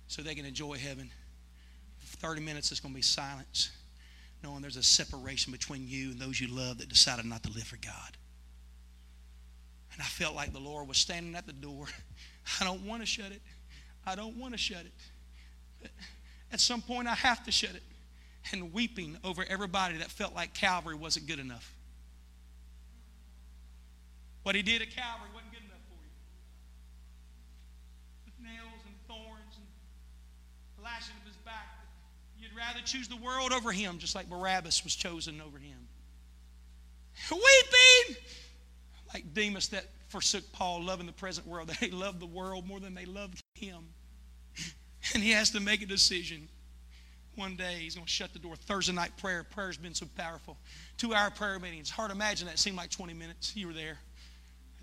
so 0.07 0.21
they 0.21 0.35
can 0.35 0.45
enjoy 0.45 0.77
heaven. 0.77 1.09
30 1.99 2.39
minutes, 2.39 2.71
it's 2.71 2.79
going 2.79 2.93
to 2.93 2.95
be 2.95 3.01
silence, 3.01 3.71
knowing 4.43 4.61
there's 4.61 4.77
a 4.77 4.83
separation 4.83 5.51
between 5.51 5.85
you 5.89 6.11
and 6.11 6.19
those 6.19 6.39
you 6.39 6.47
love 6.47 6.77
that 6.77 6.87
decided 6.87 7.25
not 7.25 7.43
to 7.43 7.51
live 7.51 7.65
for 7.65 7.77
God. 7.77 8.15
And 9.91 10.01
I 10.01 10.05
felt 10.05 10.35
like 10.35 10.53
the 10.53 10.59
Lord 10.59 10.87
was 10.87 10.97
standing 10.97 11.35
at 11.35 11.45
the 11.45 11.53
door 11.53 11.87
I 12.61 12.63
don't 12.63 12.85
want 12.85 13.01
to 13.01 13.05
shut 13.05 13.31
it. 13.31 13.41
I 14.07 14.15
don't 14.15 14.37
want 14.37 14.53
to 14.53 14.57
shut 14.57 14.85
it. 14.85 14.93
But 15.81 15.91
at 16.51 16.61
some 16.61 16.81
point, 16.81 17.07
I 17.09 17.13
have 17.13 17.43
to 17.43 17.51
shut 17.51 17.71
it. 17.71 17.83
and 18.53 18.73
weeping 18.73 19.17
over 19.23 19.43
everybody 19.47 19.97
that 19.97 20.09
felt 20.09 20.33
like 20.33 20.53
Calvary 20.53 20.95
wasn't 20.95 21.27
good 21.27 21.39
enough. 21.39 21.75
What 24.43 24.55
he 24.55 24.61
did 24.61 24.81
at 24.81 24.89
Calvary 24.91 25.27
wasn't 25.33 25.51
good 25.51 25.63
enough 25.65 25.83
for 25.89 25.99
you. 26.01 26.11
With 28.25 28.35
nails 28.41 28.81
and 28.85 28.95
thorns 29.07 29.57
and 29.57 30.83
lashing 30.83 31.15
of 31.21 31.27
his 31.27 31.35
back. 31.37 31.67
You'd 32.39 32.55
rather 32.55 32.79
choose 32.85 33.09
the 33.09 33.17
world 33.17 33.51
over 33.51 33.73
him, 33.73 33.97
just 33.97 34.15
like 34.15 34.29
Barabbas 34.29 34.85
was 34.85 34.95
chosen 34.95 35.41
over 35.41 35.57
him. 35.57 35.87
Weeping! 37.29 38.23
Like 39.13 39.33
Demas 39.33 39.69
that 39.69 39.85
forsook 40.07 40.49
Paul, 40.53 40.83
loving 40.83 41.07
the 41.07 41.11
present 41.11 41.47
world. 41.47 41.69
They 41.81 41.89
loved 41.89 42.21
the 42.21 42.27
world 42.27 42.65
more 42.65 42.79
than 42.79 42.93
they 42.93 43.05
loved 43.05 43.41
him. 43.55 43.89
And 45.13 45.23
he 45.23 45.31
has 45.31 45.51
to 45.51 45.59
make 45.59 45.81
a 45.81 45.85
decision. 45.85 46.47
One 47.35 47.55
day 47.55 47.75
he's 47.79 47.95
going 47.95 48.05
to 48.05 48.11
shut 48.11 48.33
the 48.33 48.39
door. 48.39 48.55
Thursday 48.55 48.93
night 48.93 49.15
prayer. 49.17 49.43
Prayer's 49.43 49.77
been 49.77 49.93
so 49.93 50.07
powerful. 50.17 50.57
Two 50.97 51.13
hour 51.13 51.29
prayer 51.29 51.59
meetings. 51.59 51.89
Hard 51.89 52.09
to 52.09 52.15
imagine 52.15 52.47
that. 52.47 52.59
seemed 52.59 52.77
like 52.77 52.89
20 52.89 53.13
minutes. 53.13 53.55
You 53.55 53.67
were 53.67 53.73
there 53.73 53.99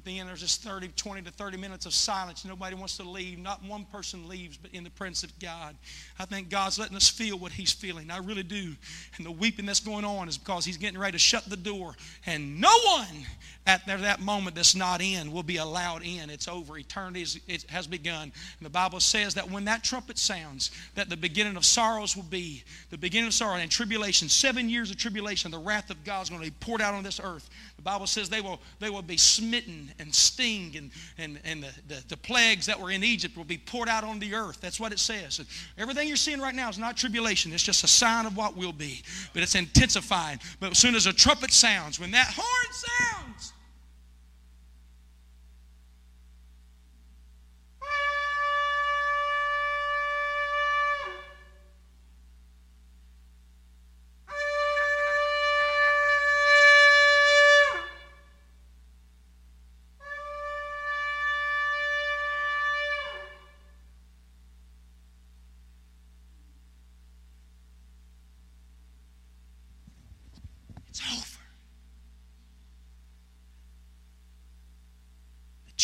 the 0.05 0.19
end, 0.19 0.29
there's 0.29 0.41
just 0.41 0.63
30, 0.63 0.89
20 0.89 1.23
to 1.23 1.31
30 1.31 1.57
minutes 1.57 1.87
of 1.87 1.95
silence. 1.95 2.45
Nobody 2.45 2.75
wants 2.75 2.97
to 2.99 3.03
leave. 3.03 3.39
Not 3.39 3.63
one 3.65 3.85
person 3.87 4.29
leaves, 4.29 4.57
but 4.57 4.71
in 4.73 4.85
the 4.85 4.91
presence 4.91 5.23
of 5.23 5.39
God. 5.39 5.77
I 6.19 6.25
think 6.25 6.49
God's 6.49 6.79
letting 6.79 6.97
us 6.97 7.09
feel 7.09 7.39
what 7.39 7.53
He's 7.53 7.73
feeling. 7.73 8.11
I 8.11 8.19
really 8.19 8.43
do. 8.43 8.75
And 9.17 9.27
the 9.27 9.31
weeping 9.31 9.67
that's 9.67 9.81
going 9.81 10.05
on 10.05 10.29
is 10.29 10.39
because 10.39 10.65
He's 10.65 10.77
getting 10.77 10.99
ready 10.99 11.13
to 11.13 11.19
shut 11.19 11.45
the 11.49 11.57
door. 11.57 11.95
And 12.27 12.61
no 12.61 12.73
one 12.87 13.27
at 13.67 13.87
that 13.87 14.21
moment 14.21 14.57
that's 14.57 14.75
not 14.75 15.01
in 15.01 15.33
will 15.33 15.43
be 15.43 15.57
allowed 15.57 16.03
in. 16.03 16.29
It's 16.29 16.49
over. 16.49 16.77
Eternity 16.77 17.23
is, 17.23 17.41
it 17.49 17.65
has 17.71 17.87
begun. 17.87 18.23
And 18.25 18.33
the 18.67 18.71
Bible 18.71 19.01
says 19.01 19.35
that 19.35 19.51
when 19.51 19.65
that 19.65 19.83
trumpet 19.83 20.19
sounds, 20.19 20.71
that 20.95 21.09
the 21.09 21.17
beginning 21.17 21.57
of 21.57 21.65
sorrows 21.65 22.15
will 22.15 22.25
be. 22.25 22.63
The 22.91 22.99
beginning 22.99 23.29
of 23.29 23.35
sorrow 23.35 23.55
and 23.55 23.71
tribulation, 23.71 24.29
seven 24.29 24.69
years 24.69 24.91
of 24.91 24.99
tribulation, 24.99 25.51
the 25.51 25.59
wrath 25.59 25.91
of 25.91 26.05
God 26.05 26.25
is 26.25 26.29
going 26.29 26.43
to 26.43 26.51
be 26.51 26.57
poured 26.61 26.83
out 26.83 26.95
on 26.95 27.03
this 27.03 27.21
earth. 27.23 27.49
The 27.77 27.83
Bible 27.83 28.07
says 28.07 28.29
they 28.29 28.43
will, 28.43 28.61
they 28.81 28.91
will 28.91 29.03
be 29.03 29.17
smitten 29.17 29.93
and 29.99 30.15
sting, 30.15 30.75
and, 30.77 30.91
and, 31.19 31.41
and 31.45 31.63
the, 31.63 31.95
the, 31.95 32.05
the 32.09 32.17
plagues 32.17 32.67
that 32.67 32.79
were 32.79 32.91
in 32.91 33.03
Egypt 33.03 33.37
will 33.37 33.45
be 33.45 33.59
poured 33.59 33.89
out 33.89 34.05
on 34.05 34.19
the 34.19 34.35
earth. 34.35 34.61
That's 34.61 34.79
what 34.79 34.93
it 34.93 34.99
says. 34.99 35.39
And 35.39 35.49
everything 35.79 36.09
you're 36.09 36.17
seeing 36.17 36.41
right 36.41 36.55
now 36.55 36.69
is 36.69 36.79
not 36.79 36.97
tribulation, 36.97 37.53
it's 37.53 37.63
just 37.63 37.85
a 37.85 37.89
sign 37.89 38.27
of 38.27 38.37
what 38.37 38.57
will 38.57 38.73
be. 38.73 39.03
But 39.33 39.43
it's 39.43 39.55
intensifying. 39.55 40.39
But 40.61 40.73
as 40.73 40.79
soon 40.79 40.95
as 40.95 41.07
a 41.07 41.13
trumpet 41.13 41.53
sounds, 41.53 41.99
when 41.99 42.11
that 42.11 42.35
horn 42.37 42.73
sounds, 42.73 43.54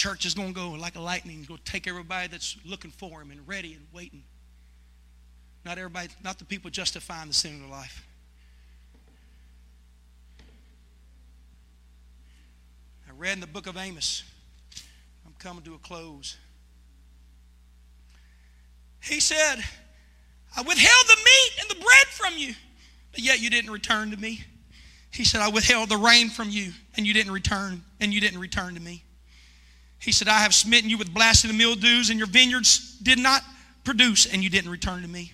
church 0.01 0.25
is 0.25 0.33
going 0.33 0.49
to 0.49 0.55
go 0.55 0.71
like 0.71 0.97
a 0.97 1.01
lightning. 1.01 1.37
He's 1.37 1.47
going 1.47 1.61
to 1.63 1.71
take 1.71 1.87
everybody 1.87 2.27
that's 2.27 2.57
looking 2.65 2.91
for 2.91 3.21
him 3.21 3.31
and 3.31 3.47
ready 3.47 3.75
and 3.75 3.85
waiting. 3.93 4.23
Not 5.63 5.77
everybody, 5.77 6.09
not 6.25 6.39
the 6.39 6.47
people 6.47 6.71
justifying 6.71 7.29
the 7.29 7.35
sin 7.35 7.57
of 7.57 7.61
their 7.61 7.69
life. 7.69 8.03
I 13.07 13.13
read 13.19 13.35
in 13.35 13.41
the 13.41 13.47
book 13.47 13.67
of 13.67 13.77
Amos. 13.77 14.25
I'm 15.27 15.35
coming 15.39 15.63
to 15.65 15.75
a 15.75 15.79
close. 15.79 16.39
He 19.03 19.21
said, 19.21 19.57
I 20.57 20.63
withheld 20.63 21.07
the 21.09 21.17
meat 21.17 21.51
and 21.61 21.69
the 21.69 21.75
bread 21.75 22.07
from 22.09 22.39
you, 22.39 22.55
but 23.13 23.21
yet 23.21 23.39
you 23.39 23.51
didn't 23.51 23.71
return 23.71 24.13
to 24.13 24.17
me. 24.17 24.45
He 25.13 25.25
said, 25.25 25.43
I 25.43 25.51
withheld 25.51 25.91
the 25.91 25.99
rain 25.99 26.31
from 26.31 26.49
you, 26.49 26.73
and 26.97 27.07
you 27.07 27.13
didn't 27.13 27.33
return, 27.33 27.83
and 28.01 28.15
you 28.15 28.21
didn't 28.23 28.39
return 28.41 28.75
to 28.77 28.81
me. 28.81 29.05
He 30.01 30.13
said, 30.13 30.29
I 30.29 30.39
have 30.39 30.55
smitten 30.55 30.89
you 30.89 30.97
with 30.97 31.13
blasting 31.13 31.51
and 31.51 31.59
mildews, 31.59 32.09
and 32.09 32.19
your 32.19 32.27
vineyards 32.27 32.99
did 33.03 33.19
not 33.19 33.43
produce, 33.85 34.27
and 34.27 34.43
you 34.43 34.49
didn't 34.49 34.71
return 34.71 35.03
to 35.03 35.09
me. 35.09 35.33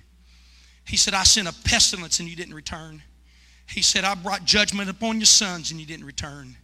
He 0.85 0.97
said, 0.97 1.15
I 1.15 1.23
sent 1.23 1.49
a 1.49 1.55
pestilence, 1.65 2.21
and 2.21 2.29
you 2.29 2.37
didn't 2.37 2.55
return. 2.55 3.03
He 3.69 3.81
said, 3.81 4.05
I 4.05 4.15
brought 4.15 4.45
judgment 4.45 4.91
upon 4.91 5.19
your 5.19 5.27
sons, 5.27 5.71
and 5.71 5.81
you 5.81 5.87
didn't 5.87 6.05
return. 6.05 6.57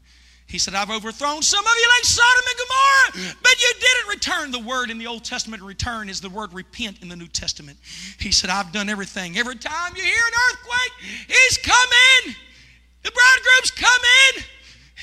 He 0.47 0.59
said, 0.59 0.75
I've 0.75 0.91
overthrown 0.91 1.43
some 1.43 1.65
of 1.65 1.73
you 1.79 1.89
like 1.97 2.05
Sodom 2.05 2.45
and 2.49 2.59
Gomorrah, 2.59 3.37
but 3.43 3.63
you 3.63 3.73
didn't 3.81 4.09
return. 4.09 4.51
The 4.51 4.59
word 4.69 4.91
in 4.91 4.99
the 4.99 5.07
Old 5.07 5.25
Testament, 5.25 5.63
return, 5.63 6.09
is 6.09 6.21
the 6.21 6.29
word 6.29 6.53
repent 6.53 7.03
in 7.03 7.09
the 7.09 7.17
New 7.17 7.29
Testament. 7.29 7.79
He 8.19 8.33
said, 8.33 8.51
I've 8.51 8.73
done 8.73 8.89
everything. 8.89 9.39
Every 9.39 9.57
time 9.57 9.93
you 9.97 10.03
hear 10.03 10.13
an 10.13 10.33
earthquake, 10.51 10.93
he's 11.29 11.59
coming. 11.59 12.37
The 13.03 13.11
bridegroom's 13.11 13.71
coming 13.71 14.45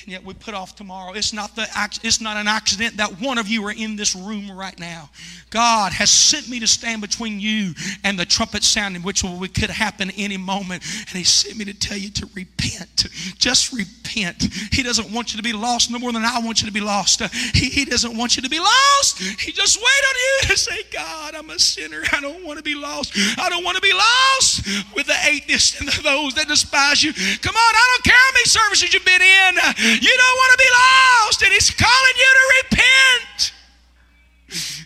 and 0.03 0.11
yet 0.11 0.23
we 0.23 0.33
put 0.33 0.53
off 0.53 0.75
tomorrow. 0.75 1.13
It's 1.13 1.33
not, 1.33 1.55
the, 1.55 1.67
it's 2.03 2.21
not 2.21 2.37
an 2.37 2.47
accident 2.47 2.97
that 2.97 3.19
one 3.21 3.37
of 3.37 3.47
you 3.47 3.65
are 3.65 3.71
in 3.71 3.95
this 3.95 4.15
room 4.15 4.51
right 4.51 4.77
now. 4.79 5.09
God 5.49 5.91
has 5.93 6.11
sent 6.11 6.49
me 6.49 6.59
to 6.59 6.67
stand 6.67 7.01
between 7.01 7.39
you 7.39 7.73
and 8.03 8.17
the 8.17 8.25
trumpet 8.25 8.63
sounding, 8.63 9.01
which 9.01 9.23
could 9.23 9.69
happen 9.69 10.11
any 10.17 10.37
moment. 10.37 10.83
And 10.83 11.17
He 11.17 11.23
sent 11.23 11.57
me 11.57 11.65
to 11.65 11.73
tell 11.73 11.97
you 11.97 12.09
to 12.11 12.29
repent. 12.33 13.07
Just 13.37 13.73
repent. 13.73 14.47
He 14.71 14.83
doesn't 14.83 15.11
want 15.11 15.33
you 15.33 15.37
to 15.37 15.43
be 15.43 15.53
lost 15.53 15.91
no 15.91 15.99
more 15.99 16.11
than 16.11 16.23
I 16.23 16.39
want 16.39 16.61
you 16.61 16.67
to 16.67 16.73
be 16.73 16.81
lost. 16.81 17.21
He, 17.53 17.69
he 17.69 17.85
doesn't 17.85 18.17
want 18.17 18.35
you 18.35 18.43
to 18.43 18.49
be 18.49 18.59
lost. 18.59 19.19
He 19.19 19.51
just 19.51 19.77
wait 19.77 19.83
on 19.83 20.15
you 20.15 20.49
to 20.49 20.57
say, 20.57 20.81
God, 20.91 21.35
I'm 21.35 21.49
a 21.49 21.59
sinner. 21.59 22.01
I 22.11 22.21
don't 22.21 22.43
want 22.45 22.57
to 22.57 22.63
be 22.63 22.75
lost. 22.75 23.13
I 23.37 23.49
don't 23.49 23.63
want 23.63 23.75
to 23.75 23.81
be 23.81 23.93
lost 23.93 24.65
with 24.95 25.07
the 25.07 25.17
atheists 25.27 25.79
and 25.79 25.89
those 26.03 26.33
that 26.35 26.47
despise 26.47 27.03
you. 27.03 27.13
Come 27.13 27.55
on, 27.55 27.75
I 27.75 27.95
don't 27.95 28.03
care 28.03 28.17
how 28.17 28.33
many 28.33 28.45
services 28.45 28.93
you've 28.93 29.05
been 29.05 29.21
in. 29.21 29.55
You 30.01 30.17
don't 30.17 30.37
want 30.37 30.51
to 30.51 30.57
be 30.57 30.69
lost, 30.73 31.41
and 31.43 31.53
He's 31.53 31.71
calling 31.71 32.13
you 32.17 32.25
to 32.35 32.53
repent. 32.63 33.53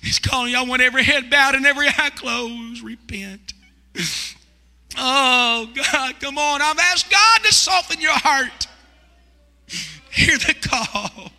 He's 0.02 0.20
calling 0.20 0.52
you. 0.52 0.58
I 0.58 0.64
want 0.64 0.82
every 0.82 1.04
head 1.04 1.30
bowed 1.30 1.56
and 1.56 1.66
every 1.66 1.88
eye 1.88 2.12
closed. 2.16 2.84
Repent. 2.84 3.54
Oh, 4.98 5.70
God, 5.74 6.20
come 6.20 6.38
on. 6.38 6.62
I've 6.62 6.80
asked 6.80 7.10
God 7.10 7.44
to 7.44 7.54
soften 7.54 8.02
your 8.02 8.14
heart. 8.14 8.68
Hear 10.12 10.38
the 10.38 10.54
call 10.54 11.32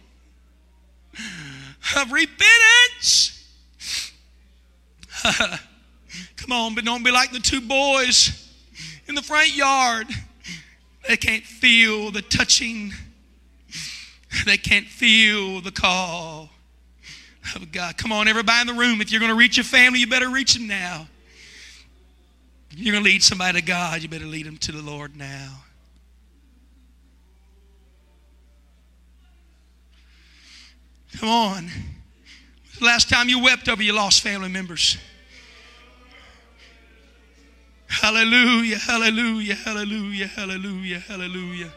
of 1.96 2.12
repentance. 2.12 3.46
come 6.36 6.52
on, 6.52 6.74
but 6.74 6.84
don't 6.84 7.04
be 7.04 7.10
like 7.10 7.30
the 7.32 7.38
two 7.38 7.60
boys 7.60 8.50
in 9.06 9.14
the 9.14 9.22
front 9.22 9.54
yard. 9.54 10.08
They 11.08 11.16
can't 11.16 11.44
feel 11.44 12.10
the 12.10 12.22
touching 12.22 12.92
they 14.44 14.56
can't 14.56 14.86
feel 14.86 15.60
the 15.60 15.70
call 15.70 16.50
of 17.54 17.70
God. 17.72 17.96
Come 17.96 18.12
on, 18.12 18.28
everybody 18.28 18.62
in 18.62 18.66
the 18.76 18.80
room. 18.80 19.00
If 19.00 19.10
you're 19.12 19.20
going 19.20 19.32
to 19.32 19.36
reach 19.36 19.56
your 19.56 19.64
family, 19.64 20.00
you 20.00 20.06
better 20.06 20.28
reach 20.28 20.54
them 20.54 20.66
now. 20.66 21.06
If 22.70 22.78
you're 22.78 22.92
going 22.92 23.04
to 23.04 23.10
lead 23.10 23.22
somebody 23.22 23.60
to 23.60 23.66
God, 23.66 24.02
you 24.02 24.08
better 24.08 24.26
lead 24.26 24.46
them 24.46 24.56
to 24.58 24.72
the 24.72 24.82
Lord 24.82 25.16
now. 25.16 25.60
Come 31.18 31.28
on. 31.28 31.68
Last 32.80 33.08
time 33.08 33.28
you 33.28 33.42
wept 33.42 33.68
over 33.68 33.82
your 33.82 33.94
lost 33.94 34.22
family 34.22 34.48
members. 34.48 34.98
Hallelujah, 37.86 38.78
hallelujah, 38.78 39.54
hallelujah, 39.54 40.26
hallelujah, 40.26 40.98
hallelujah. 40.98 41.72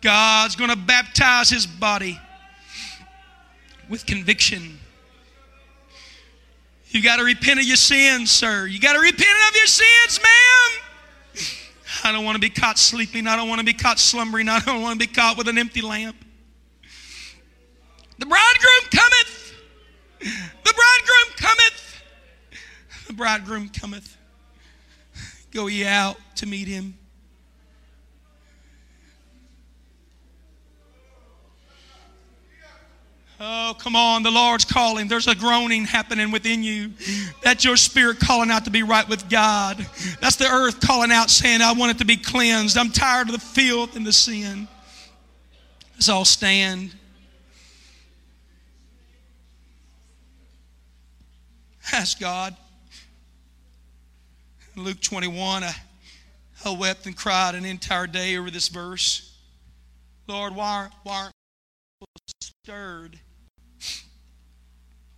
God's 0.00 0.56
going 0.56 0.70
to 0.70 0.76
baptize 0.76 1.50
his 1.50 1.66
body 1.66 2.18
with 3.88 4.06
conviction. 4.06 4.78
You 6.90 7.02
got 7.02 7.16
to 7.16 7.24
repent 7.24 7.60
of 7.60 7.66
your 7.66 7.76
sins, 7.76 8.30
sir. 8.30 8.66
You 8.66 8.80
got 8.80 8.94
to 8.94 9.00
repent 9.00 9.20
of 9.48 9.56
your 9.56 9.66
sins, 9.66 10.20
ma'am. 10.22 10.82
I 12.04 12.12
don't 12.12 12.24
want 12.24 12.36
to 12.36 12.40
be 12.40 12.50
caught 12.50 12.78
sleeping. 12.78 13.26
I 13.26 13.36
don't 13.36 13.48
want 13.48 13.58
to 13.58 13.64
be 13.64 13.74
caught 13.74 13.98
slumbering. 13.98 14.48
I 14.48 14.60
don't 14.60 14.82
want 14.82 14.98
to 15.00 15.06
be 15.06 15.12
caught 15.12 15.36
with 15.36 15.48
an 15.48 15.58
empty 15.58 15.80
lamp. 15.80 16.16
The 18.18 18.26
bridegroom 18.26 18.90
cometh. 18.90 19.54
The 20.20 20.74
bridegroom 20.74 21.36
cometh. 21.36 22.02
The 23.06 23.12
bridegroom 23.12 23.68
cometh. 23.68 24.16
Go 25.52 25.66
ye 25.66 25.84
out 25.86 26.16
to 26.36 26.46
meet 26.46 26.68
him. 26.68 26.96
Oh, 33.40 33.74
come 33.88 33.96
on. 33.96 34.22
The 34.22 34.30
Lord's 34.30 34.66
calling. 34.66 35.08
There's 35.08 35.28
a 35.28 35.34
groaning 35.34 35.86
happening 35.86 36.30
within 36.30 36.62
you. 36.62 36.92
That's 37.42 37.64
your 37.64 37.78
spirit 37.78 38.20
calling 38.20 38.50
out 38.50 38.66
to 38.66 38.70
be 38.70 38.82
right 38.82 39.08
with 39.08 39.30
God. 39.30 39.78
That's 40.20 40.36
the 40.36 40.44
earth 40.44 40.78
calling 40.80 41.10
out 41.10 41.30
saying, 41.30 41.62
I 41.62 41.72
want 41.72 41.92
it 41.92 41.98
to 41.98 42.04
be 42.04 42.18
cleansed. 42.18 42.76
I'm 42.76 42.90
tired 42.90 43.28
of 43.28 43.32
the 43.32 43.40
filth 43.40 43.96
and 43.96 44.06
the 44.06 44.12
sin. 44.12 44.68
Let's 45.94 46.10
all 46.10 46.26
stand. 46.26 46.94
Ask 51.90 52.20
God. 52.20 52.54
Luke 54.76 55.00
21, 55.00 55.64
I, 55.64 55.74
I 56.62 56.70
wept 56.72 57.06
and 57.06 57.16
cried 57.16 57.54
an 57.54 57.64
entire 57.64 58.06
day 58.06 58.36
over 58.36 58.50
this 58.50 58.68
verse. 58.68 59.34
Lord, 60.26 60.54
why, 60.54 60.88
why 61.04 61.14
aren't 61.14 61.34
people 61.98 62.08
stirred? 62.42 63.18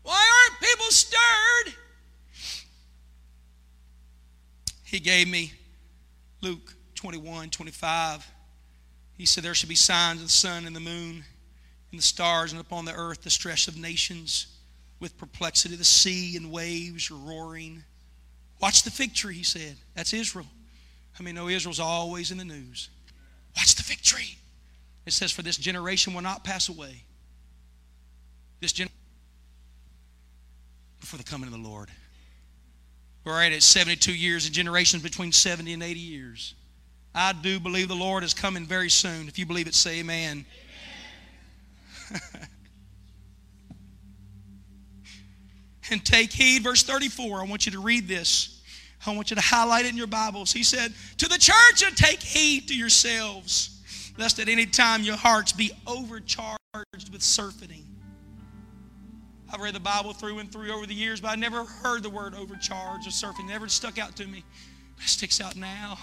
Why 0.03 0.49
aren't 0.49 0.61
people 0.61 0.87
stirred? 0.87 1.75
He 4.85 4.99
gave 4.99 5.29
me 5.29 5.53
Luke 6.41 6.75
21, 6.97 7.51
25. 7.51 8.27
He 9.17 9.27
said, 9.27 9.45
There 9.45 9.55
should 9.55 9.69
be 9.69 9.75
signs 9.75 10.21
of 10.21 10.27
the 10.27 10.33
sun 10.33 10.67
and 10.67 10.75
the 10.75 10.81
moon 10.81 11.25
and 11.91 11.99
the 11.99 12.03
stars, 12.03 12.53
and 12.53 12.61
upon 12.61 12.85
the 12.85 12.95
earth 12.95 13.23
the 13.23 13.31
stress 13.31 13.69
of 13.69 13.77
nations 13.77 14.47
with 14.99 15.17
perplexity. 15.17 15.77
The 15.77 15.85
sea 15.85 16.37
and 16.37 16.51
waves 16.51 17.11
roaring. 17.11 17.85
Watch 18.61 18.83
the 18.83 18.91
fig 18.91 19.15
tree, 19.15 19.35
he 19.37 19.43
said. 19.43 19.77
That's 19.95 20.13
Israel. 20.13 20.47
I 21.19 21.23
mean, 21.23 21.35
no, 21.35 21.49
Israel's 21.49 21.81
always 21.81 22.31
in 22.31 22.39
the 22.39 22.45
news. 22.45 22.89
Watch 23.57 23.75
the 23.75 23.83
fig 23.83 24.01
tree. 24.03 24.39
It 25.07 25.13
says, 25.13 25.33
For 25.33 25.43
this 25.43 25.57
generation 25.57 26.15
will 26.15 26.23
not 26.23 26.45
pass 26.45 26.69
away. 26.69 27.05
This 28.61 28.73
generation 28.73 29.00
before 31.11 31.19
the 31.19 31.29
coming 31.29 31.49
of 31.49 31.53
the 31.53 31.69
Lord. 31.69 31.89
We're 33.25 33.33
right 33.33 33.53
at 33.53 33.65
72 33.65 34.15
years 34.15 34.47
and 34.47 34.55
generations 34.55 35.03
between 35.03 35.33
70 35.33 35.73
and 35.73 35.83
80 35.83 35.99
years. 35.99 36.55
I 37.13 37.33
do 37.33 37.59
believe 37.59 37.89
the 37.89 37.97
Lord 37.97 38.23
is 38.23 38.33
coming 38.33 38.65
very 38.65 38.89
soon. 38.89 39.27
If 39.27 39.37
you 39.37 39.45
believe 39.45 39.67
it, 39.67 39.75
say 39.75 39.99
amen. 39.99 40.47
amen. 42.13 42.21
and 45.91 46.05
take 46.05 46.33
heed, 46.33 46.63
verse 46.63 46.85
34. 46.85 47.41
I 47.41 47.45
want 47.45 47.67
you 47.67 47.73
to 47.73 47.81
read 47.81 48.07
this. 48.07 48.63
I 49.05 49.13
want 49.13 49.31
you 49.31 49.35
to 49.35 49.43
highlight 49.43 49.87
it 49.87 49.89
in 49.89 49.97
your 49.97 50.07
Bibles. 50.07 50.53
He 50.53 50.63
said, 50.63 50.93
To 51.19 51.29
the 51.29 51.39
church, 51.39 51.83
and 51.85 51.97
take 51.97 52.23
heed 52.23 52.69
to 52.69 52.77
yourselves, 52.77 53.83
lest 54.17 54.39
at 54.39 54.49
any 54.49 54.65
time 54.65 55.03
your 55.03 55.17
hearts 55.17 55.51
be 55.51 55.73
overcharged 55.89 57.13
with 57.13 57.23
surfeiting. 57.23 57.90
I've 59.53 59.61
read 59.61 59.75
the 59.75 59.81
Bible 59.81 60.13
through 60.13 60.39
and 60.39 60.51
through 60.51 60.73
over 60.73 60.87
the 60.87 60.95
years, 60.95 61.21
but 61.21 61.29
I 61.29 61.35
never 61.35 61.65
heard 61.65 62.03
the 62.03 62.11
word 62.11 62.35
overcharged 62.35 63.07
or 63.07 63.11
surfeiting. 63.11 63.49
It 63.49 63.53
never 63.53 63.69
stuck 63.69 63.99
out 63.99 64.17
to 64.17 64.27
me. 64.27 64.45
It 64.99 65.09
sticks 65.09 65.41
out 65.41 65.57
now. 65.57 65.99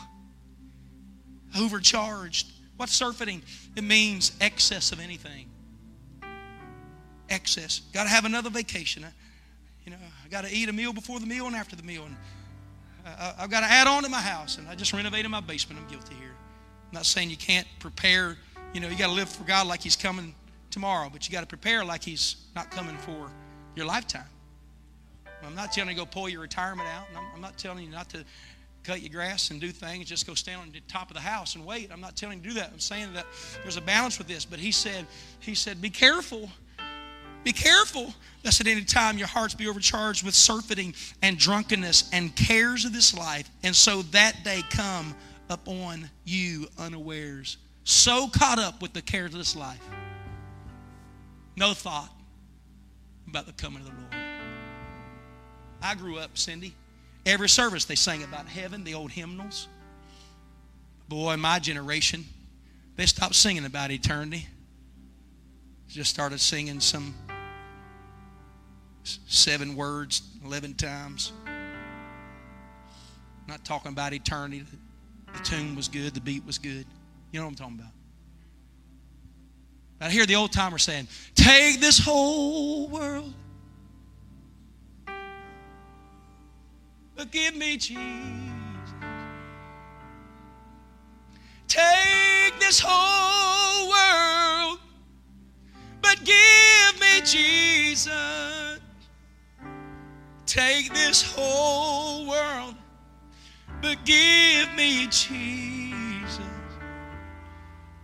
Overcharged. 1.58 2.48
What's 2.76 2.94
surfeiting? 2.94 3.42
It 3.76 3.84
means 3.84 4.34
excess 4.42 4.92
of 4.92 5.00
anything. 5.00 5.48
Excess. 7.30 7.82
Got 7.94 8.04
to 8.04 8.10
have 8.10 8.26
another 8.26 8.50
vacation. 8.50 9.06
You 9.86 9.92
know, 9.92 9.98
I 10.26 10.28
got 10.28 10.44
to 10.44 10.54
eat 10.54 10.68
a 10.68 10.74
meal 10.74 10.92
before 10.92 11.20
the 11.20 11.26
meal 11.26 11.48
and 11.48 11.56
after 11.56 11.76
the 11.76 11.84
meal. 11.84 12.04
And 12.04 12.16
I, 13.06 13.36
I've 13.40 13.50
got 13.50 13.62
to 13.62 13.68
add 13.68 13.88
on 13.88 14.04
to 14.04 14.10
my 14.10 14.22
house. 14.22 14.58
And 14.58 14.68
I 14.68 14.76
just 14.76 14.92
renovated 14.92 15.32
my 15.32 15.40
basement. 15.40 15.80
I'm 15.82 15.88
guilty 15.88 16.16
here. 16.16 16.36
I'm 16.88 16.94
not 16.94 17.06
saying 17.06 17.30
you 17.30 17.38
can't 17.38 17.68
prepare. 17.80 18.38
You 18.74 18.82
know, 18.82 18.90
you 18.90 18.98
got 18.98 19.08
to 19.08 19.14
live 19.14 19.30
for 19.30 19.46
God 19.46 19.68
like 19.68 19.82
He's 19.82 19.96
coming 19.96 20.36
tomorrow, 20.78 21.10
but 21.12 21.28
you 21.28 21.34
got 21.34 21.42
to 21.42 21.48
prepare 21.48 21.84
like 21.84 22.04
He's 22.04 22.36
not 22.56 22.70
coming 22.70 22.96
for 22.98 23.32
your 23.76 23.88
lifetime. 23.88 24.30
I'm 25.44 25.56
not 25.56 25.72
telling 25.72 25.90
you 25.90 25.96
to 25.96 26.02
go 26.02 26.06
pull 26.06 26.30
your 26.30 26.42
retirement 26.42 26.88
out. 26.90 27.08
I'm 27.34 27.42
not 27.42 27.58
telling 27.58 27.84
you 27.84 27.90
not 27.90 28.10
to 28.10 28.24
cut 28.84 29.02
your 29.02 29.12
grass 29.12 29.50
and 29.50 29.60
do 29.60 29.70
things, 29.70 30.08
just 30.08 30.28
go 30.28 30.34
stand 30.34 30.62
on 30.62 30.72
the 30.72 30.80
top 30.88 31.10
of 31.10 31.16
the 31.16 31.22
house 31.22 31.56
and 31.56 31.66
wait. 31.66 31.90
I'm 31.92 32.00
not 32.00 32.16
telling 32.16 32.38
you 32.38 32.44
to 32.44 32.50
do 32.50 32.56
that. 32.60 32.70
I'm 32.72 32.80
saying 32.80 33.14
that 33.14 33.26
there's 33.64 33.76
a 33.76 33.82
balance 33.82 34.18
with 34.18 34.28
this. 34.28 34.46
But 34.46 34.60
he 34.60 34.72
said, 34.72 35.06
he 35.40 35.56
said, 35.56 35.82
be 35.82 35.90
careful 35.90 36.50
be 37.44 37.54
careful 37.54 38.14
lest 38.44 38.60
at 38.60 38.68
any 38.68 38.84
time 38.84 39.18
your 39.18 39.28
hearts 39.28 39.54
be 39.54 39.70
overcharged 39.70 40.26
with 40.26 40.36
surfeiting 40.36 40.94
and 41.22 41.38
drunkenness 41.38 42.10
and 42.12 42.36
cares 42.36 42.84
of 42.84 42.92
this 42.92 43.14
life, 43.14 43.50
and 43.64 43.74
so 43.74 44.02
that 44.02 44.44
day 44.44 44.64
come 44.70 45.16
upon 45.50 46.10
you 46.26 46.68
unawares. 46.78 47.56
So 47.86 48.28
caught 48.28 48.60
up 48.60 48.82
with 48.82 48.92
the 48.92 49.02
cares 49.02 49.32
of 49.32 49.38
this 49.38 49.56
life. 49.56 49.80
No 51.58 51.74
thought 51.74 52.12
about 53.28 53.48
the 53.48 53.52
coming 53.54 53.82
of 53.82 53.88
the 53.88 53.92
Lord. 53.92 54.14
I 55.82 55.96
grew 55.96 56.20
up, 56.20 56.38
Cindy. 56.38 56.76
Every 57.26 57.50
service 57.50 57.84
they 57.84 57.96
sang 57.96 58.24
about 58.24 58.48
heaven, 58.48 58.84
the 58.84 58.94
old 58.94 59.12
hymnals. 59.12 59.68
Boy, 61.10 61.36
my 61.36 61.58
generation, 61.58 62.26
they 62.96 63.08
stopped 63.08 63.34
singing 63.34 63.66
about 63.66 63.90
eternity. 63.90 64.48
Just 65.88 66.12
started 66.12 66.40
singing 66.40 66.80
some 66.80 67.16
seven 69.04 69.76
words 69.76 70.22
11 70.46 70.76
times. 70.76 71.32
not 73.48 73.66
talking 73.66 73.92
about 73.92 74.14
eternity. 74.14 74.64
The 75.34 75.40
tune 75.40 75.76
was 75.76 75.88
good, 75.88 76.14
the 76.14 76.22
beat 76.22 76.46
was 76.46 76.60
good. 76.60 76.86
You 77.32 77.40
know 77.40 77.46
what 77.46 77.52
I'm 77.52 77.56
talking 77.56 77.80
about. 77.80 77.92
I 80.00 80.12
hear 80.12 80.26
the 80.26 80.36
old 80.36 80.52
timer 80.52 80.78
saying, 80.78 81.08
Take 81.48 81.80
this 81.80 81.98
whole 81.98 82.90
world, 82.90 83.34
but 87.16 87.32
give 87.32 87.56
me 87.56 87.78
Jesus. 87.78 88.04
Take 91.70 92.60
this 92.60 92.82
whole 92.84 93.90
world, 93.90 94.80
but 96.02 96.18
give 96.26 97.00
me 97.00 97.22
Jesus. 97.24 98.82
Take 100.46 100.94
this 100.94 101.22
whole 101.22 102.28
world, 102.28 102.76
but 103.82 104.04
give 104.04 104.68
me 104.76 105.08
Jesus. 105.08 106.42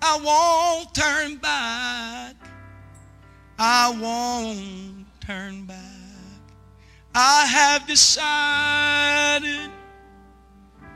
I 0.01 0.17
won't 0.23 0.95
turn 0.95 1.35
back. 1.39 2.42
I 3.59 3.95
won't 4.01 5.05
turn 5.21 5.65
back. 5.65 5.77
I 7.15 7.45
have 7.45 7.85
decided 7.85 9.69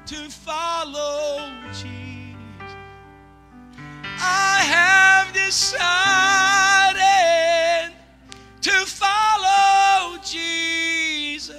to 0.08 0.16
follow 0.30 1.52
Jesus. 1.72 2.76
I 4.20 4.64
have 4.66 5.32
decided 5.34 5.84
to 8.62 8.72
follow 8.86 10.18
Jesus. 10.24 11.56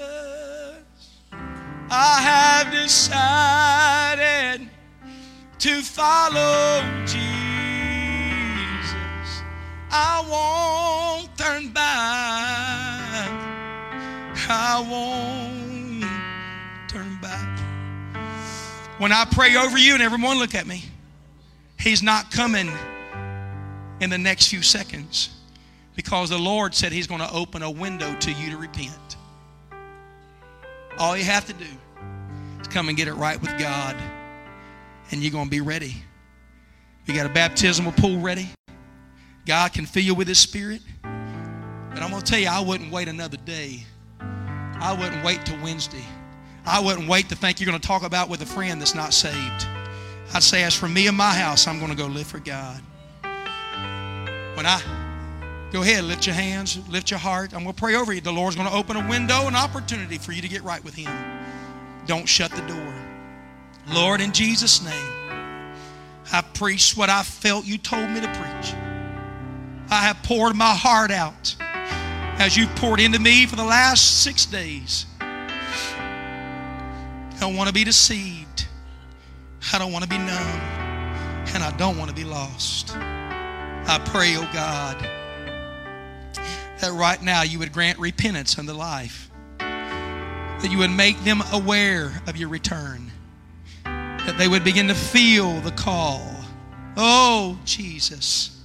I 1.90 2.20
have 2.20 2.72
decided 2.72 4.68
to 5.58 5.82
follow 5.82 6.82
Jesus. 7.06 7.27
I 9.90 10.24
won't 10.28 11.38
turn 11.38 11.72
back. 11.72 13.28
I 14.50 14.80
won't 14.88 16.88
turn 16.88 17.18
back. 17.20 17.58
When 18.98 19.12
I 19.12 19.24
pray 19.30 19.56
over 19.56 19.78
you, 19.78 19.94
and 19.94 20.02
everyone 20.02 20.38
look 20.38 20.54
at 20.54 20.66
me, 20.66 20.84
He's 21.78 22.02
not 22.02 22.30
coming 22.30 22.70
in 24.00 24.10
the 24.10 24.18
next 24.18 24.48
few 24.48 24.62
seconds 24.62 25.30
because 25.94 26.30
the 26.30 26.38
Lord 26.38 26.74
said 26.74 26.92
He's 26.92 27.06
going 27.06 27.20
to 27.20 27.32
open 27.32 27.62
a 27.62 27.70
window 27.70 28.14
to 28.20 28.32
you 28.32 28.50
to 28.50 28.56
repent. 28.56 29.16
All 30.98 31.16
you 31.16 31.24
have 31.24 31.46
to 31.46 31.52
do 31.52 31.66
is 32.60 32.68
come 32.68 32.88
and 32.88 32.96
get 32.96 33.08
it 33.08 33.14
right 33.14 33.40
with 33.40 33.56
God, 33.58 33.96
and 35.10 35.22
you're 35.22 35.32
going 35.32 35.46
to 35.46 35.50
be 35.50 35.60
ready. 35.60 35.94
You 37.06 37.14
got 37.14 37.26
a 37.26 37.32
baptismal 37.32 37.92
pool 37.92 38.18
ready? 38.18 38.48
God 39.48 39.72
can 39.72 39.86
fill 39.86 40.02
you 40.02 40.14
with 40.14 40.28
His 40.28 40.38
Spirit. 40.38 40.82
But 41.02 42.02
I'm 42.02 42.10
going 42.10 42.22
to 42.22 42.30
tell 42.30 42.38
you, 42.38 42.48
I 42.48 42.60
wouldn't 42.60 42.92
wait 42.92 43.08
another 43.08 43.38
day. 43.38 43.82
I 44.20 44.94
wouldn't 44.96 45.24
wait 45.24 45.44
till 45.46 45.60
Wednesday. 45.62 46.04
I 46.66 46.80
wouldn't 46.80 47.08
wait 47.08 47.30
to 47.30 47.34
think 47.34 47.58
you're 47.58 47.68
going 47.68 47.80
to 47.80 47.86
talk 47.86 48.02
about 48.02 48.28
with 48.28 48.42
a 48.42 48.46
friend 48.46 48.78
that's 48.78 48.94
not 48.94 49.14
saved. 49.14 49.66
I'd 50.34 50.42
say, 50.42 50.64
as 50.64 50.74
for 50.74 50.86
me 50.86 51.06
and 51.06 51.16
my 51.16 51.32
house, 51.32 51.66
I'm 51.66 51.78
going 51.78 51.90
to 51.90 51.96
go 51.96 52.06
live 52.06 52.26
for 52.26 52.38
God. 52.38 52.82
When 54.54 54.66
I 54.66 54.82
Go 55.70 55.82
ahead, 55.82 56.04
lift 56.04 56.26
your 56.26 56.34
hands, 56.34 56.78
lift 56.88 57.10
your 57.10 57.20
heart. 57.20 57.52
I'm 57.52 57.62
going 57.62 57.74
to 57.74 57.78
pray 57.78 57.94
over 57.94 58.12
you. 58.12 58.22
The 58.22 58.32
Lord's 58.32 58.56
going 58.56 58.68
to 58.68 58.74
open 58.74 58.96
a 58.96 59.06
window, 59.06 59.46
an 59.46 59.54
opportunity 59.54 60.16
for 60.16 60.32
you 60.32 60.40
to 60.40 60.48
get 60.48 60.62
right 60.62 60.82
with 60.82 60.94
Him. 60.94 61.12
Don't 62.06 62.26
shut 62.26 62.50
the 62.52 62.62
door. 62.62 62.94
Lord, 63.92 64.22
in 64.22 64.32
Jesus' 64.32 64.82
name, 64.82 65.74
I 66.32 66.40
preached 66.54 66.96
what 66.96 67.10
I 67.10 67.22
felt 67.22 67.66
you 67.66 67.76
told 67.76 68.08
me 68.08 68.20
to 68.22 68.28
preach. 68.28 68.87
I 69.90 70.02
have 70.02 70.22
poured 70.22 70.54
my 70.54 70.74
heart 70.74 71.10
out 71.10 71.56
as 72.38 72.56
you've 72.56 72.74
poured 72.76 73.00
into 73.00 73.18
me 73.18 73.46
for 73.46 73.56
the 73.56 73.64
last 73.64 74.22
six 74.22 74.44
days. 74.44 75.06
I 75.20 77.36
don't 77.40 77.56
want 77.56 77.68
to 77.68 77.74
be 77.74 77.84
deceived. 77.84 78.66
I 79.72 79.78
don't 79.78 79.92
want 79.92 80.04
to 80.04 80.08
be 80.08 80.18
numb. 80.18 80.60
And 81.54 81.64
I 81.64 81.74
don't 81.78 81.96
want 81.96 82.10
to 82.10 82.16
be 82.16 82.24
lost. 82.24 82.94
I 82.94 83.98
pray, 84.04 84.36
oh 84.36 84.48
God, 84.52 85.00
that 86.80 86.92
right 86.92 87.22
now 87.22 87.42
you 87.42 87.58
would 87.58 87.72
grant 87.72 87.98
repentance 87.98 88.58
unto 88.58 88.72
life, 88.72 89.30
that 89.58 90.68
you 90.70 90.78
would 90.78 90.90
make 90.90 91.18
them 91.24 91.42
aware 91.52 92.12
of 92.26 92.36
your 92.36 92.50
return, 92.50 93.10
that 93.84 94.36
they 94.36 94.48
would 94.48 94.64
begin 94.64 94.88
to 94.88 94.94
feel 94.94 95.60
the 95.60 95.70
call. 95.70 96.20
Oh, 96.98 97.58
Jesus. 97.64 98.57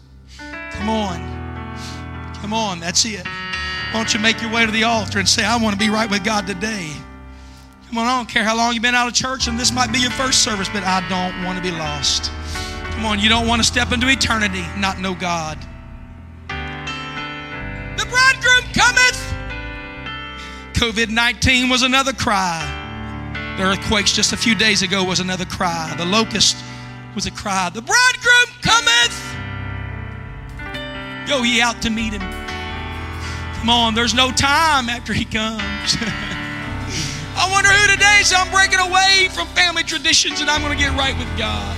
Come 0.74 0.90
on. 0.90 2.36
Come 2.36 2.54
on. 2.54 2.80
That's 2.80 3.06
it. 3.06 3.26
Why 3.26 4.00
don't 4.00 4.14
you 4.14 4.20
make 4.20 4.42
your 4.42 4.52
way 4.52 4.66
to 4.66 4.72
the 4.72 4.84
altar 4.84 5.20
and 5.20 5.30
say, 5.30 5.46
I 5.46 5.56
want 5.58 5.74
to 5.74 5.80
be 5.80 5.90
right 5.90 6.10
with 6.10 6.24
God 6.24 6.48
today? 6.48 6.92
Come 7.94 8.00
on, 8.00 8.08
I 8.08 8.18
don't 8.18 8.28
care 8.28 8.44
how 8.44 8.58
long 8.58 8.74
you've 8.74 8.82
been 8.82 8.96
out 8.96 9.08
of 9.08 9.14
church, 9.14 9.48
and 9.48 9.60
this 9.60 9.72
might 9.72 9.94
be 9.94 10.00
your 10.00 10.10
first 10.10 10.42
service, 10.42 10.68
but 10.68 10.82
I 10.84 11.08
don't 11.10 11.44
want 11.44 11.58
to 11.60 11.64
be 11.64 11.70
lost. 11.70 12.32
Come 12.86 13.06
on, 13.06 13.20
you 13.20 13.30
don't 13.30 13.48
want 13.48 13.62
to 13.62 13.68
step 13.68 13.92
into 13.92 14.10
eternity, 14.10 14.64
not 14.80 14.98
know 14.98 15.14
God. 15.14 15.60
The 16.48 18.06
bridegroom 18.10 18.74
cometh. 18.74 19.34
COVID 20.74 21.10
19 21.10 21.70
was 21.70 21.84
another 21.84 22.14
cry. 22.14 22.66
The 23.58 23.64
earthquakes 23.64 24.12
just 24.12 24.34
a 24.34 24.38
few 24.38 24.56
days 24.56 24.82
ago 24.82 25.04
was 25.04 25.20
another 25.20 25.46
cry. 25.46 25.94
The 25.96 26.06
locust 26.06 26.58
was 27.14 27.28
a 27.28 27.32
cry. 27.32 27.70
The 27.70 27.84
bridegroom 27.84 28.60
cometh. 28.64 29.33
Go 31.28 31.44
ye 31.44 31.62
out 31.62 31.82
to 31.84 31.90
meet 31.90 32.14
him. 32.14 32.22
Come 33.60 33.70
on, 33.70 33.96
there's 33.96 34.14
no 34.14 34.32
time 34.32 34.90
after 34.90 35.14
he 35.14 35.24
comes. 35.24 35.96
I 37.36 37.50
wonder 37.50 37.70
who 37.70 37.88
today 37.94 38.20
says 38.24 38.34
I'm 38.38 38.52
breaking 38.52 38.80
away 38.80 39.30
from 39.34 39.48
family 39.48 39.84
traditions 39.84 40.42
and 40.42 40.50
I'm 40.50 40.62
going 40.62 40.78
to 40.78 40.84
get 40.84 40.92
right 40.98 41.18
with 41.18 41.38
God. 41.38 41.78